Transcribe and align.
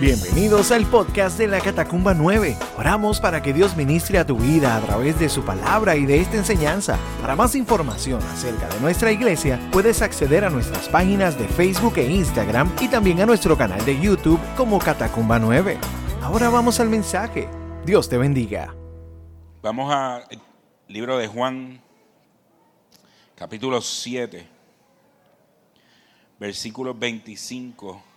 Bienvenidos 0.00 0.72
al 0.72 0.86
podcast 0.86 1.36
de 1.36 1.46
la 1.46 1.60
Catacumba 1.60 2.14
9. 2.14 2.56
Oramos 2.78 3.20
para 3.20 3.42
que 3.42 3.52
Dios 3.52 3.76
ministre 3.76 4.16
a 4.16 4.24
tu 4.24 4.38
vida 4.38 4.74
a 4.74 4.80
través 4.80 5.20
de 5.20 5.28
su 5.28 5.44
palabra 5.44 5.94
y 5.94 6.06
de 6.06 6.22
esta 6.22 6.38
enseñanza. 6.38 6.98
Para 7.20 7.36
más 7.36 7.54
información 7.54 8.22
acerca 8.22 8.66
de 8.68 8.80
nuestra 8.80 9.12
iglesia, 9.12 9.60
puedes 9.70 10.00
acceder 10.00 10.46
a 10.46 10.48
nuestras 10.48 10.88
páginas 10.88 11.38
de 11.38 11.46
Facebook 11.46 11.98
e 11.98 12.10
Instagram 12.10 12.74
y 12.80 12.88
también 12.88 13.20
a 13.20 13.26
nuestro 13.26 13.58
canal 13.58 13.84
de 13.84 14.00
YouTube 14.00 14.40
como 14.56 14.78
Catacumba 14.78 15.38
9. 15.38 15.76
Ahora 16.22 16.48
vamos 16.48 16.80
al 16.80 16.88
mensaje. 16.88 17.46
Dios 17.84 18.08
te 18.08 18.16
bendiga. 18.16 18.74
Vamos 19.60 19.92
al 19.92 20.24
libro 20.88 21.18
de 21.18 21.26
Juan, 21.28 21.78
capítulo 23.34 23.82
7, 23.82 24.48
versículos 26.38 26.98
25 26.98 28.09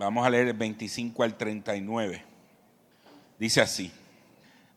Vamos 0.00 0.26
a 0.26 0.30
leer 0.30 0.48
el 0.48 0.54
25 0.54 1.22
al 1.24 1.36
39. 1.36 2.24
Dice 3.38 3.60
así. 3.60 3.92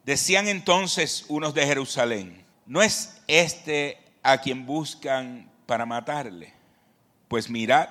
Decían 0.04 0.50
entonces 0.50 1.24
unos 1.30 1.54
de 1.54 1.66
Jerusalén, 1.66 2.44
¿no 2.66 2.82
es 2.82 3.22
este 3.28 4.00
a 4.22 4.40
quien 4.40 4.66
buscan 4.66 5.50
para 5.66 5.86
matarle? 5.86 6.52
Pues 7.30 7.50
mirad, 7.50 7.88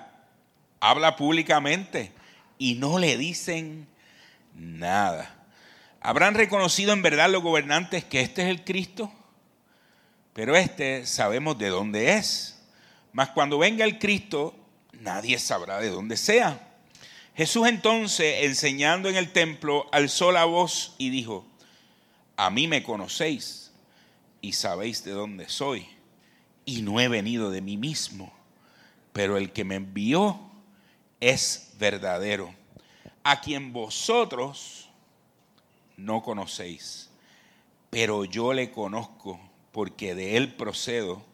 habla 0.79 1.17
públicamente 1.17 2.13
y 2.59 2.75
no 2.75 2.99
le 2.99 3.17
dicen 3.17 3.87
nada. 4.55 5.35
¿Habrán 6.03 6.35
reconocido 6.35 6.93
en 6.93 7.01
verdad 7.01 7.31
los 7.31 7.43
gobernantes 7.43 8.05
que 8.05 8.21
este 8.21 8.43
es 8.43 8.49
el 8.49 8.63
Cristo? 8.63 9.11
Pero 10.35 10.55
este 10.55 11.07
sabemos 11.07 11.57
de 11.57 11.71
dónde 11.71 12.13
es. 12.13 12.63
Mas 13.11 13.31
cuando 13.31 13.57
venga 13.57 13.87
el 13.87 13.99
Cristo, 13.99 14.55
nadie 14.93 15.39
sabrá 15.39 15.79
de 15.79 15.89
dónde 15.89 16.19
sea. 16.19 16.69
Jesús 17.35 17.67
entonces, 17.67 18.45
enseñando 18.45 19.09
en 19.09 19.17
el 19.17 19.33
templo, 19.33 19.89
alzó 19.91 20.33
la 20.33 20.45
voz 20.45 20.95
y 20.99 21.09
dijo, 21.09 21.47
a 22.37 22.51
mí 22.51 22.69
me 22.69 22.83
conocéis 22.83 23.73
y 24.43 24.53
sabéis 24.53 25.03
de 25.05 25.13
dónde 25.13 25.49
soy, 25.49 25.87
y 26.67 26.83
no 26.83 27.01
he 27.01 27.09
venido 27.09 27.51
de 27.51 27.63
mí 27.63 27.77
mismo, 27.77 28.33
pero 29.13 29.39
el 29.39 29.53
que 29.53 29.65
me 29.65 29.77
envió 29.77 30.41
es 31.21 31.73
verdadero, 31.79 32.55
a 33.25 33.41
quien 33.41 33.73
vosotros 33.73 34.91
no 35.97 36.23
conocéis, 36.23 37.09
pero 37.89 38.25
yo 38.25 38.53
le 38.53 38.71
conozco 38.71 39.41
porque 39.71 40.15
de 40.15 40.37
él 40.37 40.55
procedo 40.55 41.25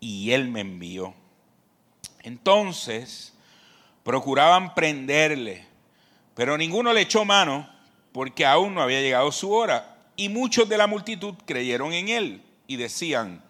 y 0.00 0.30
él 0.30 0.48
me 0.48 0.60
envió. 0.60 1.14
Entonces, 2.22 3.33
procuraban 4.04 4.74
prenderle, 4.74 5.66
pero 6.34 6.56
ninguno 6.56 6.92
le 6.92 7.00
echó 7.00 7.24
mano 7.24 7.68
porque 8.12 8.46
aún 8.46 8.74
no 8.74 8.82
había 8.82 9.00
llegado 9.00 9.32
su 9.32 9.50
hora. 9.50 9.96
Y 10.14 10.28
muchos 10.28 10.68
de 10.68 10.78
la 10.78 10.86
multitud 10.86 11.34
creyeron 11.44 11.92
en 11.92 12.08
él 12.08 12.42
y 12.68 12.76
decían, 12.76 13.42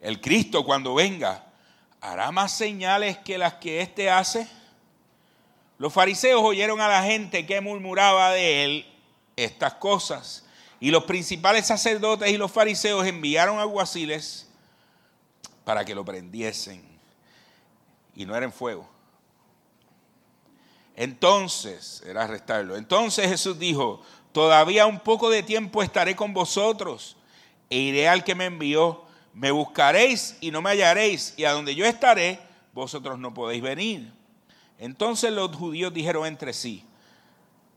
el 0.00 0.20
Cristo 0.22 0.64
cuando 0.64 0.94
venga 0.94 1.44
hará 2.00 2.30
más 2.30 2.52
señales 2.52 3.18
que 3.18 3.36
las 3.36 3.54
que 3.54 3.82
éste 3.82 4.08
hace. 4.08 4.48
Los 5.76 5.92
fariseos 5.92 6.40
oyeron 6.42 6.80
a 6.80 6.88
la 6.88 7.02
gente 7.02 7.44
que 7.44 7.60
murmuraba 7.60 8.30
de 8.30 8.64
él 8.64 8.86
estas 9.36 9.74
cosas. 9.74 10.46
Y 10.78 10.90
los 10.90 11.04
principales 11.04 11.66
sacerdotes 11.66 12.30
y 12.30 12.38
los 12.38 12.50
fariseos 12.50 13.06
enviaron 13.06 13.58
alguaciles 13.58 14.48
para 15.64 15.84
que 15.84 15.94
lo 15.94 16.04
prendiesen. 16.04 16.82
Y 18.14 18.24
no 18.24 18.34
era 18.34 18.46
en 18.46 18.52
fuego 18.52 18.88
entonces, 21.00 22.02
era 22.06 22.24
arrestarlo. 22.24 22.76
Entonces 22.76 23.26
Jesús 23.26 23.58
dijo, 23.58 24.02
todavía 24.32 24.84
un 24.84 25.00
poco 25.00 25.30
de 25.30 25.42
tiempo 25.42 25.82
estaré 25.82 26.14
con 26.14 26.34
vosotros 26.34 27.16
e 27.70 27.78
iré 27.78 28.06
al 28.06 28.22
que 28.22 28.34
me 28.34 28.44
envió. 28.44 29.06
Me 29.32 29.50
buscaréis 29.50 30.36
y 30.42 30.50
no 30.50 30.60
me 30.60 30.68
hallaréis, 30.68 31.32
y 31.38 31.46
a 31.46 31.52
donde 31.52 31.74
yo 31.74 31.86
estaré, 31.86 32.38
vosotros 32.74 33.18
no 33.18 33.32
podéis 33.32 33.62
venir. 33.62 34.12
Entonces 34.78 35.32
los 35.32 35.56
judíos 35.56 35.94
dijeron 35.94 36.26
entre 36.26 36.52
sí, 36.52 36.84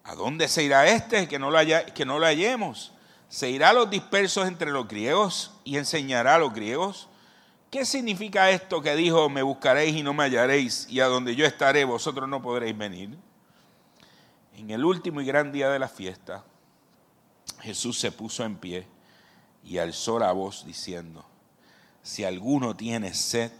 ¿a 0.04 0.16
dónde 0.16 0.50
se 0.50 0.64
irá 0.64 0.86
este 0.90 1.30
que 1.30 1.40
no 1.40 1.50
lo, 1.50 1.60
que 1.96 2.06
no 2.06 2.20
lo 2.20 2.26
hallemos? 2.26 2.92
¿Se 3.30 3.50
irá 3.50 3.70
a 3.70 3.74
los 3.74 3.90
dispersos 3.90 4.50
entre 4.50 4.70
los 4.70 4.86
griegos 4.86 5.54
y 5.64 5.78
enseñará 5.78 6.36
a 6.36 6.40
los 6.40 6.54
griegos? 6.54 7.08
¿Qué 7.74 7.86
significa 7.86 8.52
esto 8.52 8.84
que 8.84 8.96
dijo, 8.96 9.32
me 9.32 9.42
buscaréis 9.42 9.96
y 9.96 10.04
no 10.04 10.14
me 10.14 10.26
hallaréis, 10.26 10.86
y 10.92 11.00
a 11.00 11.08
donde 11.08 11.36
yo 11.36 11.44
estaré 11.44 11.84
vosotros 11.86 12.30
no 12.30 12.40
podréis 12.40 12.78
venir? 12.78 13.18
En 14.56 14.70
el 14.70 14.86
último 14.86 15.22
y 15.22 15.26
gran 15.26 15.52
día 15.52 15.72
de 15.72 15.80
la 15.80 15.88
fiesta, 15.88 16.44
Jesús 17.62 17.98
se 17.98 18.12
puso 18.12 18.46
en 18.46 18.58
pie 18.58 18.86
y 19.64 19.80
alzó 19.80 20.20
la 20.20 20.32
voz 20.34 20.68
diciendo, 20.68 21.26
si 22.04 22.24
alguno 22.24 22.76
tiene 22.76 23.12
sed, 23.16 23.52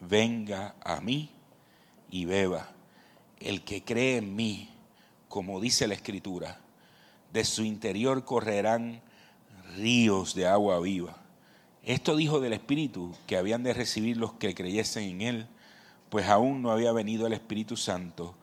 venga 0.00 0.74
a 0.84 1.00
mí 1.00 1.30
y 2.10 2.24
beba. 2.24 2.68
El 3.38 3.62
que 3.62 3.84
cree 3.84 4.16
en 4.16 4.34
mí, 4.34 4.74
como 5.28 5.60
dice 5.60 5.86
la 5.86 5.94
Escritura, 5.94 6.58
de 7.32 7.44
su 7.44 7.62
interior 7.62 8.24
correrán 8.24 9.00
ríos 9.76 10.34
de 10.34 10.48
agua 10.48 10.80
viva. 10.80 11.23
Esto 11.84 12.16
dijo 12.16 12.40
del 12.40 12.54
Espíritu 12.54 13.14
que 13.26 13.36
habían 13.36 13.62
de 13.62 13.74
recibir 13.74 14.16
los 14.16 14.32
que 14.34 14.54
creyesen 14.54 15.04
en 15.04 15.20
Él, 15.20 15.46
pues 16.08 16.26
aún 16.28 16.62
no 16.62 16.70
había 16.70 16.92
venido 16.92 17.26
el 17.26 17.34
Espíritu 17.34 17.76
Santo, 17.76 18.34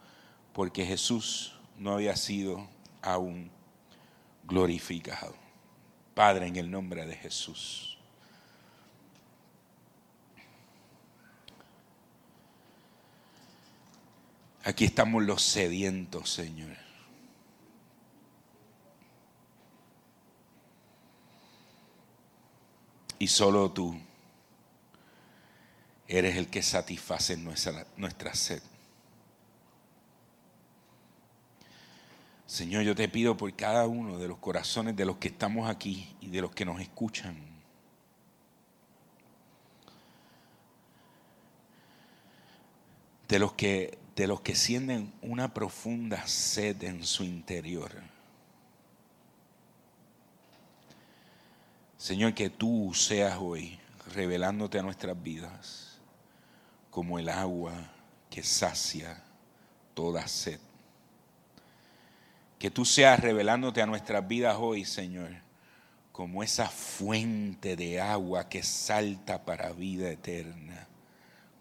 porque 0.53 0.85
Jesús 0.85 1.55
no 1.77 1.93
había 1.93 2.15
sido 2.15 2.67
aún 3.01 3.49
glorificado. 4.43 5.35
Padre, 6.13 6.47
en 6.47 6.57
el 6.57 6.69
nombre 6.69 7.05
de 7.05 7.15
Jesús. 7.15 7.97
Aquí 14.63 14.85
estamos 14.85 15.23
los 15.23 15.41
sedientos, 15.41 16.29
Señor. 16.29 16.90
Y 23.21 23.27
solo 23.27 23.69
tú 23.69 23.95
eres 26.07 26.37
el 26.37 26.47
que 26.47 26.63
satisface 26.63 27.37
nuestra, 27.37 28.33
sed. 28.33 28.63
Señor, 32.47 32.81
yo 32.81 32.95
te 32.95 33.07
pido 33.07 33.37
por 33.37 33.55
cada 33.55 33.85
uno 33.85 34.17
de 34.17 34.27
los 34.27 34.39
corazones 34.39 34.95
de 34.95 35.05
los 35.05 35.17
que 35.17 35.27
estamos 35.27 35.69
aquí 35.69 36.15
y 36.19 36.29
de 36.29 36.41
los 36.41 36.49
que 36.49 36.65
nos 36.65 36.81
escuchan. 36.81 37.37
De 43.27 43.37
los 43.37 43.53
que, 43.53 43.99
de 44.15 44.25
los 44.25 44.41
que 44.41 44.55
sienten 44.55 45.13
una 45.21 45.53
profunda 45.53 46.25
sed 46.25 46.81
en 46.81 47.05
su 47.05 47.23
interior. 47.23 47.91
Señor, 52.01 52.33
que 52.33 52.49
tú 52.49 52.93
seas 52.95 53.37
hoy 53.39 53.77
revelándote 54.15 54.79
a 54.79 54.81
nuestras 54.81 55.21
vidas 55.21 55.99
como 56.89 57.19
el 57.19 57.29
agua 57.29 57.73
que 58.27 58.41
sacia 58.41 59.21
toda 59.93 60.27
sed. 60.27 60.59
Que 62.57 62.71
tú 62.71 62.85
seas 62.85 63.19
revelándote 63.19 63.83
a 63.83 63.85
nuestras 63.85 64.27
vidas 64.27 64.57
hoy, 64.59 64.83
Señor, 64.83 65.29
como 66.11 66.41
esa 66.41 66.67
fuente 66.69 67.75
de 67.75 68.01
agua 68.01 68.49
que 68.49 68.63
salta 68.63 69.45
para 69.45 69.71
vida 69.71 70.09
eterna, 70.09 70.87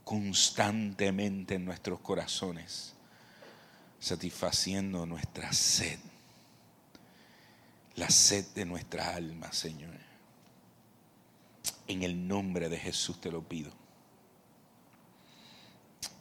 constantemente 0.04 1.56
en 1.56 1.66
nuestros 1.66 2.00
corazones, 2.00 2.94
satisfaciendo 3.98 5.04
nuestra 5.04 5.52
sed, 5.52 5.98
la 7.94 8.08
sed 8.08 8.46
de 8.54 8.64
nuestra 8.64 9.14
alma, 9.14 9.52
Señor. 9.52 10.09
En 11.90 12.04
el 12.04 12.28
nombre 12.28 12.69
de 12.69 12.78
Jesús 12.78 13.20
te 13.20 13.32
lo 13.32 13.42
pido. 13.42 13.72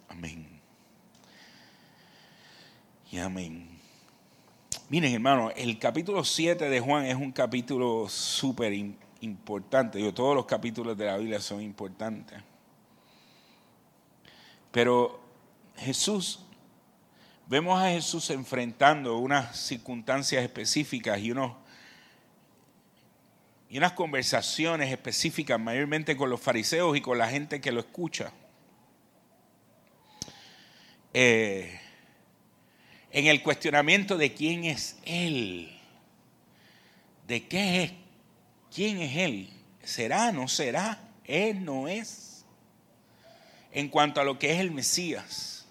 Amén. 0.07 0.59
Y 3.11 3.19
amén. 3.19 3.69
Miren, 4.89 5.13
hermano, 5.13 5.51
el 5.55 5.77
capítulo 5.77 6.23
7 6.23 6.69
de 6.69 6.79
Juan 6.79 7.05
es 7.05 7.13
un 7.13 7.31
capítulo 7.31 8.09
súper 8.09 8.73
importante. 9.21 10.01
Yo, 10.01 10.11
todos 10.11 10.35
los 10.35 10.47
capítulos 10.47 10.97
de 10.97 11.05
la 11.05 11.17
Biblia 11.17 11.39
son 11.39 11.61
importantes. 11.61 12.41
Pero 14.71 15.19
Jesús, 15.77 16.39
vemos 17.45 17.79
a 17.79 17.89
Jesús 17.89 18.31
enfrentando 18.31 19.19
unas 19.19 19.55
circunstancias 19.55 20.41
específicas 20.41 21.19
y 21.19 21.29
unos 21.29 21.58
y 23.69 23.77
unas 23.77 23.93
conversaciones 23.93 24.91
específicas, 24.91 25.59
mayormente 25.59 26.17
con 26.17 26.29
los 26.29 26.41
fariseos 26.41 26.97
y 26.97 27.01
con 27.01 27.19
la 27.19 27.27
gente 27.27 27.61
que 27.61 27.71
lo 27.71 27.79
escucha. 27.79 28.31
Eh, 31.13 31.79
en 33.11 33.27
el 33.27 33.43
cuestionamiento 33.43 34.17
de 34.17 34.33
quién 34.33 34.63
es 34.63 34.97
Él. 35.05 35.71
¿De 37.27 37.47
qué 37.47 37.83
es? 37.83 37.91
¿Quién 38.73 39.01
es 39.01 39.15
Él? 39.17 39.49
¿Será? 39.83 40.31
¿No 40.31 40.47
será? 40.47 40.99
¿Es? 41.23 41.55
¿No 41.55 41.87
es? 41.87 42.45
En 43.71 43.87
cuanto 43.89 44.19
a 44.19 44.23
lo 44.23 44.39
que 44.39 44.51
es 44.51 44.59
el 44.59 44.71
Mesías, 44.71 45.67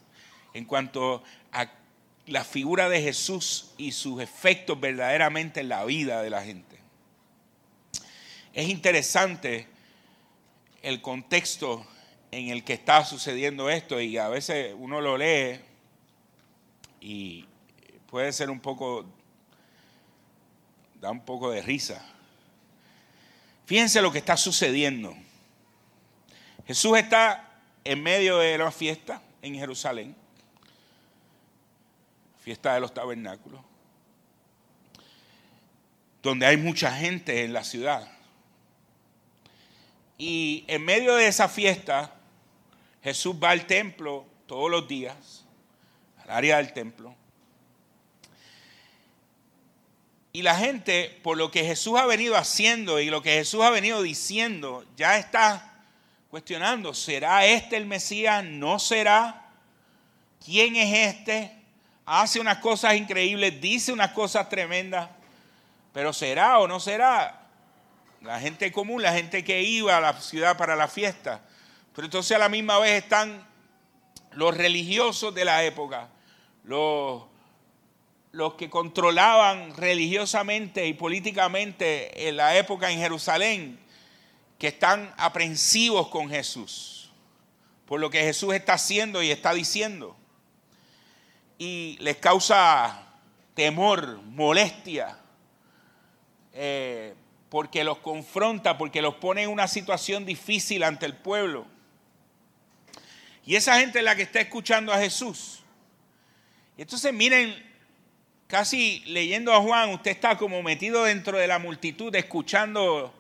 en 0.55 0.65
cuanto 0.65 1.25
a 1.51 1.69
la 2.27 2.45
figura 2.45 2.89
de 2.89 3.03
Jesús 3.03 3.73
y 3.77 3.91
sus 3.91 4.23
efectos 4.23 4.79
verdaderamente 4.79 5.61
en 5.61 5.69
la 5.69 5.85
vida 5.85 6.23
de 6.23 6.31
la 6.31 6.45
gente. 6.45 6.78
Es 8.53 8.69
interesante 8.69 9.67
el 10.83 11.01
contexto 11.01 11.87
en 12.31 12.49
el 12.49 12.65
que 12.65 12.75
está 12.75 13.05
sucediendo 13.05 13.71
esto 13.71 14.01
y 14.01 14.19
a 14.19 14.29
veces 14.29 14.75
uno 14.77 15.01
lo 15.01 15.17
lee 15.17 15.61
y 17.01 17.47
puede 18.09 18.33
ser 18.33 18.51
un 18.51 18.61
poco, 18.61 19.07
da 21.01 21.11
un 21.11 21.25
poco 21.25 21.51
de 21.51 21.63
risa. 21.63 22.05
Fíjense 23.67 24.01
lo 24.01 24.11
que 24.11 24.19
está 24.19 24.37
sucediendo. 24.37 25.15
Jesús 26.67 26.99
está 26.99 27.61
en 27.85 28.03
medio 28.03 28.39
de 28.39 28.59
la 28.59 28.71
fiesta 28.71 29.23
en 29.41 29.55
Jerusalén, 29.55 30.15
fiesta 32.41 32.75
de 32.75 32.81
los 32.81 32.93
tabernáculos, 32.93 33.61
donde 36.23 36.47
hay 36.47 36.57
mucha 36.57 36.93
gente 36.93 37.45
en 37.45 37.53
la 37.53 37.65
ciudad. 37.65 38.18
Y 40.19 40.65
en 40.67 40.85
medio 40.85 41.15
de 41.15 41.29
esa 41.29 41.49
fiesta, 41.49 42.13
Jesús 43.03 43.37
va 43.43 43.51
al 43.51 43.67
templo 43.67 44.27
todos 44.47 44.69
los 44.69 44.89
días, 44.89 45.45
al 46.25 46.31
área 46.31 46.57
del 46.57 46.73
templo. 46.73 47.15
Y 50.33 50.43
la 50.43 50.57
gente, 50.57 51.19
por 51.23 51.37
lo 51.37 51.51
que 51.51 51.65
Jesús 51.65 51.99
ha 51.99 52.07
venido 52.07 52.37
haciendo 52.37 53.01
y 53.01 53.11
lo 53.11 53.23
que 53.23 53.31
Jesús 53.31 53.63
ha 53.63 53.71
venido 53.71 54.03
diciendo, 54.03 54.85
ya 54.97 55.19
está 55.19 55.83
cuestionando, 56.31 56.95
¿será 56.95 57.47
este 57.47 57.77
el 57.77 57.87
Mesías? 57.87 58.45
¿No 58.45 58.79
será? 58.79 59.47
¿Quién 60.45 60.77
es 60.77 61.15
este? 61.15 61.53
Hace 62.05 62.41
unas 62.41 62.59
cosas 62.59 62.97
increíbles, 62.97 63.61
dice 63.61 63.93
unas 63.93 64.13
cosas 64.13 64.49
tremendas, 64.49 65.09
pero 65.93 66.13
¿será 66.13 66.59
o 66.59 66.69
no 66.69 66.81
será? 66.81 67.38
La 68.23 68.41
gente 68.41 68.73
común, 68.73 69.03
la 69.03 69.13
gente 69.13 69.45
que 69.45 69.63
iba 69.63 69.97
a 69.97 70.01
la 70.01 70.21
ciudad 70.21 70.57
para 70.57 70.75
la 70.75 70.89
fiesta, 70.89 71.41
pero 71.95 72.07
entonces 72.07 72.35
a 72.37 72.39
la 72.39 72.49
misma 72.49 72.79
vez 72.79 73.03
están 73.03 73.47
los 74.33 74.57
religiosos 74.57 75.35
de 75.35 75.45
la 75.45 75.65
época, 75.65 76.09
los, 76.65 77.25
los 78.33 78.55
que 78.55 78.69
controlaban 78.69 79.77
religiosamente 79.77 80.87
y 80.87 80.95
políticamente 80.95 82.29
en 82.29 82.37
la 82.37 82.57
época 82.57 82.91
en 82.91 82.99
Jerusalén, 82.99 83.79
que 84.59 84.69
están 84.69 85.15
aprensivos 85.17 86.09
con 86.09 86.29
Jesús, 86.29 87.11
por 87.87 88.01
lo 88.01 88.11
que 88.11 88.21
Jesús 88.21 88.55
está 88.55 88.75
haciendo 88.75 89.23
y 89.23 89.31
está 89.31 89.55
diciendo. 89.55 90.17
Y 91.59 91.97
les 92.01 92.17
causa 92.17 93.07
temor, 93.55 94.21
molestia, 94.23 95.19
eh, 96.53 97.15
porque 97.51 97.85
los 97.85 97.99
confronta, 97.99 98.77
porque 98.77 99.03
los 99.03 99.15
pone 99.15 99.45
en 99.45 99.51
una 99.51 99.69
situación 99.69 100.27
difícil 100.27 100.83
ante 100.83 101.07
el 101.07 101.15
pueblo. 101.15 101.67
Y 103.47 103.57
esa 103.57 103.79
gente 103.81 104.01
es 104.01 104.05
la 104.05 104.15
que 104.15 104.23
está 104.23 104.41
escuchando 104.41 104.93
a 104.93 104.99
Jesús. 104.99 105.61
Y 106.77 106.83
entonces 106.83 107.13
miren, 107.15 107.57
casi 108.47 109.03
leyendo 109.07 109.55
a 109.55 109.61
Juan, 109.61 109.91
usted 109.91 110.11
está 110.11 110.37
como 110.37 110.63
metido 110.63 111.05
dentro 111.05 111.39
de 111.39 111.47
la 111.47 111.59
multitud, 111.59 112.15
escuchando, 112.15 113.15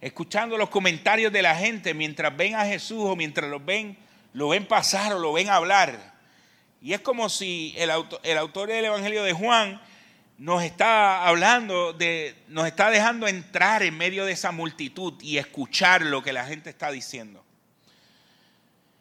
escuchando 0.00 0.58
los 0.58 0.68
comentarios 0.68 1.32
de 1.32 1.42
la 1.42 1.54
gente 1.54 1.94
mientras 1.94 2.36
ven 2.36 2.56
a 2.56 2.64
Jesús 2.64 3.04
o 3.04 3.14
mientras 3.14 3.48
lo 3.48 3.60
ven, 3.60 3.96
lo 4.32 4.48
ven 4.48 4.66
pasar 4.66 5.12
o 5.12 5.20
lo 5.20 5.32
ven 5.32 5.48
hablar. 5.48 6.18
Y 6.82 6.92
es 6.92 7.00
como 7.00 7.28
si 7.28 7.74
el 7.76 7.90
el 8.24 8.38
autor 8.38 8.68
del 8.68 8.84
Evangelio 8.84 9.22
de 9.22 9.32
Juan 9.32 9.80
nos 10.38 10.62
está 10.62 11.26
hablando 11.26 11.92
de, 11.92 12.36
nos 12.46 12.68
está 12.68 12.90
dejando 12.90 13.26
entrar 13.26 13.82
en 13.82 13.98
medio 13.98 14.24
de 14.24 14.32
esa 14.32 14.52
multitud 14.52 15.14
y 15.20 15.36
escuchar 15.36 16.02
lo 16.02 16.22
que 16.22 16.32
la 16.32 16.46
gente 16.46 16.70
está 16.70 16.92
diciendo. 16.92 17.44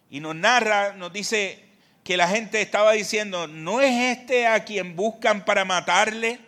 Y 0.10 0.20
nos 0.20 0.36
narra, 0.36 0.94
nos 0.94 1.14
dice 1.14 1.64
que 2.04 2.18
la 2.18 2.28
gente 2.28 2.60
estaba 2.60 2.94
diciendo, 2.94 3.48
¿no 3.48 3.82
es 3.82 4.18
este 4.18 4.48
a 4.48 4.66
quien 4.66 4.96
buscan 4.96 5.46
para 5.46 5.64
matarle? 5.64 6.40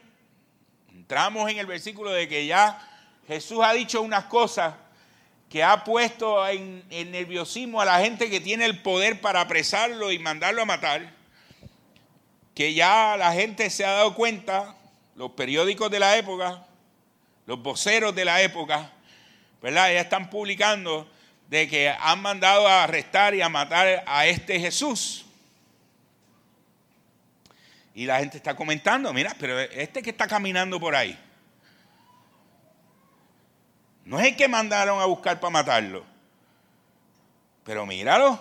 Entramos 0.92 1.52
en 1.52 1.60
el 1.60 1.68
versículo 1.68 2.10
de 2.12 2.28
que 2.28 2.48
ya 2.48 2.82
Jesús 3.28 3.60
ha 3.64 3.74
dicho 3.74 4.02
unas 4.02 4.26
cosas 4.26 4.74
que 5.52 5.64
ha 5.64 5.84
puesto 5.84 6.48
en, 6.48 6.84
en 6.90 7.12
nerviosismo 7.12 7.80
a 7.80 7.86
la 7.86 8.00
gente 8.00 8.30
que 8.30 8.42
tiene 8.42 8.66
el 8.66 8.82
poder 8.82 9.22
para 9.22 9.42
apresarlo 9.42 10.12
y 10.12 10.18
mandarlo 10.18 10.64
a 10.64 10.66
matar, 10.66 11.14
que 12.56 12.74
ya 12.74 13.18
la 13.18 13.34
gente 13.34 13.70
se 13.70 13.86
ha 13.86 13.92
dado 13.92 14.16
cuenta, 14.16 14.76
los 15.20 15.32
periódicos 15.32 15.92
de 15.92 16.00
la 16.00 16.16
época, 16.16 16.66
los 17.46 17.62
voceros 17.62 18.16
de 18.16 18.24
la 18.24 18.42
época, 18.42 18.90
¿verdad? 19.62 19.92
Ya 19.92 20.00
están 20.00 20.30
publicando 20.30 21.10
de 21.50 21.68
que 21.68 21.90
han 21.90 22.22
mandado 22.22 22.66
a 22.66 22.86
arrestar 22.86 23.36
y 23.36 23.42
a 23.42 23.50
matar 23.50 24.02
a 24.08 24.28
este 24.28 24.58
Jesús. 24.62 25.26
Y 27.94 28.06
la 28.06 28.20
gente 28.20 28.38
está 28.38 28.56
comentando, 28.56 29.12
mira, 29.12 29.36
pero 29.38 29.60
este 29.60 30.02
que 30.02 30.12
está 30.12 30.26
caminando 30.26 30.80
por 30.80 30.96
ahí, 30.96 31.20
no 34.06 34.22
es 34.22 34.28
el 34.28 34.38
que 34.38 34.48
mandaron 34.48 35.02
a 35.02 35.06
buscar 35.06 35.38
para 35.42 35.52
matarlo. 35.52 36.06
Pero 37.66 37.86
míralo, 37.86 38.40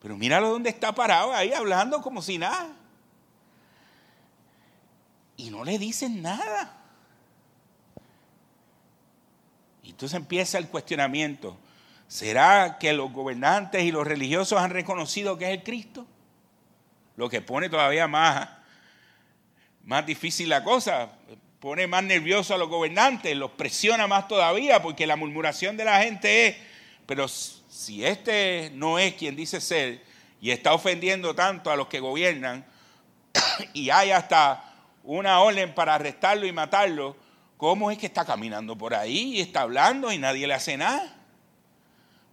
pero 0.00 0.16
míralo 0.16 0.50
donde 0.50 0.70
está 0.70 0.92
parado 0.92 1.32
ahí 1.32 1.52
hablando 1.52 2.02
como 2.02 2.20
si 2.20 2.36
nada. 2.36 2.81
Y 5.42 5.50
no 5.50 5.64
le 5.64 5.76
dicen 5.76 6.22
nada. 6.22 6.72
Y 9.82 9.90
entonces 9.90 10.16
empieza 10.16 10.56
el 10.56 10.68
cuestionamiento. 10.68 11.58
¿Será 12.06 12.78
que 12.78 12.92
los 12.92 13.12
gobernantes 13.12 13.82
y 13.82 13.90
los 13.90 14.06
religiosos 14.06 14.60
han 14.60 14.70
reconocido 14.70 15.36
que 15.36 15.46
es 15.46 15.58
el 15.58 15.64
Cristo? 15.64 16.06
Lo 17.16 17.28
que 17.28 17.40
pone 17.40 17.68
todavía 17.68 18.06
más, 18.06 18.50
más 19.82 20.06
difícil 20.06 20.48
la 20.48 20.62
cosa, 20.62 21.10
pone 21.58 21.88
más 21.88 22.04
nervioso 22.04 22.54
a 22.54 22.58
los 22.58 22.68
gobernantes, 22.68 23.36
los 23.36 23.50
presiona 23.50 24.06
más 24.06 24.28
todavía 24.28 24.80
porque 24.80 25.08
la 25.08 25.16
murmuración 25.16 25.76
de 25.76 25.84
la 25.84 26.04
gente 26.04 26.46
es, 26.46 26.56
pero 27.04 27.26
si 27.26 28.04
este 28.04 28.70
no 28.74 28.96
es 28.96 29.14
quien 29.14 29.34
dice 29.34 29.60
ser 29.60 30.04
y 30.40 30.52
está 30.52 30.72
ofendiendo 30.72 31.34
tanto 31.34 31.68
a 31.68 31.76
los 31.76 31.88
que 31.88 31.98
gobiernan 31.98 32.64
y 33.72 33.90
hay 33.90 34.12
hasta 34.12 34.71
una 35.04 35.40
orden 35.40 35.74
para 35.74 35.94
arrestarlo 35.94 36.46
y 36.46 36.52
matarlo, 36.52 37.16
¿cómo 37.56 37.90
es 37.90 37.98
que 37.98 38.06
está 38.06 38.24
caminando 38.24 38.76
por 38.76 38.94
ahí 38.94 39.36
y 39.36 39.40
está 39.40 39.62
hablando 39.62 40.12
y 40.12 40.18
nadie 40.18 40.46
le 40.46 40.54
hace 40.54 40.76
nada? 40.76 41.16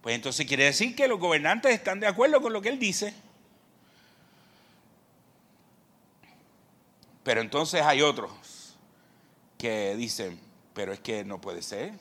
Pues 0.00 0.14
entonces 0.14 0.46
quiere 0.46 0.64
decir 0.64 0.96
que 0.96 1.08
los 1.08 1.18
gobernantes 1.18 1.72
están 1.72 2.00
de 2.00 2.06
acuerdo 2.06 2.40
con 2.40 2.52
lo 2.52 2.62
que 2.62 2.70
él 2.70 2.78
dice. 2.78 3.14
Pero 7.22 7.42
entonces 7.42 7.82
hay 7.82 8.00
otros 8.00 8.30
que 9.58 9.94
dicen, 9.96 10.40
pero 10.72 10.92
es 10.92 11.00
que 11.00 11.24
no 11.24 11.40
puede 11.40 11.62
ser. 11.62 11.92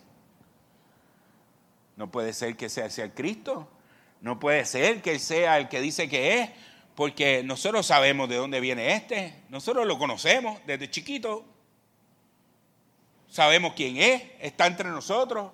No 1.98 2.10
puede 2.10 2.32
ser 2.32 2.56
que 2.56 2.70
sea, 2.70 2.90
sea 2.90 3.06
el 3.06 3.14
Cristo. 3.14 3.70
No 4.22 4.40
puede 4.40 4.66
ser 4.66 5.02
que 5.02 5.12
él 5.12 5.20
sea 5.20 5.58
el 5.58 5.68
que 5.68 5.82
dice 5.82 6.08
que 6.08 6.40
es, 6.40 6.50
porque 7.00 7.44
nosotros 7.46 7.86
sabemos 7.86 8.28
de 8.28 8.36
dónde 8.36 8.60
viene 8.60 8.94
este. 8.94 9.34
Nosotros 9.48 9.88
lo 9.88 9.98
conocemos 9.98 10.60
desde 10.68 10.92
chiquito. 10.92 11.46
Sabemos 13.30 13.72
quién 13.74 13.96
es, 13.96 14.22
está 14.42 14.68
entre 14.68 14.90
nosotros. 14.90 15.50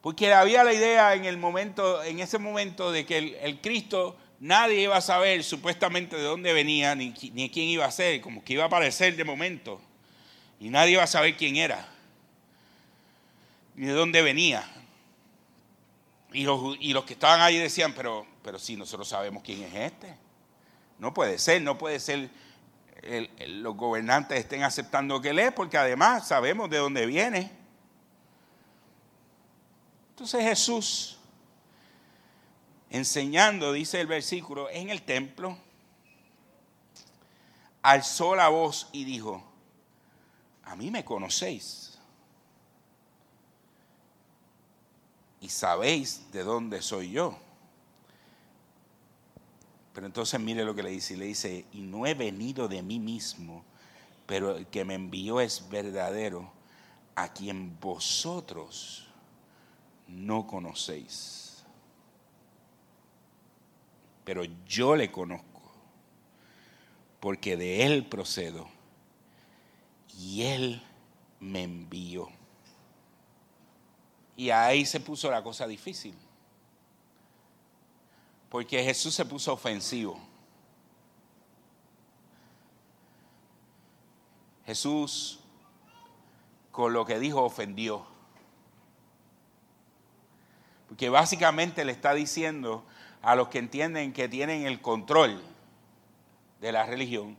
Porque 0.00 0.32
había 0.32 0.64
la 0.64 0.72
idea 0.72 1.12
en 1.12 1.26
el 1.26 1.36
momento, 1.36 2.02
en 2.02 2.20
ese 2.20 2.38
momento 2.38 2.90
de 2.90 3.04
que 3.04 3.38
el, 3.42 3.60
Cristo 3.60 4.16
nadie 4.40 4.80
iba 4.80 4.96
a 4.96 5.02
saber 5.02 5.44
supuestamente 5.44 6.16
de 6.16 6.22
dónde 6.22 6.54
venía 6.54 6.94
ni, 6.94 7.12
quién 7.12 7.68
iba 7.68 7.84
a 7.84 7.90
ser, 7.90 8.22
como 8.22 8.42
que 8.42 8.54
iba 8.54 8.62
a 8.62 8.68
aparecer 8.68 9.16
de 9.16 9.24
momento. 9.24 9.78
Y 10.58 10.70
nadie 10.70 10.92
iba 10.92 11.02
a 11.02 11.06
saber 11.06 11.36
quién 11.36 11.56
era, 11.56 11.86
ni 13.74 13.88
de 13.88 13.92
dónde 13.92 14.22
venía. 14.22 14.64
Y 16.32 16.44
los, 16.44 16.78
y 16.80 16.94
los 16.94 17.04
que 17.04 17.12
estaban 17.12 17.42
ahí 17.42 17.58
decían, 17.58 17.92
pero, 17.92 18.26
pero 18.44 18.58
sí, 18.58 18.76
nosotros 18.76 19.08
sabemos 19.08 19.42
quién 19.42 19.62
es 19.62 19.74
este. 19.74 20.14
No 20.98 21.14
puede 21.14 21.38
ser, 21.38 21.62
no 21.62 21.78
puede 21.78 21.98
ser 21.98 22.30
los 23.48 23.76
gobernantes 23.76 24.38
estén 24.38 24.62
aceptando 24.62 25.20
que 25.20 25.30
él 25.30 25.38
es, 25.38 25.52
porque 25.52 25.78
además 25.78 26.28
sabemos 26.28 26.68
de 26.68 26.76
dónde 26.76 27.06
viene. 27.06 27.50
Entonces 30.10 30.42
Jesús, 30.42 31.18
enseñando, 32.90 33.72
dice 33.72 34.00
el 34.00 34.06
versículo, 34.06 34.68
en 34.70 34.90
el 34.90 35.02
templo, 35.02 35.56
alzó 37.82 38.36
la 38.36 38.48
voz 38.48 38.88
y 38.92 39.04
dijo, 39.04 39.42
a 40.64 40.76
mí 40.76 40.90
me 40.90 41.04
conocéis 41.04 41.98
y 45.40 45.48
sabéis 45.48 46.30
de 46.30 46.42
dónde 46.42 46.80
soy 46.82 47.10
yo. 47.10 47.38
Pero 49.94 50.06
entonces 50.06 50.40
mire 50.40 50.64
lo 50.64 50.74
que 50.74 50.82
le 50.82 50.90
dice, 50.90 51.16
le 51.16 51.26
dice, 51.26 51.66
y 51.72 51.80
no 51.80 52.04
he 52.04 52.14
venido 52.14 52.66
de 52.66 52.82
mí 52.82 52.98
mismo, 52.98 53.64
pero 54.26 54.56
el 54.56 54.66
que 54.66 54.84
me 54.84 54.94
envió 54.94 55.40
es 55.40 55.68
verdadero, 55.70 56.52
a 57.14 57.32
quien 57.32 57.78
vosotros 57.78 59.06
no 60.08 60.48
conocéis. 60.48 61.64
Pero 64.24 64.42
yo 64.66 64.96
le 64.96 65.12
conozco, 65.12 65.62
porque 67.20 67.56
de 67.56 67.86
él 67.86 68.04
procedo, 68.06 68.68
y 70.18 70.42
él 70.42 70.82
me 71.38 71.62
envió. 71.62 72.28
Y 74.36 74.50
ahí 74.50 74.84
se 74.86 74.98
puso 74.98 75.30
la 75.30 75.44
cosa 75.44 75.68
difícil 75.68 76.16
porque 78.54 78.84
Jesús 78.84 79.12
se 79.12 79.24
puso 79.24 79.52
ofensivo. 79.52 80.16
Jesús 84.64 85.40
con 86.70 86.92
lo 86.92 87.04
que 87.04 87.18
dijo 87.18 87.42
ofendió. 87.42 88.06
Porque 90.86 91.08
básicamente 91.08 91.84
le 91.84 91.90
está 91.90 92.14
diciendo 92.14 92.84
a 93.22 93.34
los 93.34 93.48
que 93.48 93.58
entienden 93.58 94.12
que 94.12 94.28
tienen 94.28 94.68
el 94.68 94.80
control 94.80 95.42
de 96.60 96.70
la 96.70 96.86
religión, 96.86 97.36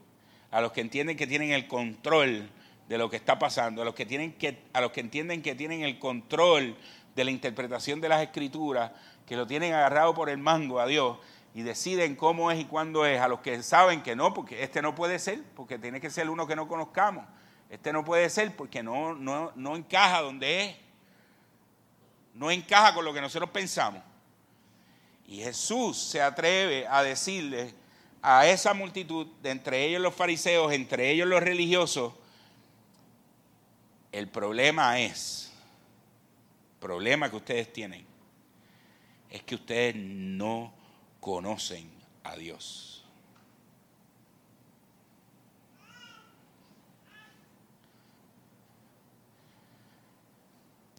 a 0.52 0.60
los 0.60 0.74
que 0.74 0.82
entienden 0.82 1.16
que 1.16 1.28
tienen 1.28 1.52
el 1.54 1.70
control 1.70 2.50
de 2.90 2.98
lo 2.98 3.10
que 3.10 3.16
está 3.16 3.40
pasando, 3.40 3.84
a 3.84 3.86
los 3.86 3.96
que, 3.96 4.06
tienen 4.06 4.34
que, 4.34 4.64
a 4.74 4.82
los 4.82 4.92
que 4.92 5.00
entienden 5.00 5.42
que 5.42 5.56
tienen 5.56 5.84
el 5.84 5.98
control 5.98 6.76
de 7.16 7.24
la 7.24 7.32
interpretación 7.32 8.02
de 8.02 8.10
las 8.10 8.22
escrituras, 8.22 8.92
que 9.26 9.36
lo 9.36 9.48
tienen 9.48 9.74
agarrado 9.74 10.14
por 10.14 10.30
el 10.30 10.38
mango 10.38 10.80
a 10.80 10.86
Dios 10.86 11.18
y 11.54 11.62
deciden 11.62 12.16
cómo 12.16 12.52
es 12.52 12.60
y 12.60 12.66
cuándo 12.66 13.06
es, 13.06 13.20
a 13.20 13.28
los 13.28 13.40
que 13.40 13.64
saben 13.64 14.04
que 14.04 14.16
no, 14.16 14.34
porque 14.34 14.62
este 14.64 14.82
no 14.82 14.94
puede 14.94 15.20
ser, 15.20 15.42
porque 15.56 15.80
tiene 15.80 16.02
que 16.02 16.10
ser 16.10 16.30
uno 16.30 16.46
que 16.46 16.56
no 16.56 16.68
conozcamos, 16.68 17.26
este 17.70 17.94
no 17.94 18.04
puede 18.04 18.30
ser 18.30 18.56
porque 18.56 18.84
no, 18.84 19.16
no, 19.16 19.52
no 19.56 19.76
encaja 19.76 20.22
donde 20.22 20.66
es, 20.66 20.76
no 22.34 22.52
encaja 22.52 22.94
con 22.94 23.06
lo 23.06 23.14
que 23.14 23.22
nosotros 23.22 23.50
pensamos. 23.50 24.04
Y 25.26 25.38
Jesús 25.38 25.98
se 25.98 26.22
atreve 26.22 26.86
a 26.88 27.02
decirle 27.02 27.74
a 28.22 28.48
esa 28.48 28.74
multitud, 28.74 29.28
de 29.42 29.52
entre 29.52 29.86
ellos 29.86 30.02
los 30.02 30.14
fariseos, 30.14 30.74
entre 30.74 31.12
ellos 31.12 31.28
los 31.28 31.42
religiosos, 31.42 32.14
el 34.12 34.28
problema 34.28 35.00
es, 35.00 35.52
problema 36.80 37.30
que 37.30 37.36
ustedes 37.38 37.72
tienen, 37.72 38.06
es 39.36 39.44
que 39.44 39.56
ustedes 39.56 39.96
no 39.98 40.74
conocen 41.20 41.90
a 42.24 42.38
Dios. 42.38 43.04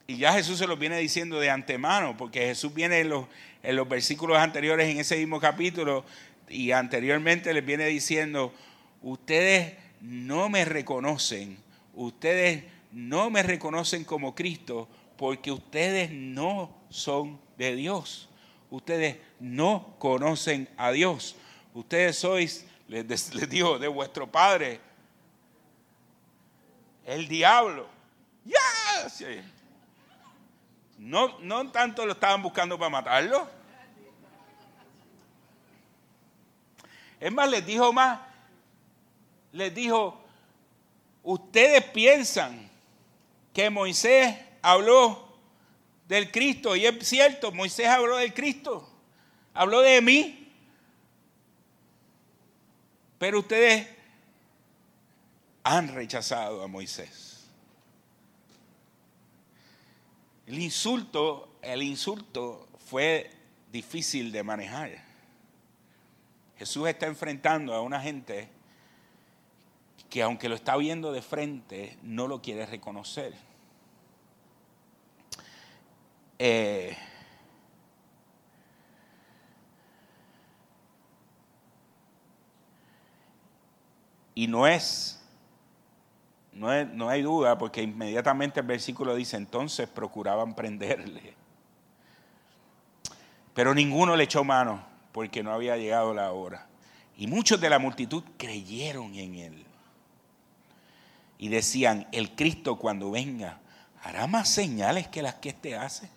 Y 0.06 0.18
ya 0.18 0.34
Jesús 0.34 0.58
se 0.58 0.66
lo 0.66 0.76
viene 0.76 0.98
diciendo 0.98 1.40
de 1.40 1.50
antemano, 1.50 2.16
porque 2.16 2.40
Jesús 2.40 2.72
viene 2.74 3.00
en 3.00 3.08
los, 3.08 3.26
en 3.62 3.74
los 3.74 3.88
versículos 3.88 4.36
anteriores, 4.38 4.88
en 4.88 5.00
ese 5.00 5.16
mismo 5.16 5.40
capítulo, 5.40 6.04
y 6.48 6.72
anteriormente 6.72 7.52
les 7.54 7.64
viene 7.64 7.86
diciendo, 7.86 8.52
ustedes 9.02 9.74
no 10.02 10.48
me 10.50 10.64
reconocen, 10.64 11.56
ustedes 11.94 12.64
no 12.92 13.30
me 13.30 13.42
reconocen 13.42 14.04
como 14.04 14.34
Cristo, 14.34 14.88
porque 15.16 15.50
ustedes 15.50 16.10
no 16.10 16.70
son 16.90 17.40
de 17.56 17.74
Dios. 17.74 18.25
Ustedes 18.70 19.18
no 19.38 19.94
conocen 19.98 20.68
a 20.76 20.90
Dios. 20.90 21.36
Ustedes 21.74 22.18
sois, 22.18 22.66
les, 22.88 23.30
digo, 23.48 23.78
de 23.78 23.88
vuestro 23.88 24.30
padre, 24.30 24.80
el 27.04 27.28
diablo. 27.28 27.86
Ya. 28.44 28.58
No, 30.98 31.38
no 31.40 31.70
tanto 31.70 32.06
lo 32.06 32.12
estaban 32.12 32.42
buscando 32.42 32.78
para 32.78 32.90
matarlo. 32.90 33.48
Es 37.20 37.32
más, 37.32 37.48
les 37.48 37.64
dijo 37.64 37.92
más, 37.92 38.20
les 39.52 39.74
dijo, 39.74 40.22
ustedes 41.22 41.82
piensan 41.84 42.70
que 43.52 43.70
Moisés 43.70 44.36
habló 44.60 45.25
del 46.08 46.30
Cristo. 46.30 46.76
Y 46.76 46.86
es 46.86 47.06
cierto, 47.06 47.52
Moisés 47.52 47.86
habló 47.86 48.16
del 48.16 48.34
Cristo, 48.34 48.88
habló 49.54 49.80
de 49.80 50.00
mí. 50.00 50.52
Pero 53.18 53.40
ustedes 53.40 53.88
han 55.64 55.94
rechazado 55.94 56.62
a 56.62 56.68
Moisés. 56.68 57.46
El 60.46 60.60
insulto, 60.60 61.58
el 61.60 61.82
insulto 61.82 62.68
fue 62.86 63.30
difícil 63.72 64.30
de 64.30 64.44
manejar. 64.44 65.04
Jesús 66.56 66.88
está 66.88 67.06
enfrentando 67.06 67.74
a 67.74 67.82
una 67.82 68.00
gente 68.00 68.48
que 70.08 70.22
aunque 70.22 70.48
lo 70.48 70.54
está 70.54 70.76
viendo 70.76 71.12
de 71.12 71.20
frente, 71.20 71.98
no 72.02 72.28
lo 72.28 72.40
quiere 72.40 72.64
reconocer. 72.64 73.34
Eh, 76.38 76.96
y 84.34 84.46
no 84.46 84.66
es, 84.66 85.22
no 86.52 86.84
no 86.86 87.08
hay 87.08 87.22
duda, 87.22 87.56
porque 87.56 87.82
inmediatamente 87.82 88.60
el 88.60 88.66
versículo 88.66 89.14
dice, 89.14 89.36
entonces 89.36 89.88
procuraban 89.88 90.54
prenderle. 90.54 91.34
Pero 93.54 93.74
ninguno 93.74 94.14
le 94.16 94.24
echó 94.24 94.44
mano, 94.44 94.84
porque 95.12 95.42
no 95.42 95.52
había 95.52 95.78
llegado 95.78 96.12
la 96.12 96.30
hora. 96.32 96.66
Y 97.16 97.26
muchos 97.26 97.58
de 97.58 97.70
la 97.70 97.78
multitud 97.78 98.22
creyeron 98.36 99.14
en 99.14 99.34
él. 99.36 99.66
Y 101.38 101.48
decían, 101.48 102.06
el 102.12 102.36
Cristo 102.36 102.76
cuando 102.76 103.10
venga 103.10 103.58
hará 104.02 104.26
más 104.26 104.50
señales 104.50 105.08
que 105.08 105.22
las 105.22 105.36
que 105.36 105.48
éste 105.48 105.74
hace. 105.74 106.10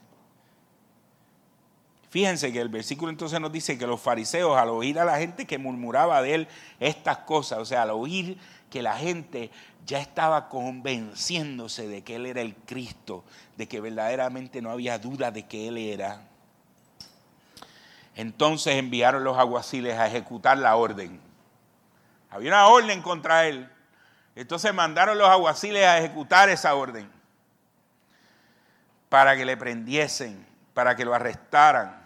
Fíjense 2.10 2.52
que 2.52 2.60
el 2.60 2.70
versículo 2.70 3.12
entonces 3.12 3.40
nos 3.40 3.52
dice 3.52 3.78
que 3.78 3.86
los 3.86 4.02
fariseos 4.02 4.58
al 4.58 4.70
oír 4.70 5.00
a 5.00 5.06
la 5.06 5.18
gente 5.18 5.46
que 5.46 5.58
murmuraba 5.58 6.22
de 6.22 6.36
él 6.36 6.48
estas 6.80 7.20
cosas, 7.20 7.60
o 7.60 7.66
sea, 7.66 7.84
al 7.84 7.92
oír 7.92 8.38
que 8.70 8.82
la 8.82 8.98
gente 8.98 9.52
ya 9.86 10.00
estaba 10.00 10.50
convenciéndose 10.50 11.88
de 11.88 12.04
que 12.04 12.16
él 12.16 12.26
era 12.26 12.42
el 12.42 12.56
Cristo, 12.56 13.24
de 13.58 13.68
que 13.68 13.80
verdaderamente 13.80 14.62
no 14.62 14.72
había 14.72 14.98
duda 14.98 15.32
de 15.32 15.48
que 15.48 15.68
él 15.68 15.78
era, 15.78 16.24
entonces 18.20 18.76
enviaron 18.76 19.24
los 19.24 19.38
aguaciles 19.38 19.98
a 19.98 20.08
ejecutar 20.08 20.58
la 20.58 20.76
orden. 20.76 21.22
Había 22.30 22.50
una 22.50 22.68
orden 22.68 23.02
contra 23.02 23.48
él. 23.48 23.70
Entonces 24.36 24.74
mandaron 24.74 25.18
los 25.18 25.30
aguaciles 25.30 25.86
a 25.86 26.00
ejecutar 26.00 26.50
esa 26.50 26.76
orden 26.76 27.10
para 29.08 29.38
que 29.38 29.46
le 29.46 29.56
prendiesen, 29.56 30.46
para 30.74 30.98
que 30.98 31.06
lo 31.06 31.14
arrestaran. 31.14 31.99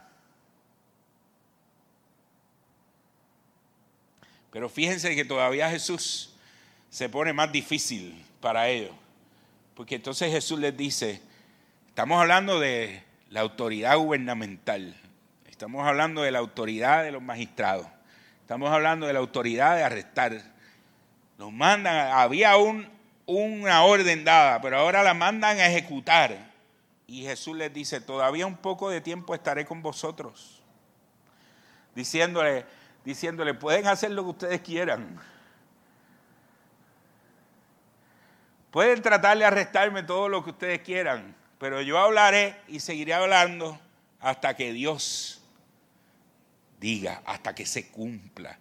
Pero 4.54 4.70
fíjense 4.70 5.16
que 5.16 5.26
todavía 5.26 5.68
Jesús 5.72 6.32
se 6.92 7.10
pone 7.10 7.34
más 7.34 7.52
difícil 7.52 8.24
para 8.40 8.70
ellos. 8.70 8.92
Porque 9.74 9.96
entonces 9.96 10.32
Jesús 10.32 10.60
les 10.60 10.78
dice, 10.78 11.20
estamos 11.88 12.22
hablando 12.22 12.60
de 12.60 13.02
la 13.32 13.40
autoridad 13.40 13.98
gubernamental, 13.98 14.96
estamos 15.50 15.88
hablando 15.88 16.22
de 16.22 16.30
la 16.30 16.38
autoridad 16.38 17.04
de 17.04 17.12
los 17.12 17.24
magistrados, 17.24 17.88
estamos 18.42 18.70
hablando 18.70 19.08
de 19.08 19.14
la 19.14 19.20
autoridad 19.20 19.76
de 19.76 19.86
arrestar. 19.86 20.40
Nos 21.40 21.52
mandan, 21.52 22.12
había 22.12 22.56
un, 22.58 22.88
una 23.26 23.84
orden 23.84 24.24
dada, 24.24 24.62
pero 24.62 24.78
ahora 24.78 25.02
la 25.02 25.16
mandan 25.16 25.58
a 25.58 25.66
ejecutar. 25.66 26.52
Y 27.08 27.24
Jesús 27.24 27.58
les 27.58 27.74
dice, 27.74 28.02
todavía 28.02 28.46
un 28.46 28.58
poco 28.58 28.92
de 28.92 29.02
tiempo 29.02 29.34
estaré 29.34 29.66
con 29.66 29.82
vosotros. 29.82 30.62
Diciéndole, 31.96 32.66
diciéndole, 33.04 33.54
pueden 33.54 33.88
hacer 33.88 34.12
lo 34.12 34.24
que 34.24 34.30
ustedes 34.30 34.62
quieran. 34.62 35.20
Pueden 38.72 39.02
tratar 39.02 39.38
de 39.38 39.46
arrestarme 39.46 40.04
todo 40.04 40.30
lo 40.30 40.44
que 40.44 40.50
ustedes 40.50 40.80
quieran, 40.82 41.36
pero 41.60 41.82
yo 41.82 42.00
hablaré 42.00 42.60
y 42.68 42.80
seguiré 42.80 43.14
hablando 43.14 43.80
hasta 44.20 44.56
que 44.56 44.74
Dios 44.74 45.42
diga, 46.80 47.22
hasta 47.26 47.54
que 47.54 47.66
se 47.66 47.90
cumpla 47.92 48.58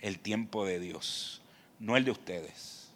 el 0.00 0.18
tiempo 0.20 0.64
de 0.64 0.78
Dios. 0.78 1.42
no 1.78 1.96
el 1.96 2.04
de 2.04 2.10
ustedes. 2.10 2.90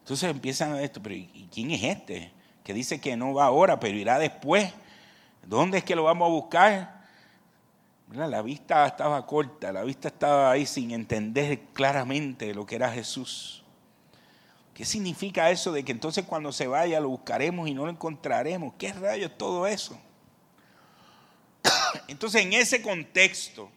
Entonces 0.00 0.28
empiezan 0.28 0.74
esto, 0.80 1.00
pero 1.00 1.14
¿y 1.14 1.48
quién 1.52 1.70
es 1.70 1.84
este? 1.84 2.32
Que 2.64 2.74
dice 2.74 3.00
que 3.00 3.16
no 3.16 3.32
va 3.34 3.44
ahora, 3.44 3.78
pero 3.78 3.96
irá 3.96 4.18
después. 4.18 4.72
¿Dónde 5.50 5.78
es 5.78 5.84
que 5.84 5.96
lo 5.96 6.04
vamos 6.04 6.26
a 6.26 6.30
buscar? 6.30 7.00
La 8.12 8.40
vista 8.40 8.86
estaba 8.86 9.26
corta, 9.26 9.72
la 9.72 9.82
vista 9.82 10.06
estaba 10.06 10.48
ahí 10.48 10.64
sin 10.64 10.92
entender 10.92 11.58
claramente 11.72 12.54
lo 12.54 12.64
que 12.64 12.76
era 12.76 12.88
Jesús. 12.88 13.64
¿Qué 14.72 14.84
significa 14.84 15.50
eso 15.50 15.72
de 15.72 15.84
que 15.84 15.90
entonces 15.90 16.24
cuando 16.24 16.52
se 16.52 16.68
vaya 16.68 17.00
lo 17.00 17.08
buscaremos 17.08 17.68
y 17.68 17.74
no 17.74 17.84
lo 17.84 17.90
encontraremos? 17.90 18.74
¿Qué 18.78 18.92
rayos 18.92 19.36
todo 19.36 19.66
eso? 19.66 20.00
Entonces 22.06 22.42
en 22.42 22.52
ese 22.52 22.80
contexto, 22.80 23.72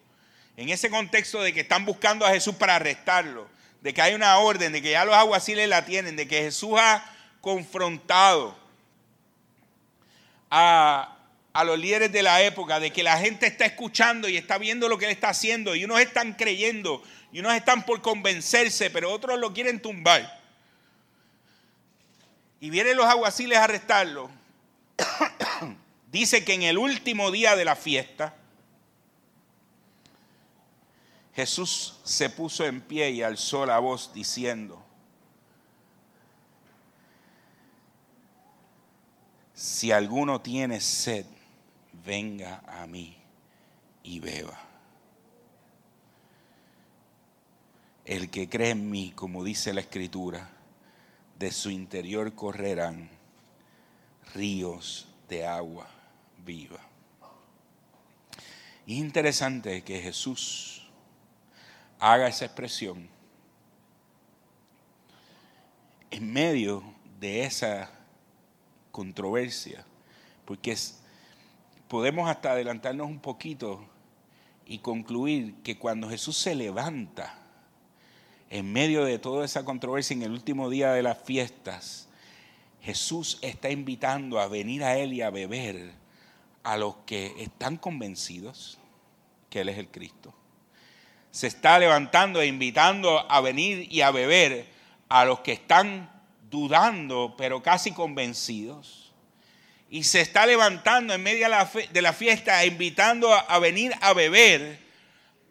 en 0.56 0.70
ese 0.70 0.92
contexto 0.92 1.42
de 1.42 1.56
que 1.56 1.62
están 1.62 1.86
buscando 1.86 2.24
a 2.24 2.30
Jesús 2.30 2.53
para 2.53 2.75
arrestarlo, 2.75 3.48
de 3.82 3.96
que 3.96 4.01
hay 4.03 4.13
una 4.13 4.38
orden, 4.38 4.74
de 4.74 4.82
que 4.84 4.92
ya 4.92 5.06
los 5.06 5.15
aguaciles 5.15 5.68
la 5.68 5.86
tienen, 5.86 6.15
de 6.18 6.27
que 6.27 6.44
Jesús 6.44 6.77
ha 6.80 7.03
confrontado 7.42 8.56
a, 10.51 11.13
a 11.53 11.63
los 11.63 11.77
líderes 11.77 12.12
de 12.12 12.24
la 12.24 12.41
época, 12.41 12.79
de 12.79 12.91
que 12.91 13.03
la 13.03 13.17
gente 13.17 13.45
está 13.45 13.65
escuchando 13.65 14.27
y 14.27 14.38
está 14.38 14.57
viendo 14.57 14.89
lo 14.89 14.98
que 14.98 15.05
él 15.05 15.12
está 15.12 15.29
haciendo, 15.29 15.75
y 15.75 15.86
unos 15.86 16.00
están 16.00 16.33
creyendo, 16.33 17.03
y 17.31 17.39
unos 17.39 17.53
están 17.53 17.86
por 17.86 18.01
convencerse, 18.01 18.89
pero 18.89 19.12
otros 19.12 19.39
lo 19.39 19.53
quieren 19.53 19.79
tumbar. 19.79 20.41
Y 22.60 22.72
vienen 22.72 22.98
los 22.98 23.05
aguaciles 23.05 23.57
a 23.60 23.65
arrestarlo. 23.65 24.31
Dice 26.12 26.43
que 26.43 26.53
en 26.53 26.63
el 26.63 26.77
último 26.77 27.29
día 27.29 27.55
de 27.55 27.65
la 27.65 27.75
fiesta, 27.75 28.36
Jesús 31.36 32.00
se 32.03 32.29
puso 32.29 32.65
en 32.65 32.81
pie 32.81 33.12
y 33.12 33.22
alzó 33.22 33.65
la 33.65 33.79
voz 33.79 34.12
diciendo, 34.13 34.83
si 39.53 39.91
alguno 39.91 40.41
tiene 40.41 40.81
sed, 40.81 41.25
venga 42.05 42.63
a 42.67 42.86
mí 42.88 43.17
y 44.03 44.19
beba. 44.19 44.60
El 48.05 48.29
que 48.29 48.50
cree 48.50 48.72
en 48.72 48.89
mí, 48.89 49.13
como 49.15 49.43
dice 49.43 49.74
la 49.74 49.81
escritura, 49.81 50.50
de 51.39 51.51
su 51.51 51.69
interior 51.69 52.33
correrán 52.36 53.10
ríos 54.33 55.07
de 55.29 55.45
agua 55.45 55.88
viva. 56.45 56.79
Y 58.86 59.00
interesante 59.00 59.83
que 59.83 60.01
Jesús 60.01 60.88
haga 62.00 62.27
esa 62.27 62.45
expresión 62.45 63.07
en 66.12 66.31
medio 66.31 66.83
de 67.19 67.45
esa 67.45 67.89
controversia, 68.91 69.86
porque 70.45 70.74
es, 70.74 71.02
podemos 71.93 72.27
hasta 72.27 72.53
adelantarnos 72.53 73.05
un 73.05 73.19
poquito 73.19 73.85
y 74.65 74.79
concluir 74.79 75.53
que 75.63 75.77
cuando 75.77 76.09
Jesús 76.09 76.35
se 76.35 76.55
levanta 76.55 77.35
en 78.50 78.73
medio 78.73 79.05
de 79.05 79.19
toda 79.19 79.45
esa 79.45 79.63
controversia 79.63 80.15
en 80.15 80.23
el 80.23 80.31
último 80.31 80.71
día 80.71 80.91
de 80.91 81.03
las 81.03 81.19
fiestas, 81.19 82.09
Jesús 82.81 83.38
está 83.43 83.69
invitando 83.69 84.39
a 84.39 84.47
venir 84.47 84.83
a 84.83 84.97
Él 84.97 85.13
y 85.13 85.21
a 85.21 85.29
beber 85.29 85.91
a 86.63 86.77
los 86.77 86.95
que 87.05 87.31
están 87.38 87.77
convencidos 87.77 88.79
que 89.51 89.62
Él 89.62 89.69
es 89.69 89.77
el 89.77 89.89
Cristo. 89.89 90.33
Se 91.29 91.45
está 91.45 91.77
levantando 91.77 92.41
e 92.41 92.47
invitando 92.47 93.31
a 93.31 93.39
venir 93.39 93.87
y 93.94 94.01
a 94.01 94.09
beber 94.09 94.65
a 95.09 95.25
los 95.25 95.41
que 95.41 95.51
están 95.51 96.09
dudando, 96.50 97.35
pero 97.37 97.61
casi 97.61 97.91
convencidos 97.91 99.02
y 99.94 100.03
se 100.06 100.22
está 100.22 100.48
levantando 100.48 101.14
en 101.14 101.22
medio 101.22 101.48
de 101.48 102.01
la 102.01 102.14
fiesta, 102.14 102.66
invitando 102.66 103.32
a, 103.32 103.60
venir 103.60 103.94
a 104.01 104.14
beber 104.14 104.79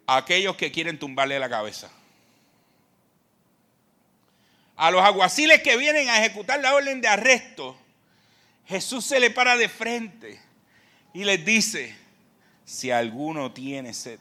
a 0.05 0.17
aquellos 0.17 0.57
que 0.57 0.69
quieren 0.69 0.99
tumbarle 0.99 1.39
la 1.39 1.47
cabeza. 1.47 1.89
A 4.75 4.91
los 4.91 5.01
aguaciles 5.01 5.61
que 5.61 5.77
vienen 5.77 6.09
a 6.09 6.19
ejecutar 6.19 6.59
la 6.59 6.75
orden 6.75 6.99
de 6.99 7.07
arresto, 7.07 7.77
Jesús 8.65 9.05
se 9.05 9.21
le 9.21 9.29
para 9.29 9.55
de 9.55 9.69
frente 9.69 10.41
y 11.13 11.23
les 11.23 11.45
dice, 11.45 11.95
si 12.65 12.91
alguno 12.91 13.53
tiene 13.53 13.93
sed, 13.93 14.19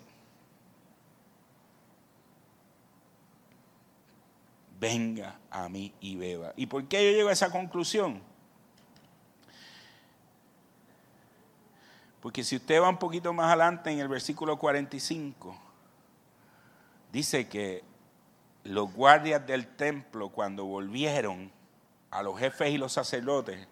venga 4.78 5.40
a 5.50 5.68
mí 5.68 5.92
y 6.00 6.14
beba. 6.14 6.52
¿Y 6.56 6.66
por 6.66 6.86
qué 6.86 7.10
yo 7.10 7.10
llego 7.10 7.28
a 7.28 7.32
esa 7.32 7.50
conclusión? 7.50 8.30
Porque 12.22 12.44
si 12.44 12.54
usted 12.54 12.80
va 12.80 12.88
un 12.88 12.98
poquito 12.98 13.32
más 13.32 13.48
adelante 13.48 13.90
en 13.90 13.98
el 13.98 14.06
versículo 14.06 14.56
45, 14.56 15.56
dice 17.10 17.48
que 17.48 17.82
los 18.62 18.92
guardias 18.92 19.44
del 19.44 19.66
templo 19.66 20.28
cuando 20.28 20.64
volvieron 20.64 21.50
a 22.12 22.22
los 22.22 22.38
jefes 22.38 22.70
y 22.70 22.78
los 22.78 22.92
sacerdotes 22.92 23.66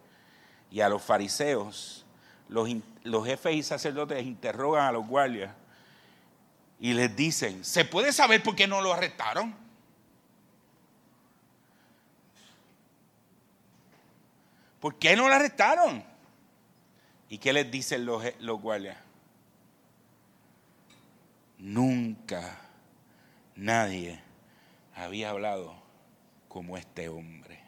y 0.68 0.80
a 0.80 0.88
los 0.88 1.00
fariseos, 1.00 2.04
los, 2.48 2.68
los 3.04 3.24
jefes 3.24 3.54
y 3.54 3.62
sacerdotes 3.62 4.26
interrogan 4.26 4.84
a 4.84 4.90
los 4.90 5.06
guardias 5.06 5.54
y 6.80 6.92
les 6.92 7.14
dicen, 7.14 7.64
¿se 7.64 7.84
puede 7.84 8.12
saber 8.12 8.42
por 8.42 8.56
qué 8.56 8.66
no 8.66 8.82
lo 8.82 8.92
arrestaron? 8.92 9.54
¿Por 14.80 14.96
qué 14.96 15.14
no 15.14 15.28
lo 15.28 15.34
arrestaron? 15.36 16.09
¿Y 17.30 17.38
qué 17.38 17.52
les 17.52 17.70
dicen 17.70 18.04
los, 18.04 18.24
los 18.40 18.60
guardias? 18.60 18.98
Nunca 21.58 22.58
nadie 23.54 24.20
había 24.96 25.30
hablado 25.30 25.80
como 26.48 26.76
este 26.76 27.08
hombre. 27.08 27.60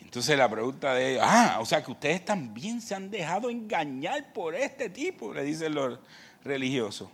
Entonces 0.00 0.38
la 0.38 0.48
pregunta 0.48 0.94
de 0.94 1.12
ellos, 1.12 1.24
ah, 1.26 1.58
o 1.60 1.66
sea 1.66 1.84
que 1.84 1.90
ustedes 1.90 2.24
también 2.24 2.80
se 2.80 2.94
han 2.94 3.10
dejado 3.10 3.50
engañar 3.50 4.32
por 4.32 4.54
este 4.54 4.88
tipo, 4.88 5.34
le 5.34 5.44
dicen 5.44 5.74
los 5.74 5.98
religiosos. 6.42 7.10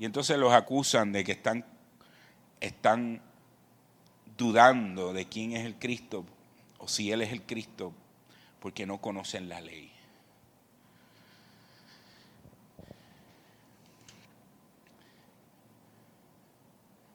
Y 0.00 0.06
entonces 0.06 0.38
los 0.38 0.54
acusan 0.54 1.12
de 1.12 1.22
que 1.22 1.32
están, 1.32 1.62
están 2.58 3.20
dudando 4.38 5.12
de 5.12 5.26
quién 5.26 5.52
es 5.52 5.66
el 5.66 5.74
Cristo 5.78 6.24
o 6.78 6.88
si 6.88 7.12
Él 7.12 7.20
es 7.20 7.32
el 7.32 7.42
Cristo 7.42 7.92
porque 8.60 8.86
no 8.86 8.98
conocen 8.98 9.50
la 9.50 9.60
ley. 9.60 9.92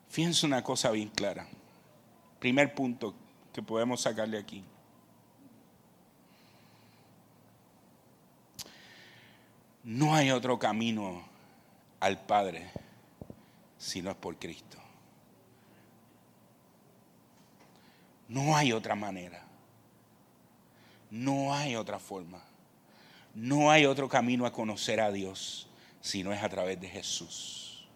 Fíjense 0.09 0.45
una 0.45 0.63
cosa 0.63 0.91
bien 0.91 1.09
clara. 1.09 1.47
Primer 2.39 2.75
punto 2.75 3.15
que 3.51 3.63
podemos 3.63 4.01
sacarle 4.01 4.37
aquí. 4.37 4.63
No 9.83 10.13
hay 10.13 10.29
otro 10.29 10.59
camino 10.59 11.34
al 12.05 12.19
Padre 12.19 12.69
si 13.79 14.03
no 14.03 14.11
es 14.11 14.15
por 14.15 14.37
Cristo. 14.37 14.77
No 18.27 18.55
hay 18.55 18.73
otra 18.73 18.93
manera. 18.93 19.43
No 21.09 21.51
hay 21.51 21.75
otra 21.75 21.97
forma. 21.97 22.43
No 23.33 23.71
hay 23.71 23.87
otro 23.87 24.07
camino 24.07 24.45
a 24.45 24.53
conocer 24.53 25.01
a 25.01 25.11
Dios 25.11 25.67
si 25.99 26.23
no 26.23 26.31
es 26.31 26.43
a 26.43 26.49
través 26.49 26.79
de 26.79 26.87
Jesús. 26.87 27.87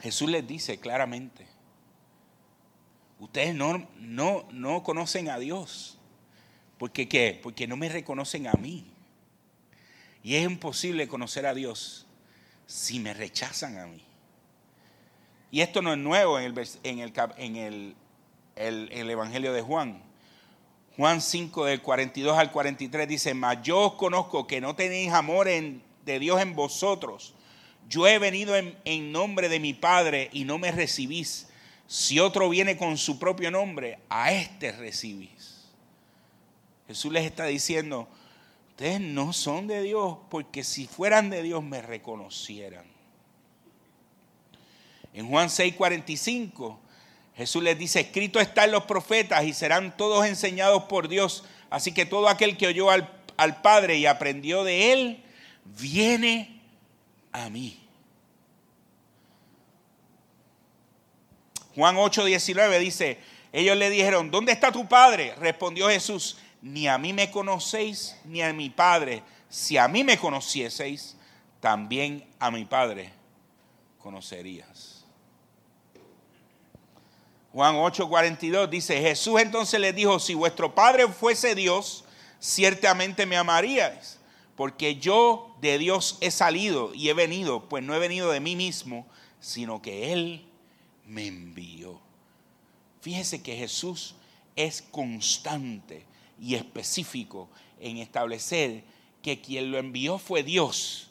Jesús 0.00 0.28
les 0.28 0.46
dice 0.46 0.78
claramente, 0.78 1.46
ustedes 3.18 3.54
no, 3.54 3.88
no, 3.96 4.46
no 4.52 4.82
conocen 4.82 5.30
a 5.30 5.38
Dios. 5.38 5.98
¿Por 6.76 6.92
qué? 6.92 7.40
Porque 7.42 7.66
no 7.66 7.78
me 7.78 7.88
reconocen 7.88 8.46
a 8.48 8.52
mí. 8.52 8.97
Y 10.28 10.36
es 10.36 10.44
imposible 10.44 11.08
conocer 11.08 11.46
a 11.46 11.54
Dios 11.54 12.04
si 12.66 13.00
me 13.00 13.14
rechazan 13.14 13.78
a 13.78 13.86
mí. 13.86 14.04
Y 15.50 15.62
esto 15.62 15.80
no 15.80 15.94
es 15.94 15.98
nuevo 15.98 16.38
en 16.38 16.44
el, 16.44 16.68
en 16.82 16.98
el, 16.98 17.12
en 17.38 17.56
el, 17.56 17.96
el, 18.90 19.08
Evangelio 19.08 19.54
de 19.54 19.62
Juan. 19.62 20.02
Juan 20.98 21.22
5 21.22 21.64
del 21.64 21.80
42 21.80 22.36
al 22.36 22.52
43 22.52 23.08
dice, 23.08 23.32
mas 23.32 23.62
yo 23.62 23.78
os 23.78 23.94
conozco 23.94 24.46
que 24.46 24.60
no 24.60 24.76
tenéis 24.76 25.14
amor 25.14 25.48
de 25.48 26.18
Dios 26.18 26.42
en 26.42 26.54
vosotros. 26.54 27.32
yo 27.88 28.06
he 28.06 28.18
venido 28.18 28.54
en, 28.54 28.76
en 28.84 29.10
nombre 29.10 29.48
de 29.48 29.60
mi 29.60 29.72
Padre 29.72 30.28
y 30.34 30.44
no 30.44 30.58
me 30.58 30.72
recibís. 30.72 31.48
Si 31.86 32.20
otro 32.20 32.50
viene 32.50 32.76
con 32.76 32.98
su 32.98 33.18
propio 33.18 33.50
nombre, 33.50 33.98
a 34.10 34.30
este 34.30 34.72
recibís. 34.72 35.70
Jesús 36.86 37.10
les 37.14 37.24
está 37.24 37.46
diciendo, 37.46 38.10
ustedes 38.78 39.00
no 39.00 39.32
son 39.32 39.66
de 39.66 39.82
Dios, 39.82 40.18
porque 40.30 40.62
si 40.62 40.86
fueran 40.86 41.30
de 41.30 41.42
Dios 41.42 41.64
me 41.64 41.82
reconocieran. 41.82 42.84
En 45.12 45.28
Juan 45.28 45.48
6:45, 45.48 46.78
Jesús 47.36 47.60
les 47.60 47.76
dice, 47.76 47.98
escrito 47.98 48.38
está 48.38 48.66
en 48.66 48.70
los 48.70 48.84
profetas 48.84 49.42
y 49.42 49.52
serán 49.52 49.96
todos 49.96 50.24
enseñados 50.26 50.84
por 50.84 51.08
Dios. 51.08 51.42
Así 51.70 51.92
que 51.92 52.06
todo 52.06 52.28
aquel 52.28 52.56
que 52.56 52.68
oyó 52.68 52.88
al, 52.88 53.12
al 53.36 53.62
Padre 53.62 53.96
y 53.96 54.06
aprendió 54.06 54.62
de 54.62 54.92
él, 54.92 55.24
viene 55.64 56.60
a 57.32 57.50
mí. 57.50 57.80
Juan 61.74 61.96
8:19 61.96 62.78
dice, 62.78 63.18
ellos 63.52 63.76
le 63.76 63.90
dijeron, 63.90 64.30
¿dónde 64.30 64.52
está 64.52 64.70
tu 64.70 64.86
Padre? 64.86 65.34
Respondió 65.40 65.88
Jesús, 65.88 66.36
ni 66.62 66.88
a 66.88 66.98
mí 66.98 67.12
me 67.12 67.30
conocéis, 67.30 68.16
ni 68.24 68.42
a 68.42 68.52
mi 68.52 68.70
Padre. 68.70 69.22
Si 69.48 69.76
a 69.76 69.88
mí 69.88 70.04
me 70.04 70.18
conocieseis, 70.18 71.16
también 71.60 72.26
a 72.38 72.50
mi 72.50 72.64
Padre 72.64 73.12
conocerías. 73.98 75.04
Juan 77.52 77.76
8:42 77.76 78.68
dice, 78.68 79.00
Jesús 79.00 79.40
entonces 79.40 79.80
les 79.80 79.94
dijo, 79.94 80.18
si 80.18 80.34
vuestro 80.34 80.74
Padre 80.74 81.08
fuese 81.08 81.54
Dios, 81.54 82.04
ciertamente 82.38 83.26
me 83.26 83.36
amaríais, 83.36 84.18
porque 84.56 84.96
yo 84.96 85.56
de 85.60 85.78
Dios 85.78 86.18
he 86.20 86.30
salido 86.30 86.94
y 86.94 87.08
he 87.08 87.14
venido, 87.14 87.68
pues 87.68 87.82
no 87.82 87.94
he 87.94 87.98
venido 87.98 88.30
de 88.30 88.40
mí 88.40 88.54
mismo, 88.54 89.06
sino 89.40 89.80
que 89.80 90.12
Él 90.12 90.46
me 91.06 91.26
envió. 91.26 92.00
Fíjese 93.00 93.42
que 93.42 93.56
Jesús 93.56 94.14
es 94.54 94.82
constante 94.82 96.04
y 96.40 96.54
específico 96.54 97.48
en 97.80 97.98
establecer 97.98 98.84
que 99.22 99.40
quien 99.40 99.70
lo 99.70 99.78
envió 99.78 100.18
fue 100.18 100.42
Dios. 100.42 101.08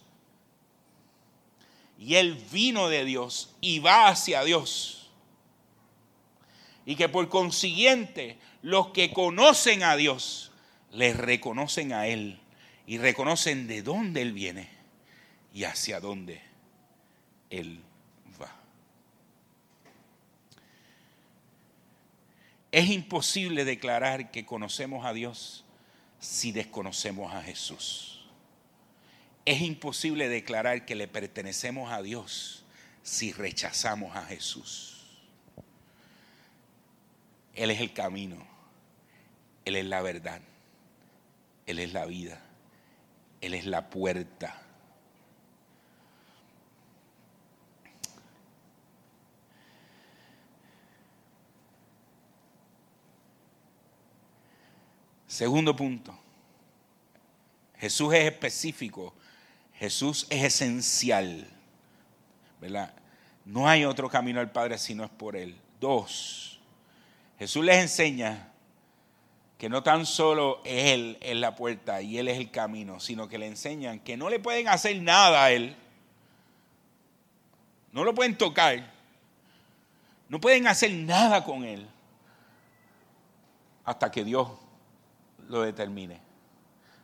Y 1.99 2.15
Él 2.15 2.35
vino 2.51 2.89
de 2.89 3.05
Dios 3.05 3.55
y 3.61 3.79
va 3.79 4.07
hacia 4.07 4.43
Dios. 4.43 5.09
Y 6.85 6.95
que 6.95 7.09
por 7.09 7.27
consiguiente 7.29 8.37
los 8.61 8.89
que 8.89 9.11
conocen 9.11 9.83
a 9.83 9.95
Dios 9.95 10.51
le 10.91 11.13
reconocen 11.13 11.93
a 11.93 12.07
Él 12.07 12.39
y 12.85 12.97
reconocen 12.97 13.67
de 13.67 13.81
dónde 13.81 14.21
Él 14.21 14.31
viene 14.31 14.69
y 15.53 15.65
hacia 15.65 15.99
dónde 15.99 16.41
Él 17.49 17.81
va. 18.41 18.55
Es 22.77 22.91
imposible 22.91 23.65
declarar 23.65 24.29
que 24.29 24.45
conocemos 24.45 25.03
a 25.03 25.11
Dios 25.11 25.65
si 26.19 26.51
desconocemos 26.51 27.33
a 27.33 27.41
Jesús. 27.41 28.23
Es 29.45 29.61
imposible 29.61 30.29
declarar 30.29 30.85
que 30.85 30.93
le 30.93 31.07
pertenecemos 31.07 31.91
a 31.91 32.03
Dios 32.03 32.63
si 33.01 33.33
rechazamos 33.33 34.15
a 34.15 34.25
Jesús. 34.25 35.07
Él 37.55 37.71
es 37.71 37.81
el 37.81 37.93
camino, 37.93 38.45
Él 39.65 39.75
es 39.75 39.85
la 39.85 40.03
verdad, 40.03 40.41
Él 41.65 41.79
es 41.79 41.93
la 41.93 42.05
vida, 42.05 42.39
Él 43.41 43.55
es 43.55 43.65
la 43.65 43.89
puerta. 43.89 44.66
Segundo 55.37 55.75
punto. 55.75 56.17
Jesús 57.77 58.11
es 58.11 58.25
específico. 58.25 59.13
Jesús 59.75 60.25
es 60.31 60.43
esencial. 60.43 61.47
¿Verdad? 62.59 62.91
No 63.45 63.69
hay 63.69 63.85
otro 63.85 64.09
camino 64.09 64.39
al 64.39 64.51
Padre 64.51 64.79
si 64.79 64.95
no 64.95 65.03
es 65.03 65.11
por 65.11 65.35
Él. 65.35 65.55
Dos. 65.79 66.59
Jesús 67.37 67.63
les 67.63 67.77
enseña 67.77 68.51
que 69.59 69.69
no 69.69 69.83
tan 69.83 70.07
solo 70.07 70.59
Él 70.65 71.19
es 71.21 71.35
la 71.35 71.55
puerta 71.55 72.01
y 72.01 72.17
Él 72.17 72.29
es 72.29 72.39
el 72.39 72.49
camino, 72.49 72.99
sino 72.99 73.27
que 73.27 73.37
le 73.37 73.45
enseñan 73.45 73.99
que 73.99 74.17
no 74.17 74.31
le 74.31 74.39
pueden 74.39 74.67
hacer 74.67 74.99
nada 75.03 75.43
a 75.43 75.51
Él. 75.51 75.75
No 77.91 78.03
lo 78.03 78.15
pueden 78.15 78.35
tocar. 78.39 78.91
No 80.29 80.41
pueden 80.41 80.65
hacer 80.65 80.91
nada 80.93 81.43
con 81.43 81.63
Él 81.63 81.87
hasta 83.85 84.11
que 84.11 84.23
Dios 84.23 84.49
lo 85.47 85.61
determine. 85.61 86.19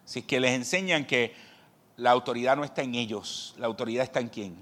Si 0.05 0.19
es 0.19 0.25
que 0.25 0.39
les 0.39 0.51
enseñan 0.51 1.05
que 1.05 1.33
la 1.97 2.11
autoridad 2.11 2.55
no 2.55 2.63
está 2.63 2.81
en 2.81 2.95
ellos, 2.95 3.55
la 3.57 3.67
autoridad 3.67 4.03
está 4.03 4.19
en 4.19 4.29
quién? 4.29 4.55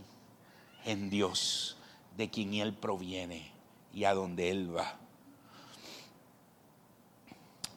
En 0.86 1.10
Dios, 1.10 1.78
de 2.18 2.30
quien 2.30 2.54
Él 2.56 2.74
proviene 2.74 3.52
y 3.94 4.04
a 4.04 4.14
donde 4.14 4.50
Él 4.50 4.76
va. 4.76 4.98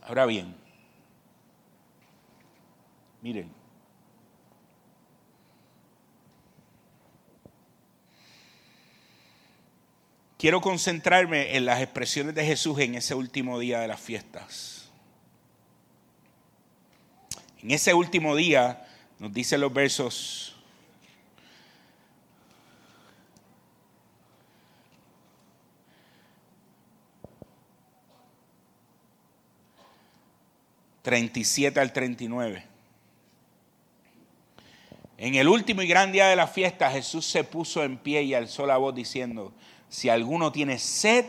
Ahora 0.02 0.26
bien, 0.26 0.54
miren, 3.22 3.50
quiero 10.36 10.60
concentrarme 10.60 11.56
en 11.56 11.64
las 11.64 11.80
expresiones 11.80 12.34
de 12.34 12.44
Jesús 12.44 12.78
en 12.80 12.96
ese 12.96 13.14
último 13.14 13.58
día 13.58 13.80
de 13.80 13.88
las 13.88 13.98
fiestas. 13.98 14.83
En 17.64 17.70
ese 17.70 17.94
último 17.94 18.36
día, 18.36 18.86
nos 19.18 19.32
dicen 19.32 19.60
los 19.60 19.72
versos 19.72 20.50
...37 31.02 31.76
al 31.78 31.92
39... 31.92 32.64
En 35.16 35.34
el 35.36 35.48
último 35.48 35.80
y 35.80 35.86
gran 35.86 36.12
día 36.12 36.26
de 36.26 36.36
la 36.36 36.46
fiesta, 36.46 36.90
Jesús 36.90 37.24
se 37.24 37.44
puso 37.44 37.84
en 37.84 37.98
pie 37.98 38.24
y 38.24 38.34
alzó 38.34 38.66
la 38.66 38.78
voz 38.78 38.94
diciendo, 38.94 39.54
si 39.88 40.08
alguno 40.08 40.50
tiene 40.50 40.78
sed, 40.78 41.24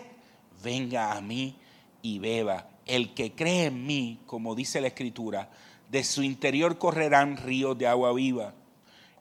venga 0.63 1.13
a 1.13 1.21
mí 1.21 1.56
y 2.02 2.19
beba. 2.19 2.67
El 2.86 3.13
que 3.13 3.34
cree 3.34 3.65
en 3.65 3.86
mí, 3.86 4.19
como 4.26 4.56
dice 4.56 4.82
la 4.82 4.88
Escritura, 4.88 5.50
de 5.95 6.03
su 6.03 6.23
interior 6.23 6.77
correrán 6.77 7.38
ríos 7.38 7.77
de 7.77 7.88
agua 7.88 8.12
viva. 8.12 8.53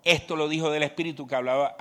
Esto 0.03 0.35
lo 0.35 0.49
dijo 0.49 0.73
del 0.73 0.83
Espíritu 0.83 1.29
que 1.29 1.37
hablaba, 1.37 1.77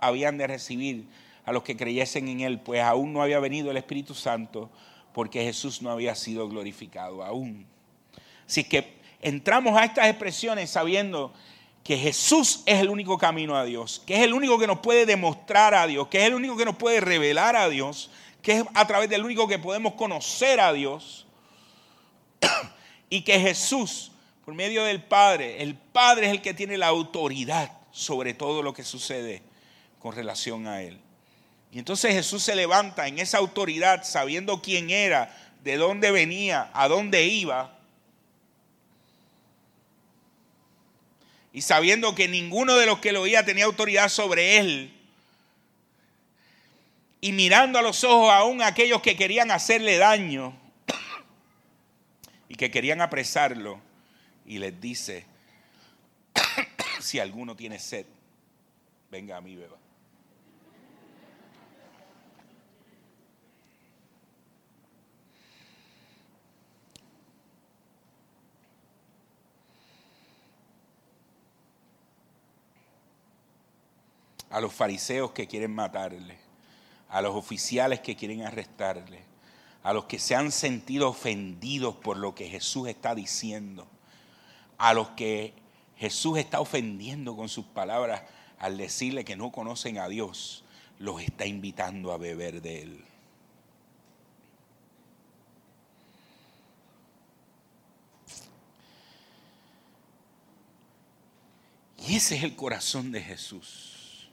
habían 0.00 0.36
de 0.36 0.48
recibir 0.48 1.06
a 1.44 1.52
los 1.52 1.62
que 1.62 1.76
creyesen 1.76 2.26
en 2.26 2.40
Él, 2.40 2.58
pues 2.58 2.82
aún 2.82 3.12
no 3.12 3.22
había 3.22 3.38
venido 3.38 3.70
el 3.70 3.76
Espíritu 3.76 4.14
Santo, 4.14 4.68
porque 5.12 5.44
Jesús 5.44 5.80
no 5.80 5.92
había 5.92 6.16
sido 6.16 6.48
glorificado 6.48 7.22
aún. 7.22 7.64
Así 8.44 8.64
que 8.64 8.94
entramos 9.20 9.78
a 9.78 9.84
estas 9.84 10.08
expresiones 10.08 10.70
sabiendo 10.70 11.32
que 11.84 11.96
Jesús 11.96 12.64
es 12.66 12.80
el 12.80 12.90
único 12.90 13.18
camino 13.18 13.56
a 13.56 13.64
Dios, 13.64 14.02
que 14.04 14.16
es 14.16 14.22
el 14.22 14.34
único 14.34 14.58
que 14.58 14.66
nos 14.66 14.80
puede 14.80 15.06
demostrar 15.06 15.72
a 15.72 15.86
Dios, 15.86 16.08
que 16.08 16.18
es 16.18 16.24
el 16.24 16.34
único 16.34 16.56
que 16.56 16.64
nos 16.64 16.74
puede 16.74 17.00
revelar 17.00 17.54
a 17.54 17.68
Dios, 17.68 18.10
que 18.42 18.58
es 18.58 18.64
a 18.74 18.88
través 18.88 19.08
del 19.08 19.24
único 19.24 19.46
que 19.46 19.60
podemos 19.60 19.94
conocer 19.94 20.58
a 20.58 20.72
Dios, 20.72 21.28
y 23.08 23.20
que 23.20 23.38
Jesús 23.38 24.11
por 24.44 24.54
medio 24.54 24.84
del 24.84 25.02
Padre. 25.02 25.62
El 25.62 25.74
Padre 25.74 26.26
es 26.26 26.32
el 26.32 26.42
que 26.42 26.54
tiene 26.54 26.76
la 26.78 26.88
autoridad 26.88 27.70
sobre 27.92 28.34
todo 28.34 28.62
lo 28.62 28.72
que 28.72 28.82
sucede 28.82 29.42
con 29.98 30.14
relación 30.14 30.66
a 30.66 30.82
Él. 30.82 30.98
Y 31.70 31.78
entonces 31.78 32.12
Jesús 32.12 32.42
se 32.42 32.56
levanta 32.56 33.06
en 33.06 33.18
esa 33.18 33.38
autoridad, 33.38 34.02
sabiendo 34.04 34.60
quién 34.60 34.90
era, 34.90 35.34
de 35.62 35.76
dónde 35.76 36.10
venía, 36.10 36.70
a 36.74 36.88
dónde 36.88 37.24
iba. 37.24 37.78
Y 41.52 41.62
sabiendo 41.62 42.14
que 42.14 42.28
ninguno 42.28 42.76
de 42.76 42.86
los 42.86 42.98
que 42.98 43.12
lo 43.12 43.22
oía 43.22 43.44
tenía 43.44 43.66
autoridad 43.66 44.08
sobre 44.08 44.58
él. 44.58 44.98
Y 47.20 47.32
mirando 47.32 47.78
a 47.78 47.82
los 47.82 48.04
ojos 48.04 48.32
aún 48.32 48.60
a 48.60 48.66
aquellos 48.66 49.00
que 49.00 49.16
querían 49.16 49.50
hacerle 49.50 49.96
daño 49.96 50.58
y 52.48 52.56
que 52.56 52.70
querían 52.70 53.00
apresarlo 53.00 53.80
y 54.52 54.58
les 54.58 54.78
dice, 54.78 55.24
si 57.00 57.18
alguno 57.18 57.56
tiene 57.56 57.78
sed, 57.78 58.04
venga 59.10 59.38
a 59.38 59.40
mí, 59.40 59.56
beba. 59.56 59.78
a 74.50 74.60
los 74.60 74.74
fariseos 74.74 75.30
que 75.30 75.46
quieren 75.46 75.74
matarle, 75.74 76.36
a 77.08 77.22
los 77.22 77.34
oficiales 77.34 78.00
que 78.00 78.16
quieren 78.16 78.42
arrestarle, 78.42 79.24
a 79.82 79.94
los 79.94 80.04
que 80.04 80.18
se 80.18 80.34
han 80.34 80.52
sentido 80.52 81.08
ofendidos 81.08 81.96
por 81.96 82.18
lo 82.18 82.34
que 82.34 82.50
Jesús 82.50 82.88
está 82.88 83.14
diciendo, 83.14 83.88
a 84.82 84.94
los 84.94 85.10
que 85.10 85.54
Jesús 85.96 86.38
está 86.38 86.60
ofendiendo 86.60 87.36
con 87.36 87.48
sus 87.48 87.64
palabras 87.64 88.22
al 88.58 88.76
decirle 88.76 89.24
que 89.24 89.36
no 89.36 89.52
conocen 89.52 89.96
a 89.98 90.08
Dios, 90.08 90.64
los 90.98 91.22
está 91.22 91.46
invitando 91.46 92.10
a 92.10 92.16
beber 92.16 92.60
de 92.60 92.82
Él. 92.82 93.04
Y 101.98 102.16
ese 102.16 102.34
es 102.34 102.42
el 102.42 102.56
corazón 102.56 103.12
de 103.12 103.22
Jesús. 103.22 104.28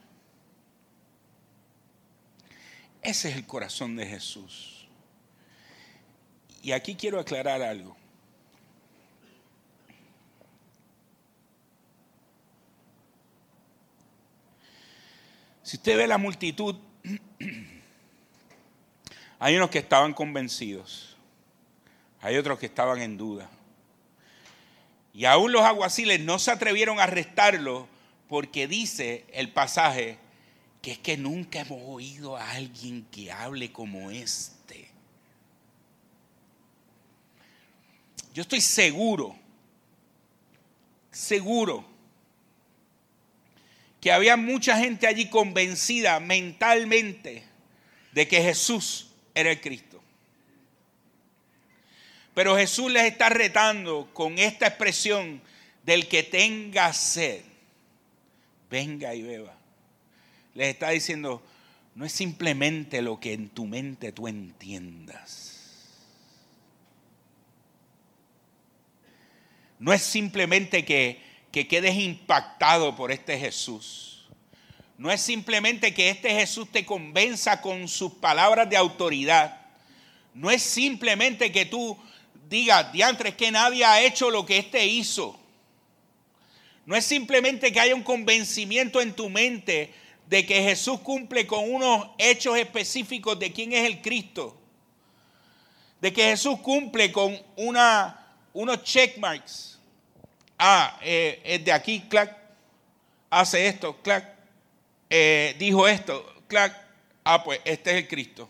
Ese 3.02 3.30
es 3.30 3.36
el 3.36 3.46
corazón 3.46 3.94
de 3.94 4.04
Jesús. 4.04 4.88
Y 6.60 6.72
aquí 6.72 6.96
quiero 6.96 7.20
aclarar 7.20 7.62
algo. 7.62 7.99
Si 15.70 15.76
usted 15.76 15.96
ve 15.96 16.08
la 16.08 16.18
multitud, 16.18 16.74
hay 19.38 19.54
unos 19.54 19.70
que 19.70 19.78
estaban 19.78 20.14
convencidos, 20.14 21.16
hay 22.20 22.38
otros 22.38 22.58
que 22.58 22.66
estaban 22.66 23.00
en 23.00 23.16
duda. 23.16 23.48
Y 25.14 25.26
aún 25.26 25.52
los 25.52 25.62
aguaciles 25.62 26.18
no 26.22 26.40
se 26.40 26.50
atrevieron 26.50 26.98
a 26.98 27.04
arrestarlo 27.04 27.86
porque 28.28 28.66
dice 28.66 29.24
el 29.32 29.52
pasaje 29.52 30.18
que 30.82 30.90
es 30.90 30.98
que 30.98 31.16
nunca 31.16 31.60
hemos 31.60 31.80
oído 31.86 32.36
a 32.36 32.50
alguien 32.50 33.04
que 33.04 33.30
hable 33.30 33.70
como 33.70 34.10
este. 34.10 34.90
Yo 38.34 38.42
estoy 38.42 38.60
seguro, 38.60 39.36
seguro, 41.12 41.84
que 44.00 44.12
había 44.12 44.36
mucha 44.36 44.78
gente 44.78 45.06
allí 45.06 45.28
convencida 45.28 46.20
mentalmente 46.20 47.44
de 48.12 48.26
que 48.26 48.42
Jesús 48.42 49.10
era 49.34 49.50
el 49.50 49.60
Cristo. 49.60 50.02
Pero 52.34 52.56
Jesús 52.56 52.90
les 52.90 53.04
está 53.04 53.28
retando 53.28 54.08
con 54.14 54.38
esta 54.38 54.66
expresión 54.68 55.42
del 55.84 56.08
que 56.08 56.22
tenga 56.22 56.92
sed, 56.92 57.42
venga 58.70 59.14
y 59.14 59.22
beba. 59.22 59.56
Les 60.54 60.68
está 60.68 60.90
diciendo, 60.90 61.42
no 61.94 62.04
es 62.04 62.12
simplemente 62.12 63.02
lo 63.02 63.20
que 63.20 63.32
en 63.32 63.48
tu 63.48 63.66
mente 63.66 64.12
tú 64.12 64.28
entiendas. 64.28 65.50
No 69.78 69.92
es 69.92 70.02
simplemente 70.02 70.84
que, 70.84 71.20
que 71.52 71.66
quedes 71.66 71.96
impactado 71.96 72.94
por 72.96 73.12
este 73.12 73.38
Jesús. 73.38 74.28
No 74.98 75.10
es 75.10 75.20
simplemente 75.20 75.94
que 75.94 76.10
este 76.10 76.30
Jesús 76.30 76.70
te 76.70 76.84
convenza 76.84 77.60
con 77.62 77.88
sus 77.88 78.12
palabras 78.12 78.68
de 78.68 78.76
autoridad. 78.76 79.58
No 80.34 80.50
es 80.50 80.62
simplemente 80.62 81.50
que 81.50 81.64
tú 81.64 81.96
diga, 82.50 82.84
diantres, 82.84 83.34
que 83.34 83.50
nadie 83.50 83.84
ha 83.84 84.02
hecho 84.02 84.30
lo 84.30 84.44
que 84.44 84.58
éste 84.58 84.84
hizo. 84.84 85.40
No 86.84 86.96
es 86.96 87.04
simplemente 87.04 87.72
que 87.72 87.80
haya 87.80 87.94
un 87.94 88.02
convencimiento 88.02 89.00
en 89.00 89.14
tu 89.14 89.30
mente 89.30 89.94
de 90.26 90.46
que 90.46 90.62
Jesús 90.62 91.00
cumple 91.00 91.46
con 91.46 91.72
unos 91.72 92.08
hechos 92.18 92.58
específicos 92.58 93.38
de 93.38 93.52
quién 93.52 93.72
es 93.72 93.86
el 93.86 94.02
Cristo. 94.02 94.60
De 96.00 96.12
que 96.12 96.24
Jesús 96.24 96.60
cumple 96.60 97.10
con 97.10 97.36
una, 97.56 98.34
unos 98.52 98.82
checkmarks. 98.84 99.79
Ah, 100.62 100.98
eh, 101.00 101.40
es 101.42 101.64
de 101.64 101.72
aquí, 101.72 102.02
clac, 102.02 102.36
hace 103.30 103.66
esto, 103.66 103.96
clac, 104.02 104.36
eh, 105.08 105.56
dijo 105.58 105.88
esto, 105.88 106.34
clac. 106.48 106.76
Ah, 107.24 107.42
pues 107.42 107.62
este 107.64 107.92
es 107.92 107.96
el 107.96 108.08
Cristo. 108.08 108.46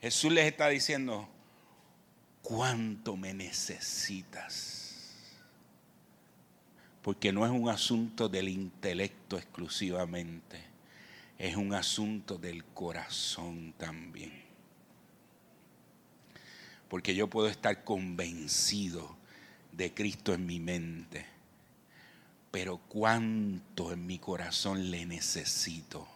Jesús 0.00 0.32
les 0.32 0.46
está 0.46 0.68
diciendo, 0.68 1.28
¿cuánto 2.40 3.16
me 3.16 3.34
necesitas? 3.34 5.16
Porque 7.02 7.32
no 7.32 7.44
es 7.44 7.50
un 7.50 7.68
asunto 7.68 8.28
del 8.28 8.48
intelecto 8.48 9.36
exclusivamente, 9.36 10.62
es 11.38 11.56
un 11.56 11.74
asunto 11.74 12.38
del 12.38 12.64
corazón 12.66 13.74
también. 13.76 14.45
Porque 16.96 17.14
yo 17.14 17.28
puedo 17.28 17.48
estar 17.48 17.84
convencido 17.84 19.18
de 19.70 19.92
Cristo 19.92 20.32
en 20.32 20.46
mi 20.46 20.58
mente, 20.58 21.26
pero 22.50 22.78
cuánto 22.88 23.92
en 23.92 24.06
mi 24.06 24.18
corazón 24.18 24.90
le 24.90 25.04
necesito, 25.04 26.08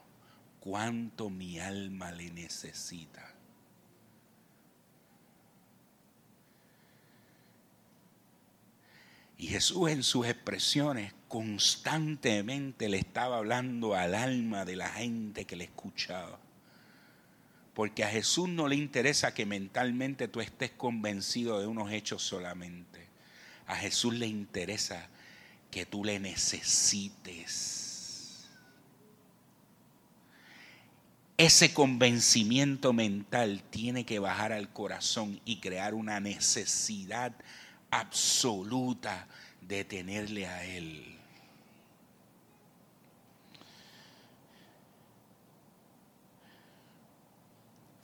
cuánto 0.58 1.28
mi 1.28 1.60
alma 1.60 2.12
le 2.12 2.30
necesita. 2.30 3.30
Y 9.36 9.48
Jesús 9.48 9.90
en 9.90 10.02
sus 10.02 10.26
expresiones 10.26 11.12
constantemente 11.28 12.88
le 12.88 12.96
estaba 12.96 13.36
hablando 13.36 13.94
al 13.94 14.14
alma 14.14 14.64
de 14.64 14.76
la 14.76 14.88
gente 14.88 15.44
que 15.44 15.56
le 15.56 15.64
escuchaba. 15.64 16.40
Porque 17.80 18.04
a 18.04 18.10
Jesús 18.10 18.46
no 18.46 18.68
le 18.68 18.76
interesa 18.76 19.32
que 19.32 19.46
mentalmente 19.46 20.28
tú 20.28 20.42
estés 20.42 20.70
convencido 20.70 21.58
de 21.60 21.66
unos 21.66 21.90
hechos 21.90 22.22
solamente. 22.22 23.08
A 23.66 23.74
Jesús 23.74 24.12
le 24.12 24.26
interesa 24.26 25.08
que 25.70 25.86
tú 25.86 26.04
le 26.04 26.20
necesites. 26.20 27.70
Ese 31.38 31.72
convencimiento 31.72 32.92
mental 32.92 33.62
tiene 33.70 34.04
que 34.04 34.18
bajar 34.18 34.52
al 34.52 34.70
corazón 34.70 35.40
y 35.46 35.60
crear 35.60 35.94
una 35.94 36.20
necesidad 36.20 37.32
absoluta 37.90 39.26
de 39.62 39.84
tenerle 39.84 40.46
a 40.46 40.66
Él. 40.66 41.19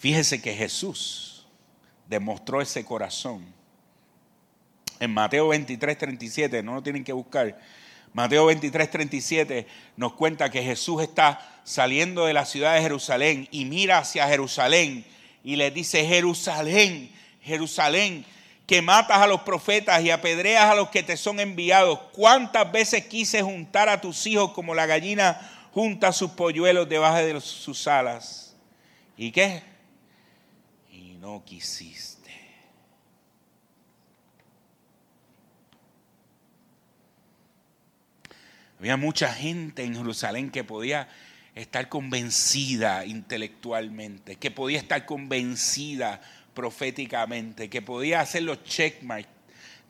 Fíjese 0.07 0.41
que 0.41 0.55
Jesús 0.55 1.45
demostró 2.09 2.61
ese 2.61 2.85
corazón. 2.85 3.45
En 5.01 5.13
Mateo 5.13 5.49
23, 5.49 5.99
37, 5.99 6.63
no 6.63 6.77
lo 6.77 6.83
tienen 6.85 7.03
que 7.03 7.13
buscar. 7.13 7.59
Mateo 8.13 8.47
23, 8.47 8.89
37 8.89 9.67
nos 9.97 10.13
cuenta 10.13 10.49
que 10.49 10.63
Jesús 10.63 11.03
está 11.03 11.61
saliendo 11.65 12.25
de 12.27 12.35
la 12.35 12.45
ciudad 12.45 12.77
de 12.77 12.83
Jerusalén 12.83 13.49
y 13.51 13.65
mira 13.65 13.99
hacia 13.99 14.29
Jerusalén 14.29 15.05
y 15.43 15.57
le 15.57 15.73
dice, 15.73 16.07
Jerusalén, 16.07 17.11
Jerusalén, 17.43 18.25
que 18.65 18.83
matas 18.83 19.19
a 19.19 19.27
los 19.27 19.41
profetas 19.41 20.05
y 20.05 20.13
apedreas 20.13 20.71
a 20.71 20.77
los 20.77 20.91
que 20.91 21.03
te 21.03 21.17
son 21.17 21.41
enviados. 21.41 21.99
¿Cuántas 22.13 22.71
veces 22.71 23.07
quise 23.07 23.43
juntar 23.43 23.89
a 23.89 24.01
tus 24.01 24.25
hijos 24.29 24.53
como 24.53 24.73
la 24.73 24.87
gallina 24.87 25.69
junta 25.73 26.13
sus 26.13 26.31
polluelos 26.31 26.89
debajo 26.89 27.17
de 27.17 27.41
sus 27.41 27.89
alas? 27.89 28.55
¿Y 29.17 29.33
qué? 29.33 29.75
No 31.27 31.45
quisiste. 31.45 32.31
Había 38.79 38.97
mucha 38.97 39.33
gente 39.35 39.83
en 39.83 39.97
Jerusalén 39.97 40.53
que 40.53 40.63
podía 40.63 41.09
estar 41.57 41.89
convencida 41.89 43.05
intelectualmente, 43.05 44.37
que 44.37 44.53
podía 44.53 44.79
estar 44.79 45.05
convencida 45.05 46.21
proféticamente, 46.55 47.69
que 47.69 47.83
podía 47.83 48.21
hacer 48.21 48.45
los 48.45 48.63
checkmarks 48.63 49.29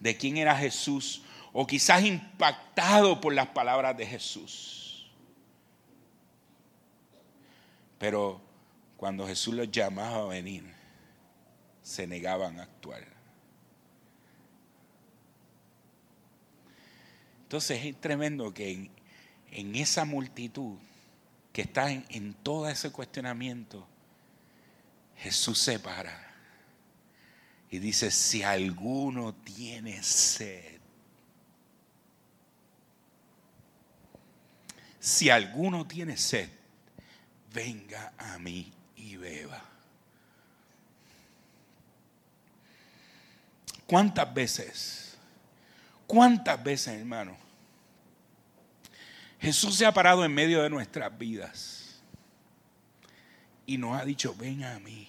de 0.01 0.17
quién 0.17 0.39
era 0.39 0.57
Jesús, 0.57 1.21
o 1.53 1.67
quizás 1.67 2.03
impactado 2.03 3.21
por 3.21 3.35
las 3.35 3.49
palabras 3.49 3.95
de 3.95 4.07
Jesús. 4.07 5.07
Pero 7.99 8.41
cuando 8.97 9.27
Jesús 9.27 9.53
los 9.53 9.71
llamaba 9.71 10.23
a 10.23 10.29
venir, 10.29 10.76
se 11.87 12.05
negaban 12.05 12.59
a 12.59 12.65
actuar. 12.65 13.07
Entonces 17.43 17.85
es 17.85 18.01
tremendo 18.01 18.53
que 18.53 18.91
en, 19.53 19.77
esa 19.77 20.05
multitud 20.05 20.79
que 21.53 21.63
está 21.63 21.93
en, 21.93 22.05
en 22.09 22.35
todo 22.35 22.69
ese 22.69 22.91
cuestionamiento, 22.91 23.87
Jesús 25.19 25.61
se 25.61 25.79
para 25.79 26.35
Y 27.71 27.79
dice, 27.79 28.11
si 28.11 28.43
alguno 28.43 29.33
tiene 29.33 30.03
sed, 30.03 30.81
si 34.99 35.31
alguno 35.31 35.87
tiene 35.87 36.17
sed, 36.17 36.51
venga 37.55 38.13
a 38.19 38.41
mí 38.41 38.73
y 38.97 39.17
beba. 39.17 39.76
¿Cuántas 43.87 44.33
veces? 44.33 45.17
¿Cuántas 46.07 46.63
veces, 46.63 46.99
hermano? 46.99 47.37
Jesús 49.41 49.77
se 49.77 49.87
ha 49.87 49.93
parado 49.93 50.25
en 50.25 50.35
medio 50.35 50.63
de 50.63 50.71
nuestras 50.71 51.17
vidas 51.17 52.01
y 53.67 53.79
nos 53.79 54.01
ha 54.01 54.05
dicho, 54.05 54.35
ven 54.39 54.65
a 54.65 54.79
mí. 54.79 55.09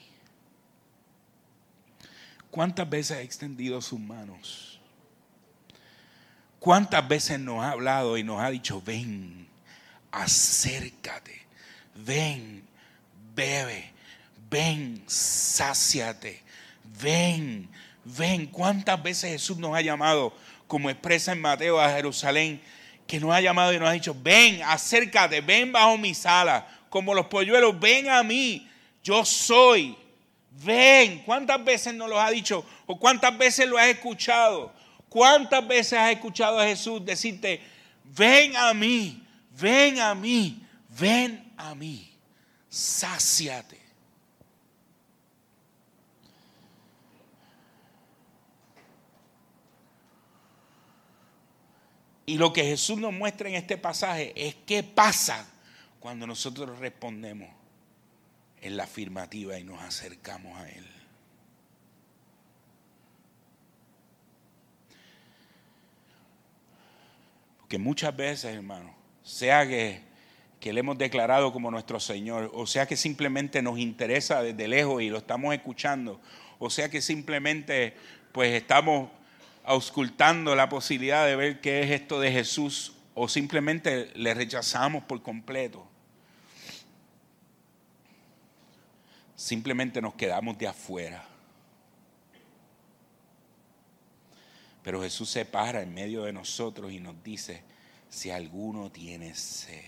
¿Cuántas 2.49 2.89
veces 2.89 3.17
ha 3.17 3.21
extendido 3.21 3.81
sus 3.81 3.99
manos? 3.99 4.79
¿Cuántas 6.59 7.07
veces 7.07 7.39
nos 7.39 7.63
ha 7.63 7.71
hablado 7.71 8.17
y 8.17 8.23
nos 8.23 8.41
ha 8.41 8.49
dicho, 8.49 8.81
ven, 8.81 9.47
acércate, 10.11 11.41
ven, 11.95 12.63
bebe, 13.35 13.91
ven, 14.49 15.03
sáciate, 15.05 16.41
ven, 16.99 17.69
ven. 18.15 18.47
¿Cuántas 18.47 19.01
veces 19.01 19.31
Jesús 19.31 19.57
nos 19.57 19.75
ha 19.75 19.81
llamado, 19.81 20.33
como 20.67 20.89
expresa 20.89 21.31
en 21.31 21.41
Mateo 21.41 21.79
a 21.79 21.89
Jerusalén, 21.89 22.61
que 23.05 23.19
nos 23.19 23.33
ha 23.33 23.41
llamado 23.41 23.73
y 23.73 23.79
nos 23.79 23.89
ha 23.89 23.93
dicho, 23.93 24.15
ven, 24.19 24.61
acércate, 24.63 25.41
ven 25.41 25.71
bajo 25.71 25.97
mi 25.97 26.13
sala, 26.13 26.67
como 26.89 27.13
los 27.13 27.27
polluelos, 27.27 27.79
ven 27.79 28.09
a 28.09 28.23
mí, 28.23 28.69
yo 29.03 29.23
soy, 29.23 29.97
ven. 30.63 31.19
¿Cuántas 31.19 31.63
veces 31.63 31.93
nos 31.93 32.09
lo 32.09 32.19
ha 32.19 32.29
dicho 32.29 32.65
o 32.85 32.97
cuántas 32.97 33.37
veces 33.37 33.67
lo 33.67 33.77
has 33.77 33.87
escuchado? 33.87 34.73
¿Cuántas 35.09 35.65
veces 35.65 35.97
has 35.97 36.11
escuchado 36.11 36.59
a 36.59 36.65
Jesús 36.65 37.05
decirte, 37.05 37.61
ven 38.03 38.55
a 38.55 38.73
mí, 38.73 39.23
ven 39.51 39.99
a 39.99 40.13
mí, 40.13 40.61
ven 40.99 41.53
a 41.55 41.73
mí, 41.75 42.13
sáciate? 42.69 43.86
Y 52.29 52.37
lo 52.37 52.51
que 52.51 52.65
Jesús 52.65 52.99
nos 52.99 53.13
muestra 53.13 53.47
en 53.47 53.55
este 53.55 53.77
pasaje 53.77 54.33
es 54.35 54.53
qué 54.65 54.83
pasa 54.83 55.49
cuando 56.01 56.27
nosotros 56.27 56.77
respondemos 56.77 57.49
en 58.61 58.75
la 58.75 58.83
afirmativa 58.83 59.57
y 59.57 59.63
nos 59.63 59.81
acercamos 59.81 60.59
a 60.59 60.69
Él. 60.69 60.85
Porque 67.59 67.77
muchas 67.77 68.13
veces, 68.13 68.53
hermano, 68.53 68.93
sea 69.23 69.65
que, 69.65 70.01
que 70.59 70.73
le 70.73 70.81
hemos 70.81 70.97
declarado 70.97 71.53
como 71.53 71.71
nuestro 71.71 72.01
Señor, 72.01 72.51
o 72.53 72.67
sea 72.67 72.85
que 72.87 72.97
simplemente 72.97 73.61
nos 73.61 73.79
interesa 73.79 74.43
desde 74.43 74.67
lejos 74.67 75.01
y 75.01 75.09
lo 75.09 75.19
estamos 75.19 75.53
escuchando, 75.53 76.19
o 76.59 76.69
sea 76.69 76.89
que 76.89 77.01
simplemente 77.01 77.95
pues 78.33 78.53
estamos 78.53 79.11
auscultando 79.67 80.55
la 80.55 80.69
posibilidad 80.69 81.25
de 81.25 81.35
ver 81.35 81.59
qué 81.59 81.83
es 81.83 81.91
esto 81.91 82.21
de 82.21 82.31
Jesús 82.31 82.93
o 83.13 83.27
simplemente 83.27 84.09
le 84.15 84.33
rechazamos 84.33 85.03
por 85.03 85.21
completo. 85.21 85.85
Simplemente 89.35 90.01
nos 90.01 90.15
quedamos 90.15 90.57
de 90.57 90.69
afuera. 90.69 91.27
Pero 94.83 95.01
Jesús 95.01 95.29
se 95.29 95.43
para 95.43 95.81
en 95.81 95.93
medio 95.93 96.23
de 96.23 96.31
nosotros 96.31 96.93
y 96.93 97.01
nos 97.01 97.21
dice, 97.21 97.61
si 98.07 98.31
alguno 98.31 98.89
tiene 98.89 99.35
sed. 99.35 99.83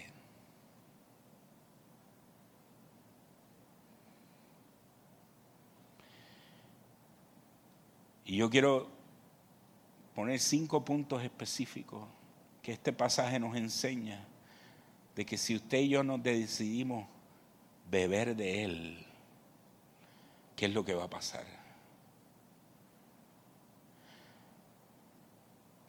Y 8.26 8.36
yo 8.36 8.50
quiero 8.50 8.99
poner 10.20 10.42
cinco 10.42 10.84
puntos 10.84 11.24
específicos 11.24 12.06
que 12.62 12.74
este 12.74 12.92
pasaje 12.92 13.40
nos 13.40 13.56
enseña 13.56 14.28
de 15.16 15.26
que 15.26 15.38
si 15.38 15.56
usted 15.56 15.78
y 15.78 15.88
yo 15.88 16.04
nos 16.04 16.22
decidimos 16.22 17.08
beber 17.90 18.36
de 18.36 18.66
Él, 18.66 19.06
¿qué 20.58 20.66
es 20.66 20.74
lo 20.74 20.84
que 20.84 20.94
va 20.94 21.06
a 21.06 21.10
pasar? 21.10 21.46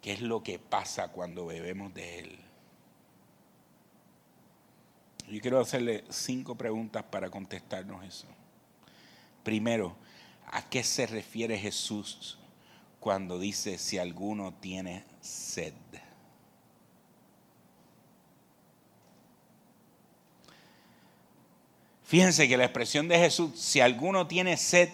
¿Qué 0.00 0.12
es 0.12 0.20
lo 0.20 0.44
que 0.44 0.60
pasa 0.60 1.08
cuando 1.08 1.46
bebemos 1.46 1.92
de 1.92 2.20
Él? 2.20 2.38
Yo 5.28 5.40
quiero 5.40 5.58
hacerle 5.58 6.04
cinco 6.08 6.54
preguntas 6.54 7.02
para 7.02 7.30
contestarnos 7.30 8.04
eso. 8.04 8.28
Primero, 9.42 9.96
¿a 10.52 10.62
qué 10.70 10.84
se 10.84 11.08
refiere 11.08 11.58
Jesús 11.58 12.39
cuando 13.00 13.38
dice 13.38 13.78
si 13.78 13.98
alguno 13.98 14.54
tiene 14.60 15.04
sed. 15.20 15.74
Fíjense 22.04 22.48
que 22.48 22.56
la 22.56 22.64
expresión 22.64 23.08
de 23.08 23.18
Jesús, 23.18 23.58
si 23.58 23.80
alguno 23.80 24.26
tiene 24.26 24.56
sed, 24.56 24.90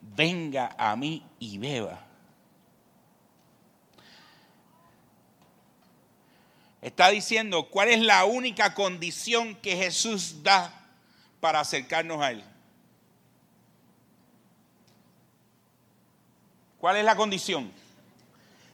venga 0.00 0.74
a 0.78 0.94
mí 0.96 1.26
y 1.38 1.58
beba. 1.58 2.04
Está 6.80 7.08
diciendo 7.08 7.70
cuál 7.70 7.88
es 7.88 8.00
la 8.00 8.24
única 8.24 8.74
condición 8.74 9.56
que 9.56 9.76
Jesús 9.76 10.42
da 10.42 10.72
para 11.40 11.60
acercarnos 11.60 12.22
a 12.22 12.30
Él. 12.30 12.44
¿Cuál 16.88 16.96
es 16.96 17.04
la 17.04 17.16
condición? 17.16 17.70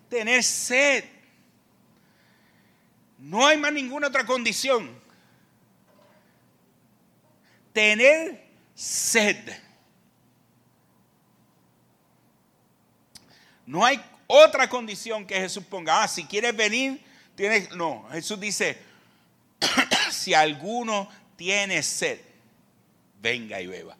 Tener 0.09 0.45
sed. 0.45 1.03
No 3.19 3.45
hay 3.45 3.59
más 3.59 3.73
ninguna 3.73 4.07
otra 4.07 4.25
condición. 4.25 4.89
Tener 7.73 8.47
sed. 8.73 9.37
No 13.67 13.85
hay 13.85 14.01
otra 14.29 14.69
condición 14.69 15.27
que 15.27 15.35
Jesús 15.35 15.65
ponga. 15.65 16.05
Ah, 16.05 16.07
si 16.07 16.23
quieres 16.23 16.55
venir, 16.57 17.05
tienes. 17.35 17.73
No, 17.73 18.09
Jesús 18.13 18.39
dice: 18.39 18.79
si 20.13 20.35
alguno 20.35 21.11
tiene 21.35 21.83
sed, 21.83 22.21
venga 23.21 23.61
y 23.61 23.67
beba. 23.67 23.97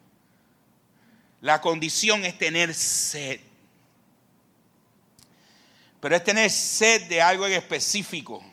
La 1.41 1.59
condición 1.59 2.23
es 2.23 2.37
tener 2.37 2.73
sed 2.73 3.41
pero 6.05 6.17
es 6.17 6.23
tener 6.23 6.51
sed 6.51 7.07
de 7.09 7.19
algo 7.19 7.47
en 7.47 7.53
específico. 7.53 8.43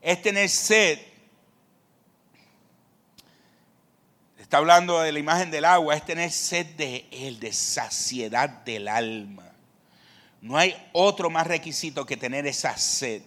Es 0.00 0.20
tener 0.20 0.48
sed. 0.48 0.98
Está 4.36 4.56
hablando 4.56 5.00
de 5.00 5.12
la 5.12 5.20
imagen 5.20 5.52
del 5.52 5.64
agua, 5.64 5.94
es 5.94 6.04
tener 6.04 6.32
sed 6.32 6.66
de 6.74 7.06
él, 7.12 7.38
de 7.38 7.52
saciedad 7.52 8.48
del 8.48 8.88
alma. 8.88 9.48
No 10.40 10.56
hay 10.56 10.74
otro 10.92 11.30
más 11.30 11.46
requisito 11.46 12.04
que 12.04 12.16
tener 12.16 12.44
esa 12.48 12.76
sed. 12.76 13.22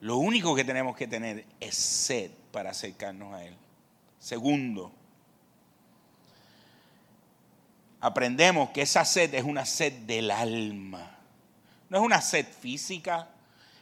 Lo 0.00 0.16
único 0.16 0.56
que 0.56 0.64
tenemos 0.64 0.96
que 0.96 1.06
tener 1.06 1.44
es 1.60 1.74
sed 1.74 2.30
para 2.52 2.70
acercarnos 2.70 3.34
a 3.34 3.44
Él. 3.44 3.54
Segundo, 4.18 4.94
aprendemos 8.00 8.70
que 8.70 8.80
esa 8.80 9.04
sed 9.04 9.34
es 9.34 9.44
una 9.44 9.66
sed 9.66 9.92
del 9.92 10.30
alma. 10.30 11.16
No 11.88 11.98
es 11.98 12.04
una 12.04 12.20
sed 12.20 12.46
física, 12.46 13.28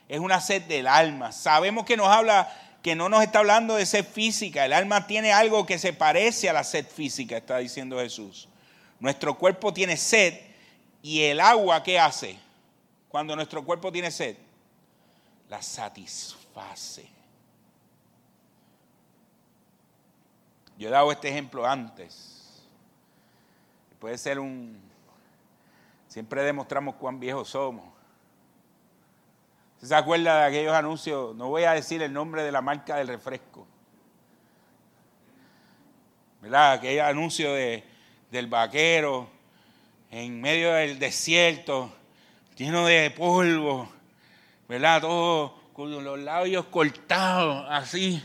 es 0.09 0.21
una 0.21 0.41
sed 0.41 0.63
del 0.63 0.87
alma. 0.87 1.33
Sabemos 1.33 1.85
que 1.85 1.97
nos 1.97 2.09
habla, 2.09 2.53
que 2.83 2.95
no 2.95 3.09
nos 3.09 3.23
está 3.23 3.41
hablando 3.41 3.75
de 3.75 3.87
sed 3.87 4.05
física. 4.05 4.65
El 4.65 4.73
alma 4.73 5.07
tiene 5.07 5.33
algo 5.33 5.67
que 5.67 5.79
se 5.79 5.93
parece 5.93 6.49
a 6.49 6.53
la 6.53 6.65
sed 6.65 6.87
física, 6.87 7.37
está 7.37 7.59
diciendo 7.59 7.99
Jesús. 7.99 8.49
Nuestro 9.01 9.37
cuerpo 9.37 9.73
tiene 9.73 9.97
sed 9.97 10.41
y 11.03 11.23
el 11.23 11.41
agua, 11.41 11.83
¿qué 11.83 11.99
hace? 11.99 12.39
Cuando 13.09 13.35
nuestro 13.35 13.65
cuerpo 13.65 13.91
tiene 13.93 14.11
sed, 14.11 14.37
la 15.49 15.63
satisface. 15.63 17.09
Yo 20.79 20.89
he 20.89 20.91
dado 20.91 21.11
este 21.11 21.29
ejemplo 21.29 21.67
antes. 21.67 22.63
Puede 23.99 24.19
ser 24.19 24.39
un... 24.39 24.79
Siempre 26.09 26.43
demostramos 26.43 26.97
cuán 26.97 27.19
viejos 27.19 27.49
somos. 27.49 27.96
¿Se 29.87 29.95
acuerda 29.95 30.41
de 30.41 30.47
aquellos 30.47 30.75
anuncios? 30.75 31.37
No 31.37 31.47
voy 31.47 31.63
a 31.63 31.71
decir 31.71 32.03
el 32.03 32.13
nombre 32.13 32.43
de 32.43 32.51
la 32.51 32.61
marca 32.61 32.97
del 32.97 33.07
refresco. 33.07 33.69
¿Verdad? 36.41 36.73
Aquel 36.73 37.01
anuncio 37.01 37.53
de, 37.53 37.85
del 38.33 38.49
vaquero 38.49 39.31
en 40.11 40.41
medio 40.41 40.73
del 40.73 40.99
desierto, 40.99 41.95
lleno 42.57 42.85
de 42.85 43.13
polvo, 43.13 43.89
¿verdad? 44.69 45.03
Todo 45.03 45.55
con 45.73 46.03
los 46.03 46.19
labios 46.19 46.65
cortados, 46.65 47.65
así, 47.71 48.21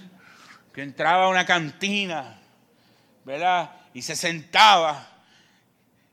que 0.73 0.81
entraba 0.81 1.25
a 1.25 1.29
una 1.29 1.45
cantina, 1.45 2.41
¿verdad? 3.23 3.69
Y 3.93 4.01
se 4.01 4.15
sentaba 4.15 5.07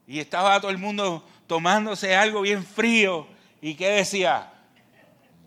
y 0.06 0.20
estaba 0.20 0.60
todo 0.60 0.70
el 0.70 0.78
mundo 0.78 1.26
tomándose 1.46 2.14
algo 2.14 2.42
bien 2.42 2.66
frío. 2.66 3.26
¿Y 3.62 3.74
qué 3.76 3.88
decía? 3.88 4.52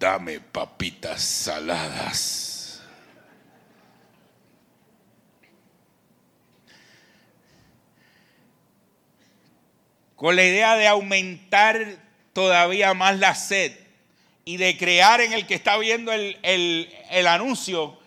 Dame 0.01 0.39
papitas 0.39 1.21
saladas. 1.21 2.81
Con 10.15 10.35
la 10.35 10.43
idea 10.43 10.75
de 10.75 10.87
aumentar 10.87 11.97
todavía 12.33 12.95
más 12.95 13.19
la 13.19 13.35
sed 13.35 13.73
y 14.43 14.57
de 14.57 14.75
crear 14.75 15.21
en 15.21 15.33
el 15.33 15.45
que 15.45 15.53
está 15.53 15.77
viendo 15.77 16.11
el, 16.11 16.37
el 16.41 17.27
anuncio 17.27 18.01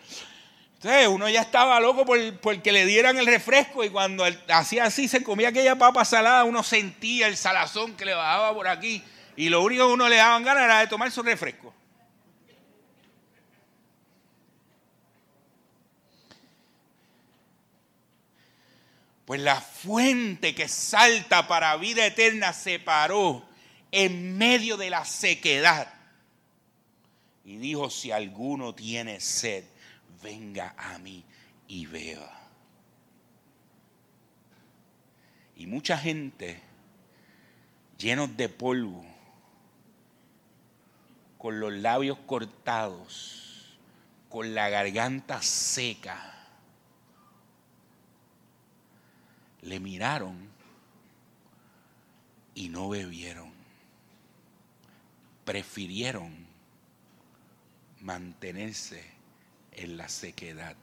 entonces 0.85 1.09
uno 1.09 1.31
ya 1.31 1.41
estaba 1.41 1.81
loco 1.81 2.05
por, 2.05 2.61
que 2.61 2.71
le 2.71 2.85
dieran 2.85 3.17
el 3.17 3.25
refresco 3.25 3.85
y 3.85 3.89
cuando 3.89 4.23
hacía 4.49 4.85
así, 4.85 5.09
se 5.09 5.23
comía 5.23 5.49
aquella 5.49 5.77
papa 5.77 6.05
salada, 6.05 6.45
uno 6.45 6.63
sentía 6.63 7.27
el 7.27 7.39
salazón 7.39 7.97
que 7.97 8.05
le 8.05 8.13
bajaba 8.13 8.53
por 8.53 8.69
aquí 8.69 9.03
y 9.35 9.49
lo 9.49 9.63
único 9.63 9.87
que 9.87 9.95
uno 9.95 10.11
le 10.11 10.17
daban 10.17 10.43
ganas 10.43 10.65
era 10.65 10.81
de 10.81 10.87
tomar 10.87 11.11
su 11.11 11.23
refresco. 11.23 11.74
Pues 19.25 19.41
la 19.41 19.61
fuente 19.61 20.55
que 20.55 20.69
salta 20.69 21.49
para 21.49 21.77
vida 21.77 22.05
eterna 22.07 22.53
se 22.53 22.79
paró 22.79 23.47
en 23.91 24.37
medio 24.37 24.77
de 24.77 24.91
la 24.91 25.05
sequedad. 25.05 25.93
Y 27.45 27.57
dijo, 27.57 27.91
si 27.91 28.11
alguno 28.11 28.75
tiene 28.75 29.21
sed, 29.21 29.65
venga 30.23 30.75
a 30.77 30.99
mí 30.99 31.25
y 31.69 31.87
vea. 31.87 32.31
Y 35.57 35.67
mucha 35.67 35.97
gente 35.97 36.61
llenos 37.99 38.37
de 38.37 38.49
polvo, 38.49 39.05
con 41.39 41.61
los 41.61 41.73
labios 41.73 42.19
cortados, 42.27 43.79
con 44.29 44.55
la 44.55 44.69
garganta 44.69 45.43
seca, 45.43 46.34
le 49.65 49.81
miraron 49.81 50.37
y 52.55 52.69
no 52.69 52.89
bebieron. 52.89 53.53
Prefirieron 55.45 56.47
mantenerse 58.01 59.05
en 59.73 59.97
la 59.97 60.09
sequedad, 60.09 60.77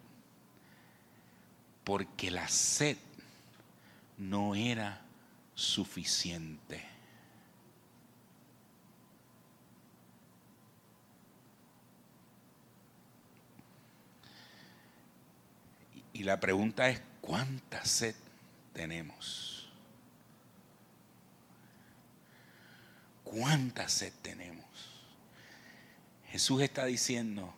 porque 1.84 2.32
la 2.32 2.48
sed 2.48 2.98
no 4.18 4.56
era 4.56 5.02
suficiente. 5.56 6.84
Y 16.14 16.24
la 16.24 16.40
pregunta 16.40 16.90
es, 16.90 17.02
¿cuánta 17.22 17.84
sed 17.86 18.16
tenemos? 18.74 19.70
¿Cuánta 23.24 23.88
sed 23.88 24.14
tenemos? 24.22 24.66
Jesús 26.28 26.62
está 26.62 26.86
diciendo, 26.86 27.54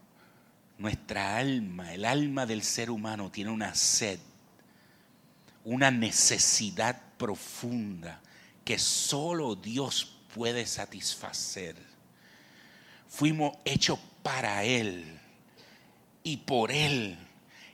nuestra 0.78 1.38
alma, 1.38 1.94
el 1.94 2.06
alma 2.06 2.46
del 2.46 2.64
ser 2.64 2.90
humano 2.90 3.32
tiene 3.32 3.52
una 3.52 3.76
sed, 3.76 4.20
una 5.64 5.92
necesidad 5.92 7.02
profunda 7.18 8.22
que 8.66 8.80
solo 8.80 9.56
Dios 9.56 10.18
puede 10.34 10.66
satisfacer. 10.66 11.76
Fuimos 13.08 13.58
hechos 13.66 14.00
para 14.24 14.64
Él 14.64 15.20
y 16.24 16.38
por 16.38 16.72
Él. 16.72 17.18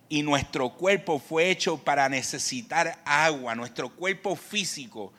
Y 0.10 0.24
nuestro 0.24 0.70
cuerpo 0.72 1.20
fue 1.20 1.50
hecho 1.50 1.78
para 1.78 2.10
necesitar 2.10 3.00
agua, 3.06 3.56
nuestro 3.56 3.90
cuerpo 3.90 4.36
físico. 4.36 5.14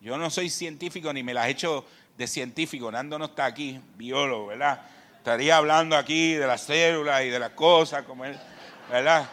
Yo 0.00 0.18
no 0.18 0.28
soy 0.30 0.50
científico 0.50 1.12
ni 1.12 1.22
me 1.22 1.32
las 1.32 1.46
he 1.46 1.50
hecho 1.50 1.86
de 2.18 2.26
científico, 2.26 2.90
Nando 2.90 3.18
no 3.18 3.26
está 3.26 3.46
aquí, 3.46 3.80
biólogo, 3.96 4.48
¿verdad? 4.48 4.82
estaría 5.22 5.56
hablando 5.56 5.96
aquí 5.96 6.34
de 6.34 6.48
las 6.48 6.62
células 6.62 7.22
y 7.22 7.28
de 7.28 7.38
las 7.38 7.50
cosas, 7.50 8.02
como 8.02 8.24
él, 8.24 8.36
¿verdad? 8.90 9.30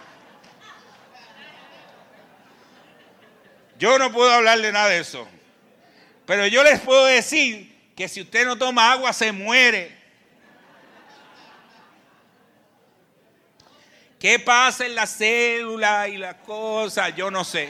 Yo 3.79 3.97
no 3.97 4.11
puedo 4.11 4.31
hablar 4.31 4.61
de 4.61 4.71
nada 4.71 4.89
de 4.89 4.99
eso. 4.99 5.27
Pero 6.27 6.45
yo 6.45 6.63
les 6.63 6.79
puedo 6.81 7.05
decir 7.05 7.91
que 7.95 8.07
si 8.07 8.21
usted 8.21 8.45
no 8.45 8.55
toma 8.55 8.91
agua 8.91 9.11
se 9.13 9.31
muere. 9.31 9.97
¿Qué 14.19 14.37
pasa 14.37 14.85
en 14.85 14.95
las 14.95 15.11
células 15.11 16.09
y 16.09 16.17
las 16.17 16.35
cosas? 16.35 17.15
Yo 17.15 17.31
no 17.31 17.45
sé. 17.45 17.69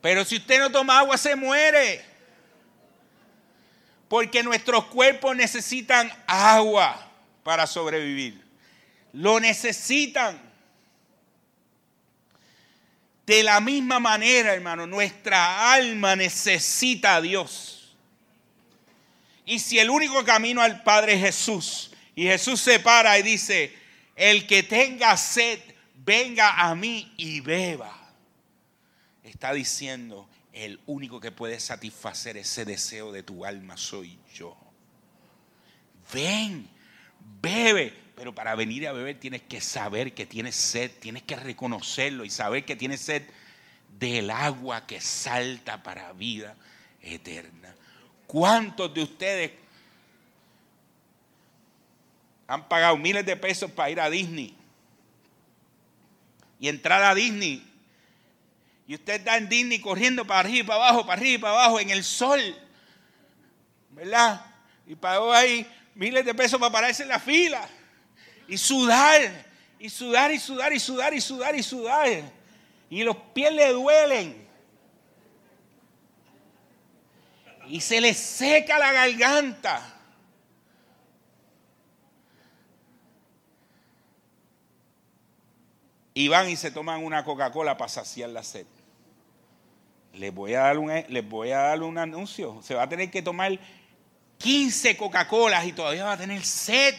Pero 0.00 0.24
si 0.24 0.36
usted 0.36 0.58
no 0.58 0.70
toma 0.70 0.98
agua 0.98 1.16
se 1.16 1.36
muere 1.36 2.04
porque 4.08 4.42
nuestros 4.42 4.86
cuerpos 4.86 5.36
necesitan 5.36 6.12
agua 6.26 7.08
para 7.44 7.66
sobrevivir. 7.66 8.44
Lo 9.12 9.38
necesitan. 9.38 10.38
De 13.24 13.44
la 13.44 13.60
misma 13.60 14.00
manera, 14.00 14.52
hermano, 14.52 14.86
nuestra 14.86 15.72
alma 15.72 16.16
necesita 16.16 17.14
a 17.14 17.20
Dios. 17.20 17.94
Y 19.46 19.60
si 19.60 19.78
el 19.78 19.88
único 19.88 20.24
camino 20.24 20.60
al 20.60 20.82
Padre 20.82 21.14
es 21.14 21.20
Jesús, 21.20 21.91
y 22.14 22.24
Jesús 22.24 22.60
se 22.60 22.78
para 22.80 23.18
y 23.18 23.22
dice, 23.22 23.74
el 24.16 24.46
que 24.46 24.62
tenga 24.62 25.16
sed, 25.16 25.58
venga 25.96 26.60
a 26.60 26.74
mí 26.74 27.12
y 27.16 27.40
beba. 27.40 27.98
Está 29.22 29.52
diciendo, 29.52 30.28
el 30.52 30.80
único 30.86 31.20
que 31.20 31.32
puede 31.32 31.58
satisfacer 31.58 32.36
ese 32.36 32.64
deseo 32.64 33.12
de 33.12 33.22
tu 33.22 33.44
alma 33.44 33.76
soy 33.76 34.18
yo. 34.34 34.56
Ven, 36.12 36.68
bebe. 37.40 38.02
Pero 38.14 38.34
para 38.34 38.54
venir 38.54 38.86
a 38.86 38.92
beber 38.92 39.18
tienes 39.18 39.42
que 39.42 39.60
saber 39.60 40.12
que 40.12 40.26
tienes 40.26 40.54
sed, 40.54 40.90
tienes 41.00 41.22
que 41.22 41.34
reconocerlo 41.34 42.24
y 42.24 42.30
saber 42.30 42.64
que 42.64 42.76
tienes 42.76 43.00
sed 43.00 43.22
del 43.98 44.30
agua 44.30 44.86
que 44.86 45.00
salta 45.00 45.82
para 45.82 46.12
vida 46.12 46.54
eterna. 47.00 47.74
¿Cuántos 48.26 48.92
de 48.92 49.02
ustedes 49.02 49.52
han 52.52 52.68
pagado 52.68 52.96
miles 52.96 53.24
de 53.24 53.36
pesos 53.36 53.70
para 53.70 53.90
ir 53.90 54.00
a 54.00 54.10
Disney? 54.10 54.56
Y 56.58 56.68
entrar 56.68 57.02
a 57.02 57.14
Disney 57.14 57.72
y 58.86 58.94
usted 58.94 59.14
está 59.14 59.36
en 59.36 59.48
Disney 59.48 59.78
corriendo 59.78 60.26
para 60.26 60.40
arriba 60.40 60.58
y 60.58 60.62
para 60.64 60.84
abajo, 60.84 61.06
para 61.06 61.18
arriba 61.18 61.34
y 61.34 61.38
para 61.38 61.54
abajo, 61.54 61.80
en 61.80 61.90
el 61.90 62.04
sol. 62.04 62.40
¿Verdad? 63.90 64.44
Y 64.86 64.94
pagó 64.94 65.32
ahí 65.32 65.66
miles 65.94 66.24
de 66.24 66.34
pesos 66.34 66.58
para 66.58 66.72
pararse 66.72 67.02
en 67.02 67.08
la 67.08 67.20
fila. 67.20 67.66
Y 68.48 68.58
sudar, 68.58 69.46
y 69.78 69.88
sudar, 69.88 70.32
y 70.32 70.38
sudar, 70.38 70.72
y 70.72 70.80
sudar, 70.80 71.14
y 71.14 71.20
sudar, 71.20 71.56
y 71.56 71.62
sudar. 71.62 72.22
Y 72.90 73.02
los 73.02 73.16
pies 73.32 73.52
le 73.52 73.72
duelen. 73.72 74.48
Y 77.68 77.80
se 77.80 78.00
le 78.00 78.12
seca 78.12 78.78
la 78.78 78.92
garganta. 78.92 79.91
Y 86.14 86.28
van 86.28 86.48
y 86.48 86.56
se 86.56 86.70
toman 86.70 87.02
una 87.02 87.24
Coca-Cola 87.24 87.76
para 87.76 87.88
saciar 87.88 88.30
la 88.30 88.42
sed. 88.42 88.66
Les 90.14 90.32
voy, 90.32 90.54
a 90.54 90.62
dar 90.62 90.78
un, 90.78 90.92
les 91.08 91.26
voy 91.26 91.52
a 91.52 91.58
dar 91.58 91.82
un 91.82 91.96
anuncio. 91.96 92.60
Se 92.62 92.74
va 92.74 92.82
a 92.82 92.88
tener 92.88 93.10
que 93.10 93.22
tomar 93.22 93.58
15 94.38 94.96
Coca-Colas 94.96 95.64
y 95.64 95.72
todavía 95.72 96.04
va 96.04 96.12
a 96.12 96.18
tener 96.18 96.44
sed. 96.44 96.94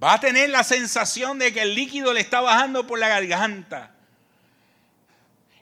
Va 0.00 0.14
a 0.14 0.20
tener 0.20 0.50
la 0.50 0.62
sensación 0.62 1.38
de 1.38 1.52
que 1.52 1.62
el 1.62 1.74
líquido 1.74 2.12
le 2.12 2.20
está 2.20 2.40
bajando 2.40 2.86
por 2.86 2.98
la 2.98 3.08
garganta. 3.08 3.90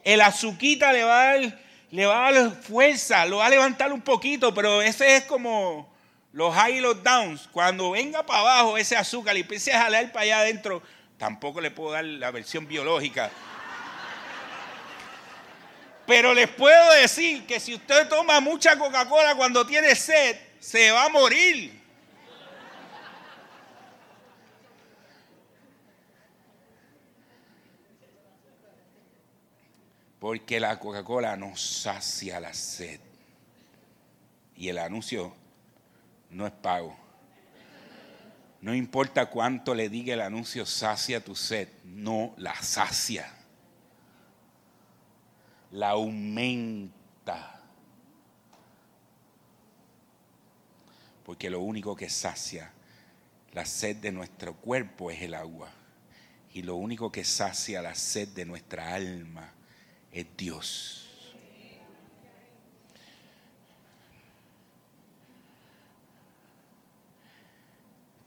El 0.05 0.21
azuquita 0.21 0.93
le 0.93 1.05
va 1.05 1.23
a 1.23 1.39
dar 1.39 1.61
le 1.93 2.07
va 2.07 2.27
a 2.27 2.33
dar 2.33 2.51
fuerza, 2.53 3.27
lo 3.27 3.37
va 3.37 3.47
a 3.47 3.51
levantar 3.51 3.93
un 3.93 4.01
poquito, 4.01 4.55
pero 4.55 4.81
ese 4.81 5.17
es 5.17 5.25
como, 5.25 5.95
los 6.33 6.55
high 6.55 6.79
y 6.79 6.81
los 6.81 7.05
downs, 7.05 7.51
cuando 7.53 7.91
venga 7.91 8.25
para 8.25 8.41
abajo 8.41 8.79
ese 8.79 8.97
azúcar 8.97 9.37
y 9.37 9.41
empiece 9.41 9.75
a 9.75 9.83
jalar 9.83 10.11
para 10.11 10.23
allá 10.23 10.39
adentro, 10.39 10.83
tampoco 11.19 11.61
le 11.61 11.71
puedo 11.71 11.93
dar 11.93 12.05
la 12.05 12.31
versión 12.31 12.67
biológica. 12.67 13.31
Pero 16.07 16.33
les 16.33 16.49
puedo 16.49 16.93
decir 16.95 17.45
que 17.47 17.61
si 17.61 17.75
usted 17.75 18.09
toma 18.09 18.41
mucha 18.41 18.79
Coca-Cola 18.79 19.35
cuando 19.35 19.67
tiene 19.67 19.95
sed, 19.95 20.37
se 20.61 20.91
va 20.93 21.05
a 21.05 21.09
morir. 21.11 21.82
Porque 30.23 30.61
la 30.61 30.79
Coca-Cola 30.79 31.37
no 31.37 31.57
sacia 31.57 32.39
la 32.39 32.55
sed. 32.55 33.01
Y 34.55 34.69
el 34.69 34.79
anuncio 34.79 35.35
no 36.31 36.47
es 36.47 36.53
pago. 36.53 36.97
No 38.61 38.73
importa 38.73 39.27
cuánto 39.27 39.75
le 39.75 39.89
diga 39.89 40.15
el 40.15 40.21
anuncio, 40.21 40.65
sacia 40.65 41.25
tu 41.25 41.35
sed, 41.35 41.67
no 41.83 42.35
la 42.37 42.55
sacia. 42.63 43.35
La 45.73 45.89
aumenta. 45.89 47.61
Porque 51.25 51.51
lo 51.51 51.63
único 51.63 51.97
que 51.97 52.09
sacia 52.09 52.71
la 53.55 53.67
sed 53.67 53.97
de 53.97 54.13
nuestro 54.13 54.55
cuerpo 54.55 55.11
es 55.11 55.21
el 55.21 55.35
agua. 55.35 55.69
Y 56.55 56.63
lo 56.63 56.77
único 56.77 57.11
que 57.11 57.25
sacia 57.25 57.83
la 57.83 57.97
sed 57.97 58.29
de 58.29 58.45
nuestra 58.45 58.95
alma 58.95 59.53
es 60.13 60.27
Dios. 60.37 60.99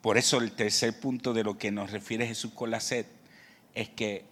Por 0.01 0.17
eso 0.19 0.37
el 0.37 0.51
tercer 0.51 0.99
punto 0.99 1.33
de 1.33 1.43
lo 1.43 1.57
que 1.57 1.71
nos 1.71 1.91
refiere 1.91 2.27
Jesús 2.27 2.51
con 2.53 2.69
la 2.69 2.79
sed 2.79 3.07
es 3.73 3.89
que 3.89 4.25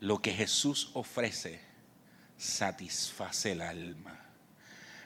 lo 0.00 0.20
que 0.20 0.32
Jesús 0.32 0.90
ofrece 0.92 1.60
satisface 2.36 3.52
el 3.52 3.62
alma. 3.62 4.20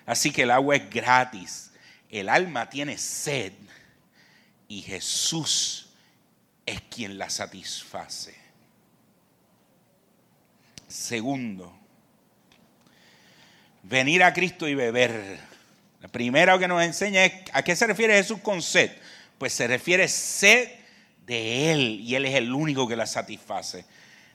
Así 0.05 0.33
que 0.33 0.43
el 0.43 0.51
agua 0.51 0.77
es 0.77 0.91
gratis, 0.91 1.71
el 2.11 2.29
alma 2.29 2.69
tiene 2.69 2.99
sed 2.99 3.53
y 4.67 4.83
Jesús 4.83 5.91
es 6.67 6.81
quien 6.83 7.19
la 7.19 7.31
satisface. 7.31 8.42
Segundo, 10.93 11.73
venir 13.83 14.23
a 14.23 14.35
Cristo 14.35 14.69
y 14.69 14.75
beber 14.75 15.39
la 16.03 16.09
primera 16.09 16.59
que 16.59 16.69
nos 16.69 16.83
enseña 16.83 17.25
es 17.25 17.33
a 17.55 17.63
qué 17.63 17.75
se 17.75 17.87
refiere 17.87 18.15
Jesús 18.15 18.41
con 18.41 18.61
sed. 18.61 18.93
Pues 19.39 19.55
se 19.55 19.67
refiere 19.67 20.07
sed 20.07 20.69
de 21.25 21.73
Él 21.73 22.01
y 22.03 22.15
Él 22.15 22.27
es 22.27 22.35
el 22.35 22.53
único 22.53 22.87
que 22.87 22.95
la 22.95 23.07
satisface. 23.07 23.87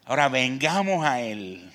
Ahora 0.05 0.29
vengamos 0.29 1.05
a 1.05 1.21
Él. 1.21 1.71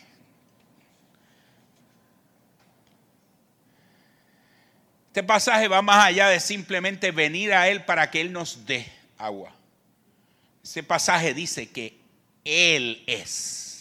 Este 5.07 5.23
pasaje 5.23 5.69
va 5.69 5.81
más 5.81 6.07
allá 6.07 6.27
de 6.29 6.41
simplemente 6.41 7.13
venir 7.13 7.53
a 7.53 7.69
Él 7.69 7.85
para 7.85 8.11
que 8.11 8.21
Él 8.21 8.33
nos 8.33 8.67
dé 8.67 8.85
agua. 9.17 9.55
Ese 10.65 10.83
pasaje 10.83 11.35
dice 11.35 11.71
que 11.71 12.01
Él 12.45 13.05
es. 13.07 13.72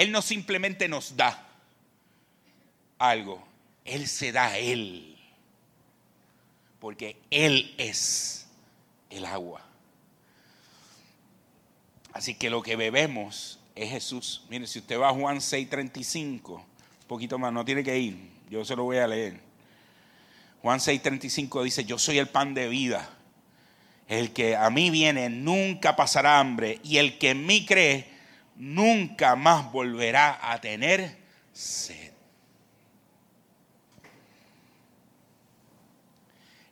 Él 0.00 0.12
no 0.12 0.22
simplemente 0.22 0.88
nos 0.88 1.14
da 1.14 1.46
algo, 2.98 3.46
Él 3.84 4.08
se 4.08 4.32
da 4.32 4.46
a 4.46 4.58
Él. 4.58 5.18
Porque 6.78 7.18
Él 7.28 7.74
es 7.76 8.46
el 9.10 9.26
agua. 9.26 9.60
Así 12.14 12.34
que 12.34 12.48
lo 12.48 12.62
que 12.62 12.76
bebemos 12.76 13.58
es 13.74 13.90
Jesús. 13.90 14.42
Mire, 14.48 14.66
si 14.66 14.78
usted 14.78 14.98
va 14.98 15.10
a 15.10 15.12
Juan 15.12 15.36
6:35, 15.36 16.48
un 16.48 16.64
poquito 17.06 17.38
más, 17.38 17.52
no 17.52 17.62
tiene 17.66 17.84
que 17.84 17.98
ir, 17.98 18.16
yo 18.48 18.64
se 18.64 18.76
lo 18.76 18.84
voy 18.84 18.96
a 18.96 19.06
leer. 19.06 19.38
Juan 20.62 20.78
6:35 20.78 21.62
dice, 21.62 21.84
yo 21.84 21.98
soy 21.98 22.16
el 22.16 22.28
pan 22.28 22.54
de 22.54 22.70
vida. 22.70 23.06
El 24.08 24.32
que 24.32 24.56
a 24.56 24.70
mí 24.70 24.88
viene 24.88 25.28
nunca 25.28 25.94
pasará 25.94 26.38
hambre 26.38 26.80
y 26.82 26.96
el 26.96 27.18
que 27.18 27.32
en 27.32 27.44
mí 27.44 27.66
cree 27.66 28.19
nunca 28.60 29.36
más 29.36 29.72
volverá 29.72 30.38
a 30.42 30.60
tener 30.60 31.16
sed. 31.50 32.12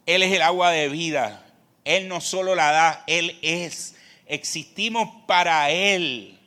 Él 0.04 0.22
es 0.22 0.32
el 0.32 0.42
agua 0.42 0.70
de 0.70 0.88
vida. 0.90 1.44
Él 1.84 2.06
no 2.06 2.20
solo 2.20 2.54
la 2.54 2.70
da, 2.72 3.04
Él 3.06 3.38
es. 3.40 3.96
Existimos 4.26 5.08
para 5.26 5.70
Él, 5.70 6.38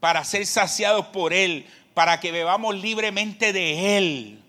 para 0.00 0.22
ser 0.24 0.44
saciados 0.44 1.06
por 1.06 1.32
Él, 1.32 1.66
para 1.94 2.20
que 2.20 2.30
bebamos 2.30 2.74
libremente 2.76 3.54
de 3.54 3.96
Él. 3.96 4.42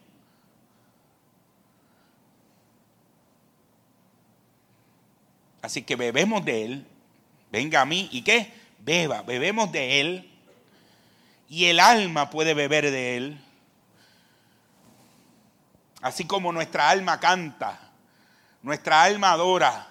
Así 5.61 5.81
que 5.83 5.95
bebemos 5.95 6.43
de 6.43 6.65
Él. 6.65 6.85
Venga 7.51 7.81
a 7.81 7.85
mí 7.85 8.09
y 8.11 8.21
qué? 8.21 8.58
Beba, 8.79 9.21
bebemos 9.21 9.71
de 9.71 10.01
Él. 10.01 10.31
Y 11.47 11.65
el 11.65 11.79
alma 11.79 12.29
puede 12.29 12.53
beber 12.53 12.91
de 12.91 13.17
Él. 13.17 13.41
Así 16.01 16.25
como 16.25 16.51
nuestra 16.51 16.89
alma 16.89 17.19
canta 17.19 17.89
nuestra 18.61 19.03
alma 19.03 19.31
adora, 19.31 19.87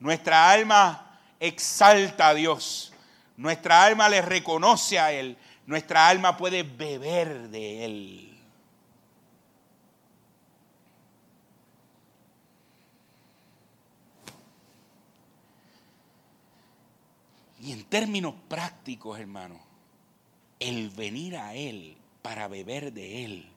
nuestra 0.00 0.50
alma 0.50 1.18
exalta 1.38 2.28
a 2.28 2.34
Dios, 2.34 2.92
nuestra 3.36 3.84
alma 3.84 4.08
le 4.08 4.22
reconoce 4.22 4.98
a 4.98 5.12
Él, 5.12 5.36
nuestra 5.66 6.08
alma 6.08 6.36
puede 6.36 6.62
beber 6.62 7.48
de 7.48 7.84
Él. 7.84 8.27
Y 17.60 17.72
en 17.72 17.84
términos 17.84 18.34
prácticos, 18.48 19.18
hermano, 19.18 19.58
el 20.60 20.90
venir 20.90 21.36
a 21.36 21.54
Él 21.54 21.96
para 22.22 22.48
beber 22.48 22.92
de 22.92 23.24
Él 23.24 23.48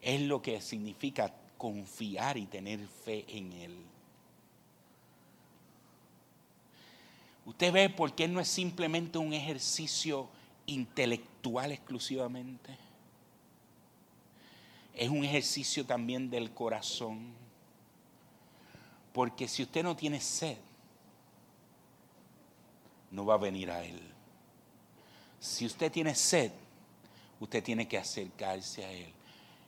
es 0.00 0.20
lo 0.20 0.40
que 0.40 0.60
significa 0.60 1.34
confiar 1.58 2.36
y 2.36 2.46
tener 2.46 2.86
fe 2.86 3.24
en 3.28 3.52
Él. 3.52 3.76
Usted 7.44 7.72
ve 7.72 7.90
por 7.90 8.14
qué 8.14 8.28
no 8.28 8.40
es 8.40 8.48
simplemente 8.48 9.18
un 9.18 9.32
ejercicio 9.32 10.28
intelectual 10.66 11.72
exclusivamente. 11.72 12.76
Es 14.94 15.08
un 15.08 15.24
ejercicio 15.24 15.84
también 15.84 16.30
del 16.30 16.52
corazón. 16.52 17.32
Porque 19.12 19.48
si 19.48 19.62
usted 19.62 19.82
no 19.82 19.96
tiene 19.96 20.20
sed, 20.20 20.58
no 23.10 23.24
va 23.24 23.34
a 23.34 23.38
venir 23.38 23.70
a 23.70 23.84
Él. 23.84 24.00
Si 25.38 25.66
usted 25.66 25.90
tiene 25.90 26.14
sed, 26.14 26.52
usted 27.40 27.62
tiene 27.62 27.88
que 27.88 27.98
acercarse 27.98 28.84
a 28.84 28.92
Él 28.92 29.12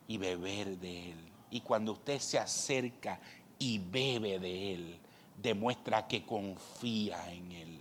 y 0.07 0.18
beber 0.18 0.78
de 0.78 1.11
Él. 1.11 1.16
Y 1.51 1.61
cuando 1.61 1.93
usted 1.93 2.18
se 2.18 2.38
acerca 2.38 3.18
y 3.59 3.78
bebe 3.78 4.38
de 4.38 4.74
Él, 4.74 4.99
demuestra 5.36 6.07
que 6.07 6.24
confía 6.24 7.32
en 7.32 7.53
Él. 7.53 7.78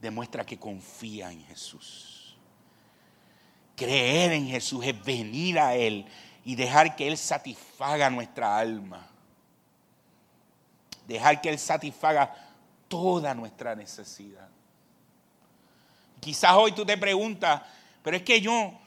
Demuestra 0.00 0.44
que 0.44 0.58
confía 0.58 1.30
en 1.30 1.44
Jesús. 1.44 2.36
Creer 3.76 4.32
en 4.32 4.48
Jesús 4.48 4.84
es 4.84 5.04
venir 5.04 5.58
a 5.58 5.74
Él 5.74 6.06
y 6.44 6.56
dejar 6.56 6.96
que 6.96 7.06
Él 7.08 7.16
satisfaga 7.16 8.10
nuestra 8.10 8.58
alma. 8.58 9.06
Dejar 11.06 11.40
que 11.40 11.50
Él 11.50 11.58
satisfaga 11.58 12.51
toda 12.92 13.32
nuestra 13.32 13.74
necesidad. 13.74 14.46
Quizás 16.20 16.52
hoy 16.52 16.72
tú 16.72 16.84
te 16.84 16.98
preguntas, 16.98 17.62
pero 18.02 18.18
es 18.18 18.22
que 18.22 18.38
yo, 18.38 18.78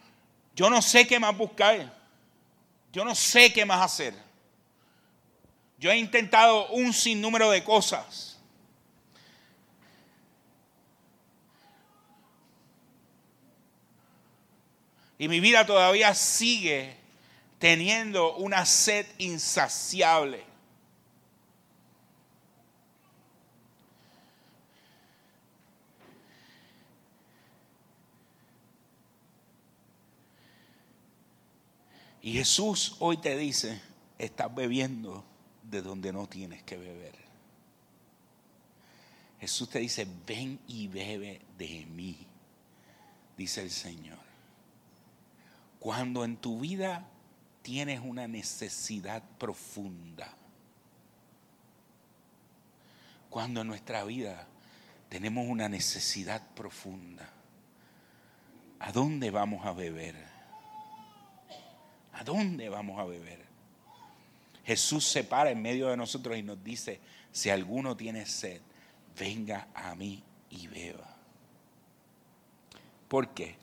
yo 0.55 0.69
no 0.69 0.79
sé 0.79 1.07
qué 1.07 1.19
más 1.19 1.35
buscar. 1.35 1.91
Yo 2.93 3.03
no 3.03 3.15
sé 3.15 3.51
qué 3.51 3.65
más 3.65 3.81
hacer. 3.81 4.13
Yo 5.79 5.89
he 5.89 5.97
intentado 5.97 6.67
un 6.67 6.93
sinnúmero 6.93 7.49
de 7.49 7.63
cosas. 7.63 8.37
Y 15.17 15.27
mi 15.27 15.39
vida 15.39 15.65
todavía 15.65 16.13
sigue 16.13 16.95
teniendo 17.57 18.35
una 18.35 18.67
sed 18.67 19.07
insaciable. 19.17 20.54
Y 32.25 32.33
Jesús 32.33 32.95
hoy 33.01 33.17
te 33.17 33.37
dice, 33.37 33.79
estás 34.17 34.53
bebiendo 34.55 35.23
de 35.61 35.83
donde 35.83 36.11
no 36.11 36.25
tienes 36.27 36.63
que 36.63 36.75
beber. 36.75 37.13
Jesús 39.39 39.69
te 39.69 39.77
dice, 39.77 40.07
ven 40.25 40.59
y 40.67 40.87
bebe 40.87 41.39
de 41.55 41.85
mí, 41.85 42.17
dice 43.37 43.61
el 43.61 43.69
Señor. 43.69 44.17
Cuando 45.79 46.25
en 46.25 46.37
tu 46.37 46.61
vida 46.61 47.05
tienes 47.61 48.01
una 48.03 48.27
necesidad 48.27 49.21
profunda, 49.37 50.33
cuando 53.29 53.61
en 53.61 53.67
nuestra 53.67 54.03
vida 54.03 54.47
tenemos 55.09 55.47
una 55.47 55.69
necesidad 55.69 56.41
profunda, 56.55 57.29
¿a 58.79 58.91
dónde 58.91 59.29
vamos 59.29 59.63
a 59.63 59.73
beber? 59.73 60.34
¿A 62.15 62.23
dónde 62.23 62.69
vamos 62.69 62.99
a 62.99 63.03
beber? 63.03 63.45
Jesús 64.63 65.05
se 65.05 65.23
para 65.23 65.51
en 65.51 65.61
medio 65.61 65.89
de 65.89 65.97
nosotros 65.97 66.37
y 66.37 66.43
nos 66.43 66.63
dice, 66.63 66.99
si 67.31 67.49
alguno 67.49 67.95
tiene 67.95 68.25
sed, 68.25 68.61
venga 69.17 69.67
a 69.75 69.93
mí 69.95 70.23
y 70.49 70.67
beba. 70.67 71.15
¿Por 73.07 73.29
qué? 73.29 73.55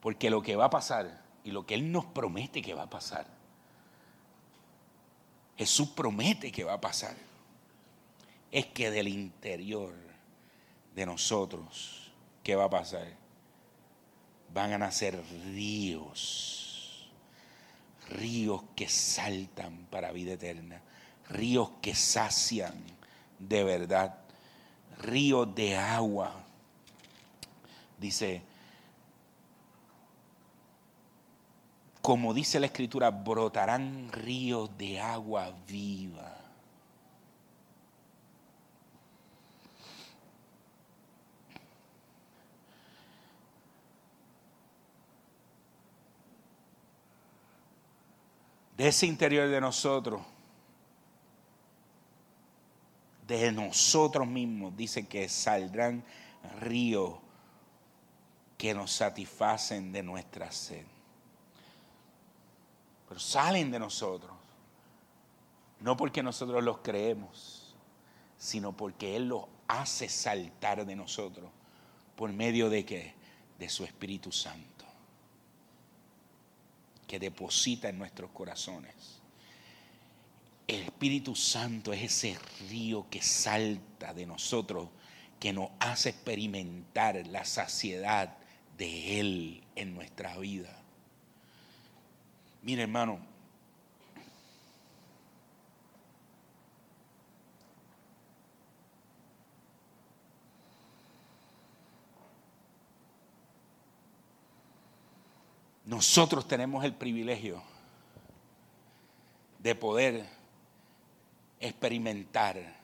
Porque 0.00 0.30
lo 0.30 0.40
que 0.40 0.56
va 0.56 0.66
a 0.66 0.70
pasar 0.70 1.22
y 1.44 1.50
lo 1.50 1.66
que 1.66 1.74
Él 1.74 1.90
nos 1.90 2.06
promete 2.06 2.62
que 2.62 2.74
va 2.74 2.84
a 2.84 2.90
pasar, 2.90 3.26
Jesús 5.58 5.88
promete 5.90 6.50
que 6.50 6.64
va 6.64 6.74
a 6.74 6.80
pasar, 6.80 7.16
es 8.50 8.66
que 8.66 8.90
del 8.90 9.08
interior 9.08 9.94
de 10.94 11.06
nosotros, 11.06 12.10
¿qué 12.42 12.56
va 12.56 12.64
a 12.64 12.70
pasar? 12.70 13.08
Van 14.54 14.72
a 14.72 14.78
nacer 14.78 15.22
ríos, 15.52 16.59
ríos 18.10 18.62
que 18.76 18.88
saltan 18.88 19.86
para 19.90 20.12
vida 20.12 20.32
eterna, 20.32 20.80
ríos 21.28 21.70
que 21.80 21.94
sacian 21.94 22.74
de 23.38 23.64
verdad, 23.64 24.14
ríos 24.98 25.54
de 25.54 25.76
agua. 25.76 26.32
Dice, 27.98 28.42
como 32.02 32.34
dice 32.34 32.60
la 32.60 32.66
escritura, 32.66 33.10
brotarán 33.10 34.10
ríos 34.12 34.76
de 34.76 35.00
agua 35.00 35.54
viva. 35.66 36.39
De 48.80 48.88
ese 48.88 49.04
interior 49.04 49.46
de 49.50 49.60
nosotros 49.60 50.22
de 53.26 53.52
nosotros 53.52 54.26
mismos, 54.26 54.74
dice 54.74 55.06
que 55.06 55.28
saldrán 55.28 56.02
ríos 56.60 57.16
que 58.56 58.72
nos 58.72 58.90
satisfacen 58.90 59.92
de 59.92 60.02
nuestra 60.02 60.50
sed. 60.50 60.86
Pero 63.06 63.20
salen 63.20 63.70
de 63.70 63.78
nosotros, 63.78 64.32
no 65.80 65.94
porque 65.94 66.22
nosotros 66.22 66.64
los 66.64 66.78
creemos, 66.78 67.76
sino 68.38 68.74
porque 68.74 69.14
Él 69.14 69.28
los 69.28 69.44
hace 69.68 70.08
saltar 70.08 70.86
de 70.86 70.96
nosotros 70.96 71.50
por 72.16 72.32
medio 72.32 72.70
de 72.70 72.86
qué? 72.86 73.14
De 73.58 73.68
su 73.68 73.84
Espíritu 73.84 74.32
Santo, 74.32 74.69
que 77.10 77.18
deposita 77.18 77.88
en 77.88 77.98
nuestros 77.98 78.30
corazones. 78.30 78.94
El 80.68 80.82
Espíritu 80.82 81.34
Santo 81.34 81.92
es 81.92 82.02
ese 82.04 82.38
río 82.68 83.10
que 83.10 83.20
salta 83.20 84.14
de 84.14 84.26
nosotros, 84.26 84.90
que 85.40 85.52
nos 85.52 85.70
hace 85.80 86.10
experimentar 86.10 87.26
la 87.26 87.44
saciedad 87.44 88.36
de 88.78 89.18
Él 89.18 89.64
en 89.74 89.92
nuestra 89.92 90.38
vida. 90.38 90.72
Mire 92.62 92.82
hermano, 92.82 93.18
nosotros 105.90 106.46
tenemos 106.46 106.84
el 106.84 106.94
privilegio 106.94 107.60
de 109.58 109.74
poder 109.74 110.24
experimentar 111.58 112.76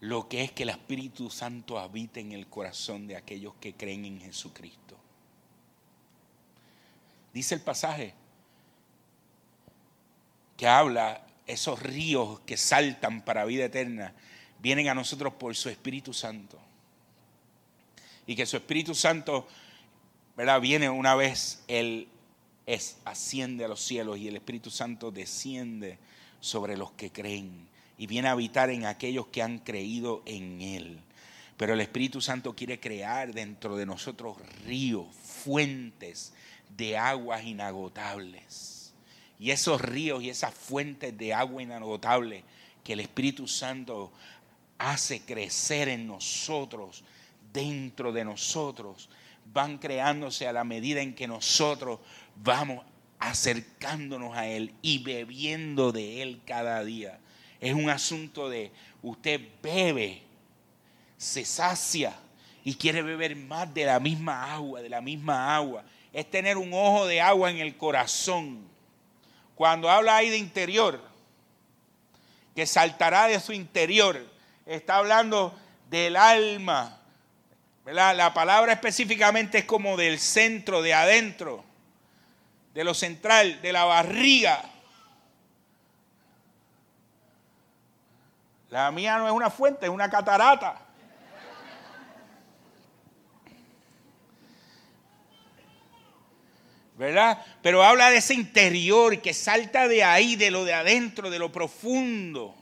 lo 0.00 0.26
que 0.26 0.42
es 0.42 0.52
que 0.52 0.62
el 0.62 0.70
Espíritu 0.70 1.28
Santo 1.28 1.78
habite 1.78 2.20
en 2.20 2.32
el 2.32 2.46
corazón 2.46 3.06
de 3.06 3.16
aquellos 3.16 3.52
que 3.60 3.74
creen 3.74 4.06
en 4.06 4.22
Jesucristo. 4.22 4.96
Dice 7.34 7.54
el 7.54 7.60
pasaje 7.60 8.14
que 10.56 10.66
habla 10.66 11.26
esos 11.46 11.82
ríos 11.82 12.40
que 12.46 12.56
saltan 12.56 13.22
para 13.22 13.44
vida 13.44 13.66
eterna, 13.66 14.14
vienen 14.60 14.88
a 14.88 14.94
nosotros 14.94 15.34
por 15.34 15.54
su 15.54 15.68
Espíritu 15.68 16.14
Santo. 16.14 16.58
Y 18.26 18.34
que 18.34 18.46
su 18.46 18.56
Espíritu 18.56 18.94
Santo, 18.94 19.46
¿verdad? 20.36 20.60
Viene 20.60 20.90
una 20.90 21.14
vez, 21.14 21.62
Él 21.66 22.08
es, 22.66 22.98
asciende 23.04 23.64
a 23.64 23.68
los 23.68 23.80
cielos 23.80 24.18
y 24.18 24.28
el 24.28 24.36
Espíritu 24.36 24.70
Santo 24.70 25.10
desciende 25.10 25.98
sobre 26.40 26.76
los 26.76 26.92
que 26.92 27.10
creen 27.10 27.66
y 27.98 28.06
viene 28.06 28.28
a 28.28 28.32
habitar 28.32 28.70
en 28.70 28.84
aquellos 28.84 29.28
que 29.28 29.42
han 29.42 29.58
creído 29.58 30.22
en 30.26 30.60
Él. 30.60 31.00
Pero 31.56 31.72
el 31.72 31.80
Espíritu 31.80 32.20
Santo 32.20 32.54
quiere 32.54 32.78
crear 32.78 33.32
dentro 33.32 33.76
de 33.76 33.86
nosotros 33.86 34.36
ríos, 34.66 35.06
fuentes 35.14 36.34
de 36.76 36.98
aguas 36.98 37.44
inagotables. 37.44 38.92
Y 39.38 39.50
esos 39.50 39.80
ríos 39.80 40.22
y 40.22 40.28
esas 40.28 40.52
fuentes 40.52 41.16
de 41.16 41.32
agua 41.32 41.62
inagotable 41.62 42.44
que 42.84 42.92
el 42.92 43.00
Espíritu 43.00 43.48
Santo 43.48 44.12
hace 44.78 45.22
crecer 45.22 45.88
en 45.88 46.06
nosotros, 46.06 47.04
dentro 47.52 48.12
de 48.12 48.24
nosotros, 48.24 49.08
van 49.52 49.78
creándose 49.78 50.46
a 50.46 50.52
la 50.52 50.64
medida 50.64 51.00
en 51.00 51.14
que 51.14 51.26
nosotros 51.26 52.00
vamos 52.36 52.84
acercándonos 53.18 54.36
a 54.36 54.46
Él 54.46 54.74
y 54.82 54.98
bebiendo 55.02 55.92
de 55.92 56.22
Él 56.22 56.40
cada 56.44 56.84
día. 56.84 57.18
Es 57.60 57.74
un 57.74 57.88
asunto 57.88 58.48
de 58.48 58.70
usted 59.02 59.40
bebe, 59.62 60.22
se 61.16 61.44
sacia 61.44 62.14
y 62.64 62.74
quiere 62.74 63.02
beber 63.02 63.36
más 63.36 63.72
de 63.72 63.84
la 63.84 64.00
misma 64.00 64.52
agua, 64.52 64.82
de 64.82 64.88
la 64.88 65.00
misma 65.00 65.54
agua. 65.54 65.84
Es 66.12 66.30
tener 66.30 66.56
un 66.56 66.72
ojo 66.72 67.06
de 67.06 67.20
agua 67.20 67.50
en 67.50 67.58
el 67.58 67.76
corazón. 67.76 68.66
Cuando 69.54 69.90
habla 69.90 70.16
ahí 70.16 70.28
de 70.28 70.38
interior, 70.38 71.00
que 72.54 72.66
saltará 72.66 73.26
de 73.26 73.38
su 73.40 73.52
interior, 73.52 74.18
está 74.66 74.96
hablando 74.96 75.56
del 75.90 76.16
alma. 76.16 76.95
La 77.86 78.34
palabra 78.34 78.72
específicamente 78.72 79.58
es 79.58 79.64
como 79.64 79.96
del 79.96 80.18
centro, 80.18 80.82
de 80.82 80.92
adentro 80.92 81.64
de 82.76 82.84
lo 82.84 82.92
central, 82.92 83.62
de 83.62 83.72
la 83.72 83.86
barriga. 83.86 84.62
La 88.68 88.90
mía 88.90 89.16
no 89.16 89.26
es 89.26 89.32
una 89.32 89.48
fuente, 89.48 89.86
es 89.86 89.90
una 89.90 90.10
catarata. 90.10 90.78
¿Verdad? 96.98 97.42
Pero 97.62 97.82
habla 97.82 98.10
de 98.10 98.18
ese 98.18 98.34
interior 98.34 99.22
que 99.22 99.32
salta 99.32 99.88
de 99.88 100.04
ahí, 100.04 100.36
de 100.36 100.50
lo 100.50 100.66
de 100.66 100.74
adentro, 100.74 101.30
de 101.30 101.38
lo 101.38 101.50
profundo. 101.50 102.54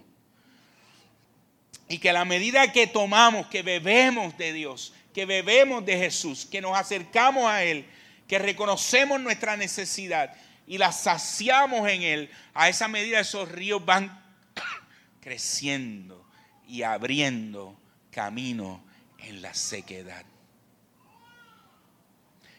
Y 1.89 1.99
que 1.99 2.11
a 2.11 2.13
la 2.13 2.25
medida 2.25 2.71
que 2.71 2.87
tomamos, 2.87 3.49
que 3.49 3.63
bebemos 3.63 4.39
de 4.39 4.53
Dios, 4.53 4.95
que 5.15 5.25
bebemos 5.25 5.87
de 5.87 5.97
Jesús, 5.97 6.45
que 6.45 6.61
nos 6.61 6.77
acercamos 6.77 7.47
a 7.47 7.63
Él, 7.63 7.87
que 8.27 8.39
reconocemos 8.39 9.21
nuestra 9.21 9.57
necesidad 9.57 10.35
y 10.67 10.77
la 10.77 10.91
saciamos 10.91 11.89
en 11.89 12.03
Él, 12.03 12.31
a 12.53 12.69
esa 12.69 12.89
medida 12.89 13.21
esos 13.21 13.51
ríos 13.51 13.85
van 13.87 14.21
creciendo 15.21 16.27
y 16.67 16.83
abriendo 16.83 17.79
camino 18.11 18.85
en 19.19 19.41
la 19.41 19.55
sequedad. 19.55 20.25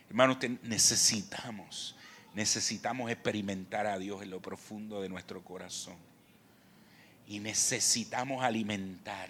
Hermanos, 0.08 0.38
necesitamos, 0.64 1.98
necesitamos 2.34 3.12
experimentar 3.12 3.86
a 3.86 4.00
Dios 4.00 4.22
en 4.22 4.30
lo 4.30 4.42
profundo 4.42 5.02
de 5.02 5.10
nuestro 5.10 5.44
corazón. 5.44 5.98
Y 7.28 7.40
necesitamos 7.40 8.44
alimentar 8.44 9.30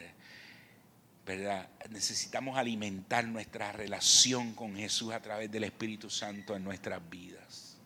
¿verdad? 1.25 1.67
Necesitamos 1.89 2.57
alimentar 2.57 3.25
nuestra 3.25 3.71
relación 3.71 4.53
con 4.53 4.75
Jesús 4.75 5.11
a 5.11 5.21
través 5.21 5.51
del 5.51 5.63
Espíritu 5.63 6.09
Santo 6.09 6.55
en 6.55 6.63
nuestras 6.63 7.01
vidas. 7.09 7.77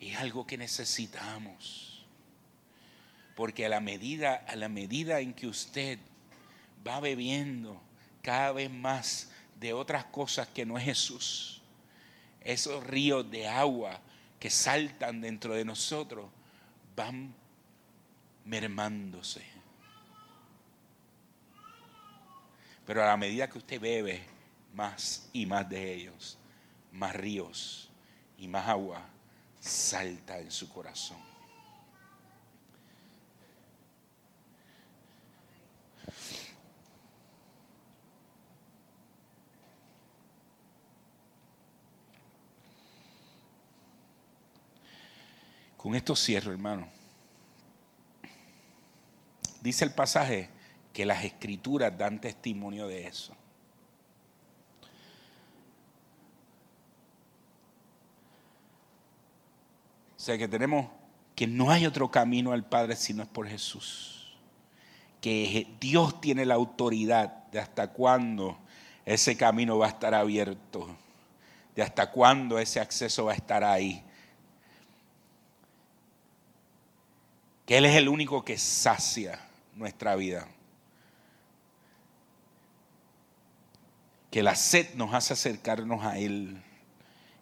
Es 0.00 0.16
algo 0.16 0.46
que 0.46 0.56
necesitamos. 0.56 2.06
Porque 3.36 3.66
a 3.66 3.68
la 3.68 3.80
medida, 3.80 4.34
a 4.48 4.56
la 4.56 4.68
medida 4.68 5.20
en 5.20 5.34
que 5.34 5.46
usted 5.46 5.98
va 6.86 7.00
bebiendo 7.00 7.80
cada 8.22 8.52
vez 8.52 8.70
más 8.70 9.30
de 9.58 9.74
otras 9.74 10.06
cosas 10.06 10.48
que 10.48 10.64
no 10.64 10.78
es 10.78 10.84
Jesús, 10.84 11.60
esos 12.40 12.84
ríos 12.86 13.30
de 13.30 13.48
agua 13.48 14.00
que 14.38 14.48
saltan 14.48 15.20
dentro 15.20 15.54
de 15.54 15.66
nosotros 15.66 16.30
van 16.96 17.34
mermándose. 18.46 19.49
Pero 22.90 23.04
a 23.04 23.06
la 23.06 23.16
medida 23.16 23.48
que 23.48 23.58
usted 23.58 23.80
bebe 23.80 24.20
más 24.74 25.28
y 25.32 25.46
más 25.46 25.68
de 25.68 25.94
ellos, 25.94 26.36
más 26.90 27.14
ríos 27.14 27.88
y 28.36 28.48
más 28.48 28.66
agua 28.66 29.00
salta 29.60 30.40
en 30.40 30.50
su 30.50 30.68
corazón. 30.68 31.18
Con 45.76 45.94
esto 45.94 46.16
cierro, 46.16 46.50
hermano. 46.50 46.88
Dice 49.60 49.84
el 49.84 49.94
pasaje 49.94 50.50
que 51.00 51.06
las 51.06 51.24
escrituras 51.24 51.96
dan 51.96 52.20
testimonio 52.20 52.86
de 52.86 53.06
eso. 53.06 53.32
O 60.14 60.20
sea 60.20 60.36
que 60.36 60.46
tenemos 60.46 60.88
que 61.34 61.46
no 61.46 61.70
hay 61.70 61.86
otro 61.86 62.10
camino 62.10 62.52
al 62.52 62.68
Padre 62.68 62.96
si 62.96 63.14
no 63.14 63.22
es 63.22 63.30
por 63.30 63.48
Jesús. 63.48 64.36
Que 65.22 65.66
Dios 65.80 66.20
tiene 66.20 66.44
la 66.44 66.56
autoridad 66.56 67.46
de 67.46 67.60
hasta 67.60 67.90
cuándo 67.90 68.58
ese 69.06 69.38
camino 69.38 69.78
va 69.78 69.86
a 69.86 69.88
estar 69.88 70.14
abierto, 70.14 70.86
de 71.74 71.82
hasta 71.82 72.10
cuándo 72.10 72.58
ese 72.58 72.78
acceso 72.78 73.24
va 73.24 73.32
a 73.32 73.36
estar 73.36 73.64
ahí. 73.64 74.04
Que 77.64 77.78
Él 77.78 77.86
es 77.86 77.96
el 77.96 78.06
único 78.06 78.44
que 78.44 78.58
sacia 78.58 79.40
nuestra 79.74 80.14
vida. 80.14 80.46
Que 84.30 84.42
la 84.42 84.54
sed 84.54 84.94
nos 84.94 85.12
hace 85.14 85.32
acercarnos 85.32 86.04
a 86.04 86.18
Él 86.18 86.62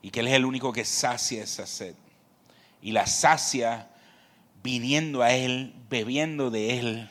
y 0.00 0.10
que 0.10 0.20
Él 0.20 0.28
es 0.28 0.34
el 0.34 0.44
único 0.44 0.72
que 0.72 0.84
sacia 0.84 1.42
esa 1.42 1.66
sed 1.66 1.94
y 2.80 2.92
la 2.92 3.06
sacia 3.06 3.88
viniendo 4.62 5.22
a 5.22 5.32
Él, 5.32 5.74
bebiendo 5.88 6.50
de 6.50 6.78
Él, 6.78 7.10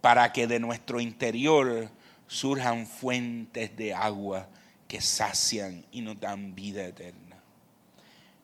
para 0.00 0.32
que 0.32 0.46
de 0.46 0.60
nuestro 0.60 1.00
interior 1.00 1.90
surjan 2.26 2.86
fuentes 2.86 3.76
de 3.76 3.94
agua 3.94 4.48
que 4.88 5.00
sacian 5.00 5.84
y 5.92 6.00
nos 6.00 6.18
dan 6.18 6.54
vida 6.54 6.84
eterna. 6.84 7.36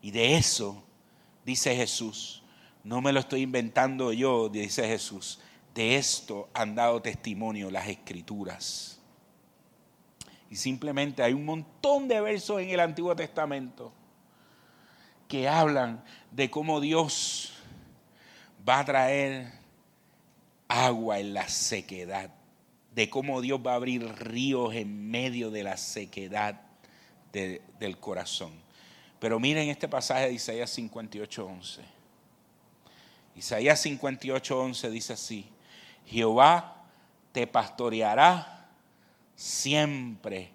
Y 0.01 0.11
de 0.11 0.37
eso, 0.37 0.83
dice 1.45 1.75
Jesús, 1.75 2.43
no 2.85 3.01
me 3.01 3.13
lo 3.13 3.21
estoy 3.21 3.43
inventando 3.43 4.13
yo, 4.13 4.49
dice 4.49 4.87
Jesús, 4.87 5.41
de 5.75 5.97
esto 5.97 6.49
han 6.55 6.75
dado 6.75 7.03
testimonio 7.03 7.71
las 7.71 7.89
escrituras. 7.89 8.98
Y 10.51 10.57
simplemente 10.57 11.23
hay 11.23 11.35
un 11.35 11.45
montón 11.45 12.09
de 12.09 12.21
versos 12.21 12.61
en 12.61 12.71
el 12.71 12.81
Antiguo 12.81 13.15
Testamento 13.15 13.93
que 15.29 15.49
hablan 15.49 16.03
de 16.31 16.51
cómo 16.51 16.81
Dios 16.81 17.53
va 18.67 18.81
a 18.81 18.85
traer 18.85 19.53
agua 20.69 21.19
en 21.19 21.35
la 21.35 21.49
sequedad, 21.49 22.31
de 22.95 23.11
cómo 23.11 23.41
Dios 23.41 23.61
va 23.65 23.73
a 23.73 23.77
abrir 23.77 24.07
ríos 24.19 24.75
en 24.75 25.11
medio 25.11 25.51
de 25.51 25.63
la 25.63 25.77
sequedad 25.77 26.63
del 27.33 27.99
corazón. 27.99 28.53
Pero 29.21 29.39
miren 29.39 29.69
este 29.69 29.89
pasaje 29.89 30.27
de 30.27 30.33
Isaías 30.33 30.77
58:11. 30.77 31.81
Isaías 33.37 33.85
58:11 33.85 34.91
dice 34.91 35.13
así: 35.13 35.47
Jehová 36.07 36.85
te 37.33 37.47
pastoreará 37.47 38.58
siempre 39.39 40.51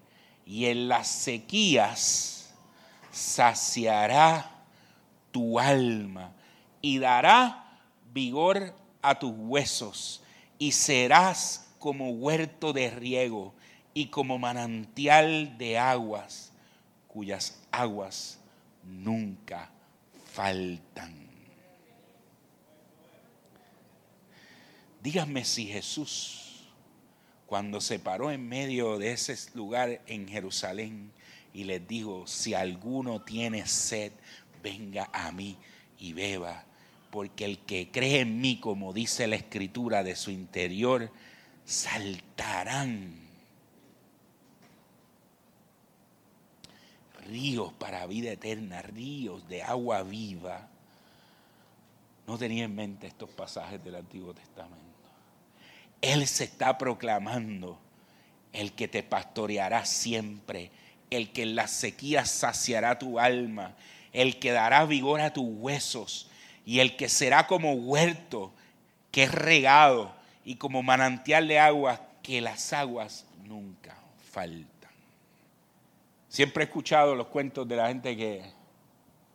y 0.45 0.65
en 0.65 0.89
las 0.89 1.07
sequías 1.07 2.53
saciará 3.13 4.65
tu 5.31 5.57
alma 5.57 6.33
y 6.81 6.99
dará 6.99 7.79
vigor 8.13 8.75
a 9.01 9.17
tus 9.17 9.31
huesos 9.37 10.21
y 10.59 10.73
serás 10.73 11.69
como 11.79 12.09
huerto 12.09 12.73
de 12.73 12.89
riego 12.89 13.53
y 13.93 14.07
como 14.07 14.37
manantial 14.37 15.57
de 15.57 15.77
aguas 15.77 16.51
cuyas 17.07 17.61
aguas 17.71 18.37
nunca 18.83 19.71
faltan. 20.33 21.23
Díganme 25.01 25.45
si 25.45 25.67
Jesús, 25.67 26.42
cuando 27.53 27.81
se 27.81 27.99
paró 27.99 28.31
en 28.31 28.49
medio 28.49 28.97
de 28.97 29.11
ese 29.11 29.37
lugar 29.53 30.01
en 30.07 30.27
Jerusalén 30.27 31.11
y 31.53 31.65
les 31.65 31.87
dijo, 31.87 32.25
si 32.25 32.55
alguno 32.55 33.21
tiene 33.21 33.67
sed, 33.67 34.11
venga 34.63 35.07
a 35.13 35.31
mí 35.31 35.55
y 35.99 36.13
beba, 36.13 36.63
porque 37.11 37.45
el 37.45 37.59
que 37.59 37.91
cree 37.91 38.21
en 38.21 38.41
mí, 38.41 38.59
como 38.59 38.91
dice 38.91 39.27
la 39.27 39.35
escritura, 39.35 40.01
de 40.01 40.15
su 40.15 40.31
interior 40.31 41.11
saltarán 41.63 43.19
ríos 47.27 47.71
para 47.73 48.07
vida 48.07 48.31
eterna, 48.31 48.81
ríos 48.81 49.47
de 49.47 49.61
agua 49.61 50.01
viva. 50.01 50.69
No 52.25 52.35
tenía 52.39 52.63
en 52.63 52.73
mente 52.73 53.05
estos 53.05 53.29
pasajes 53.29 53.83
del 53.83 53.93
Antiguo 53.93 54.33
Testamento. 54.33 54.92
Él 56.03 56.27
se 56.27 56.43
está 56.43 56.77
proclamando 56.77 57.79
el 58.51 58.73
que 58.73 58.89
te 58.89 59.03
pastoreará 59.03 59.85
siempre, 59.85 60.69
el 61.09 61.31
que 61.31 61.43
en 61.43 61.55
la 61.55 61.69
sequía 61.69 62.25
saciará 62.25 62.99
tu 62.99 63.21
alma, 63.21 63.73
el 64.11 64.37
que 64.37 64.51
dará 64.51 64.85
vigor 64.85 65.21
a 65.21 65.31
tus 65.31 65.45
huesos 65.47 66.29
y 66.65 66.79
el 66.79 66.97
que 66.97 67.07
será 67.07 67.47
como 67.47 67.71
huerto 67.71 68.51
que 69.11 69.23
es 69.23 69.31
regado 69.31 70.13
y 70.43 70.55
como 70.55 70.83
manantial 70.83 71.47
de 71.47 71.57
agua 71.57 72.01
que 72.21 72.41
las 72.41 72.73
aguas 72.73 73.25
nunca 73.45 73.95
faltan. 74.29 74.91
Siempre 76.27 76.65
he 76.65 76.67
escuchado 76.67 77.15
los 77.15 77.27
cuentos 77.27 77.65
de 77.65 77.77
la 77.77 77.87
gente 77.87 78.17
que 78.17 78.43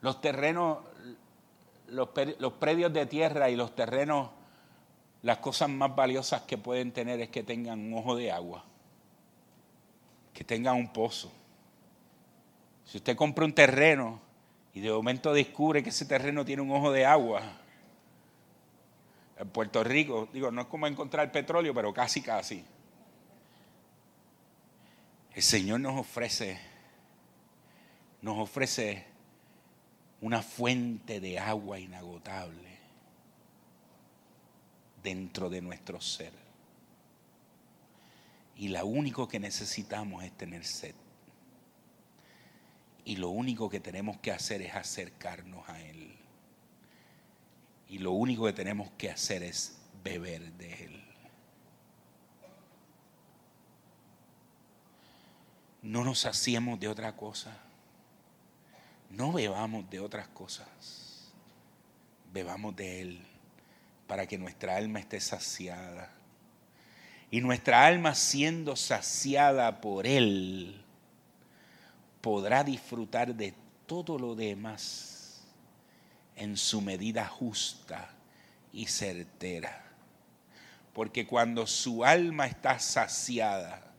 los 0.02 0.20
terrenos, 0.20 0.80
los, 1.86 2.10
los 2.38 2.52
predios 2.52 2.92
de 2.92 3.06
tierra 3.06 3.48
y 3.48 3.56
los 3.56 3.74
terrenos, 3.74 4.28
las 5.22 5.38
cosas 5.38 5.68
más 5.68 5.94
valiosas 5.94 6.42
que 6.42 6.58
pueden 6.58 6.92
tener 6.92 7.20
es 7.20 7.28
que 7.28 7.42
tengan 7.42 7.80
un 7.80 7.94
ojo 7.94 8.14
de 8.14 8.30
agua, 8.30 8.64
que 10.32 10.44
tengan 10.44 10.76
un 10.76 10.92
pozo. 10.92 11.32
Si 12.84 12.98
usted 12.98 13.16
compra 13.16 13.44
un 13.44 13.52
terreno 13.52 14.20
y 14.72 14.80
de 14.80 14.90
momento 14.90 15.32
descubre 15.32 15.82
que 15.82 15.90
ese 15.90 16.06
terreno 16.06 16.44
tiene 16.44 16.62
un 16.62 16.70
ojo 16.70 16.92
de 16.92 17.04
agua. 17.04 17.42
En 19.36 19.48
Puerto 19.50 19.82
Rico, 19.84 20.28
digo, 20.32 20.50
no 20.50 20.62
es 20.62 20.66
como 20.68 20.86
encontrar 20.86 21.30
petróleo, 21.32 21.74
pero 21.74 21.92
casi, 21.92 22.22
casi. 22.22 22.64
El 25.34 25.42
Señor 25.42 25.80
nos 25.80 25.98
ofrece, 25.98 26.58
nos 28.22 28.38
ofrece 28.38 29.04
una 30.20 30.42
fuente 30.42 31.20
de 31.20 31.38
agua 31.38 31.78
inagotable 31.78 32.77
dentro 35.02 35.48
de 35.50 35.60
nuestro 35.60 36.00
ser. 36.00 36.32
Y 38.56 38.68
lo 38.68 38.84
único 38.86 39.28
que 39.28 39.38
necesitamos 39.38 40.24
es 40.24 40.32
tener 40.36 40.64
sed. 40.64 40.94
Y 43.04 43.16
lo 43.16 43.30
único 43.30 43.70
que 43.70 43.80
tenemos 43.80 44.18
que 44.18 44.32
hacer 44.32 44.60
es 44.62 44.74
acercarnos 44.74 45.68
a 45.68 45.80
Él. 45.80 46.16
Y 47.88 47.98
lo 47.98 48.12
único 48.12 48.44
que 48.44 48.52
tenemos 48.52 48.90
que 48.98 49.10
hacer 49.10 49.42
es 49.42 49.78
beber 50.02 50.52
de 50.54 50.84
Él. 50.84 51.04
No 55.80 56.04
nos 56.04 56.26
hacíamos 56.26 56.80
de 56.80 56.88
otra 56.88 57.16
cosa. 57.16 57.56
No 59.08 59.32
bebamos 59.32 59.88
de 59.88 60.00
otras 60.00 60.28
cosas. 60.28 61.32
Bebamos 62.32 62.76
de 62.76 63.00
Él 63.00 63.27
para 64.08 64.26
que 64.26 64.38
nuestra 64.38 64.74
alma 64.74 64.98
esté 64.98 65.20
saciada. 65.20 66.10
Y 67.30 67.42
nuestra 67.42 67.86
alma 67.86 68.14
siendo 68.14 68.74
saciada 68.74 69.82
por 69.82 70.06
Él, 70.06 70.82
podrá 72.22 72.64
disfrutar 72.64 73.34
de 73.34 73.54
todo 73.86 74.18
lo 74.18 74.34
demás 74.34 75.44
en 76.36 76.56
su 76.56 76.80
medida 76.80 77.26
justa 77.26 78.10
y 78.72 78.86
certera. 78.86 79.84
Porque 80.94 81.26
cuando 81.26 81.66
su 81.66 82.02
alma 82.02 82.46
está 82.46 82.78
saciada, 82.78 83.92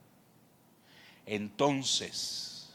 entonces 1.27 2.73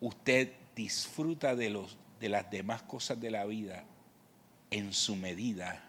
usted 0.00 0.52
disfruta 0.76 1.56
de, 1.56 1.70
los, 1.70 1.96
de 2.20 2.28
las 2.28 2.48
demás 2.52 2.82
cosas 2.82 3.20
de 3.20 3.32
la 3.32 3.44
vida 3.46 3.84
en 4.70 4.92
su 4.92 5.16
medida 5.16 5.87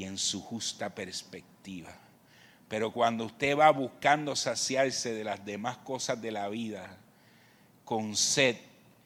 y 0.00 0.04
en 0.04 0.16
su 0.16 0.40
justa 0.40 0.94
perspectiva. 0.94 1.94
Pero 2.70 2.90
cuando 2.90 3.26
usted 3.26 3.54
va 3.54 3.68
buscando 3.70 4.34
saciarse 4.34 5.12
de 5.12 5.24
las 5.24 5.44
demás 5.44 5.76
cosas 5.76 6.22
de 6.22 6.30
la 6.30 6.48
vida 6.48 6.96
con 7.84 8.16
sed 8.16 8.56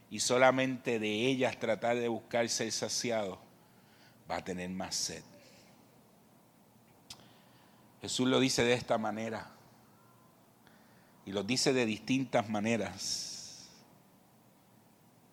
y 0.09 0.20
solamente 0.20 1.01
de 1.01 1.26
ellas 1.26 1.59
tratar 1.59 1.97
de 1.97 2.07
buscar 2.07 2.49
ser 2.49 2.70
saciado, 2.70 3.40
va 4.30 4.36
a 4.36 4.45
tener 4.45 4.70
más 4.70 4.95
sed. 4.95 5.24
Jesús 8.01 8.28
lo 8.28 8.38
dice 8.38 8.62
de 8.62 8.74
esta 8.74 8.97
manera 8.97 9.51
y 11.26 11.32
lo 11.32 11.42
dice 11.42 11.72
de 11.72 11.86
distintas 11.86 12.49
maneras. 12.49 13.68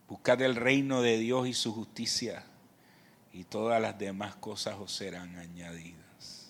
Buscad 0.10 0.42
el 0.42 0.56
reino 0.56 1.04
de 1.04 1.20
Dios 1.20 1.48
y 1.48 1.54
su 1.54 1.72
justicia 1.72 2.48
y 3.34 3.44
todas 3.46 3.82
las 3.82 3.98
demás 3.98 4.36
cosas 4.36 4.76
os 4.80 4.92
serán 4.94 5.38
añadidas. 5.38 6.50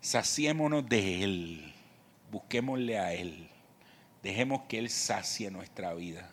Saciémonos 0.00 0.88
de 0.88 1.24
Él, 1.24 1.74
busquémosle 2.30 2.98
a 2.98 3.12
Él, 3.12 3.48
dejemos 4.22 4.62
que 4.68 4.78
Él 4.78 4.90
sacie 4.90 5.50
nuestra 5.50 5.94
vida 5.94 6.30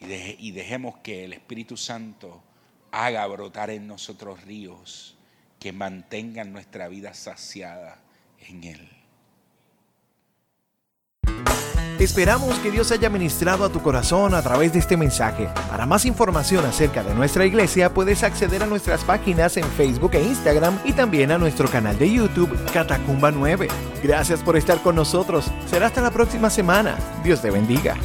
y, 0.00 0.52
dejemos 0.52 0.98
que 0.98 1.24
el 1.24 1.32
Espíritu 1.32 1.76
Santo 1.76 2.42
haga 2.92 3.26
brotar 3.26 3.70
en 3.70 3.86
nosotros 3.86 4.42
ríos 4.44 5.16
que 5.58 5.72
mantengan 5.72 6.52
nuestra 6.52 6.88
vida 6.88 7.14
saciada 7.14 8.00
en 8.38 8.64
Él. 8.64 8.97
Esperamos 11.98 12.58
que 12.60 12.70
Dios 12.70 12.92
haya 12.92 13.10
ministrado 13.10 13.64
a 13.64 13.68
tu 13.68 13.82
corazón 13.82 14.34
a 14.34 14.42
través 14.42 14.72
de 14.72 14.78
este 14.78 14.96
mensaje. 14.96 15.48
Para 15.70 15.86
más 15.86 16.04
información 16.04 16.64
acerca 16.64 17.02
de 17.02 17.14
nuestra 17.14 17.44
iglesia 17.44 17.92
puedes 17.92 18.22
acceder 18.22 18.62
a 18.62 18.66
nuestras 18.66 19.04
páginas 19.04 19.56
en 19.56 19.64
Facebook 19.64 20.14
e 20.14 20.22
Instagram 20.22 20.78
y 20.84 20.92
también 20.92 21.30
a 21.30 21.38
nuestro 21.38 21.68
canal 21.68 21.98
de 21.98 22.12
YouTube 22.12 22.56
Catacumba 22.72 23.30
9. 23.30 23.68
Gracias 24.02 24.40
por 24.40 24.56
estar 24.56 24.80
con 24.82 24.94
nosotros. 24.94 25.46
Será 25.66 25.86
hasta 25.86 26.00
la 26.00 26.10
próxima 26.10 26.50
semana. 26.50 26.96
Dios 27.24 27.42
te 27.42 27.50
bendiga. 27.50 27.96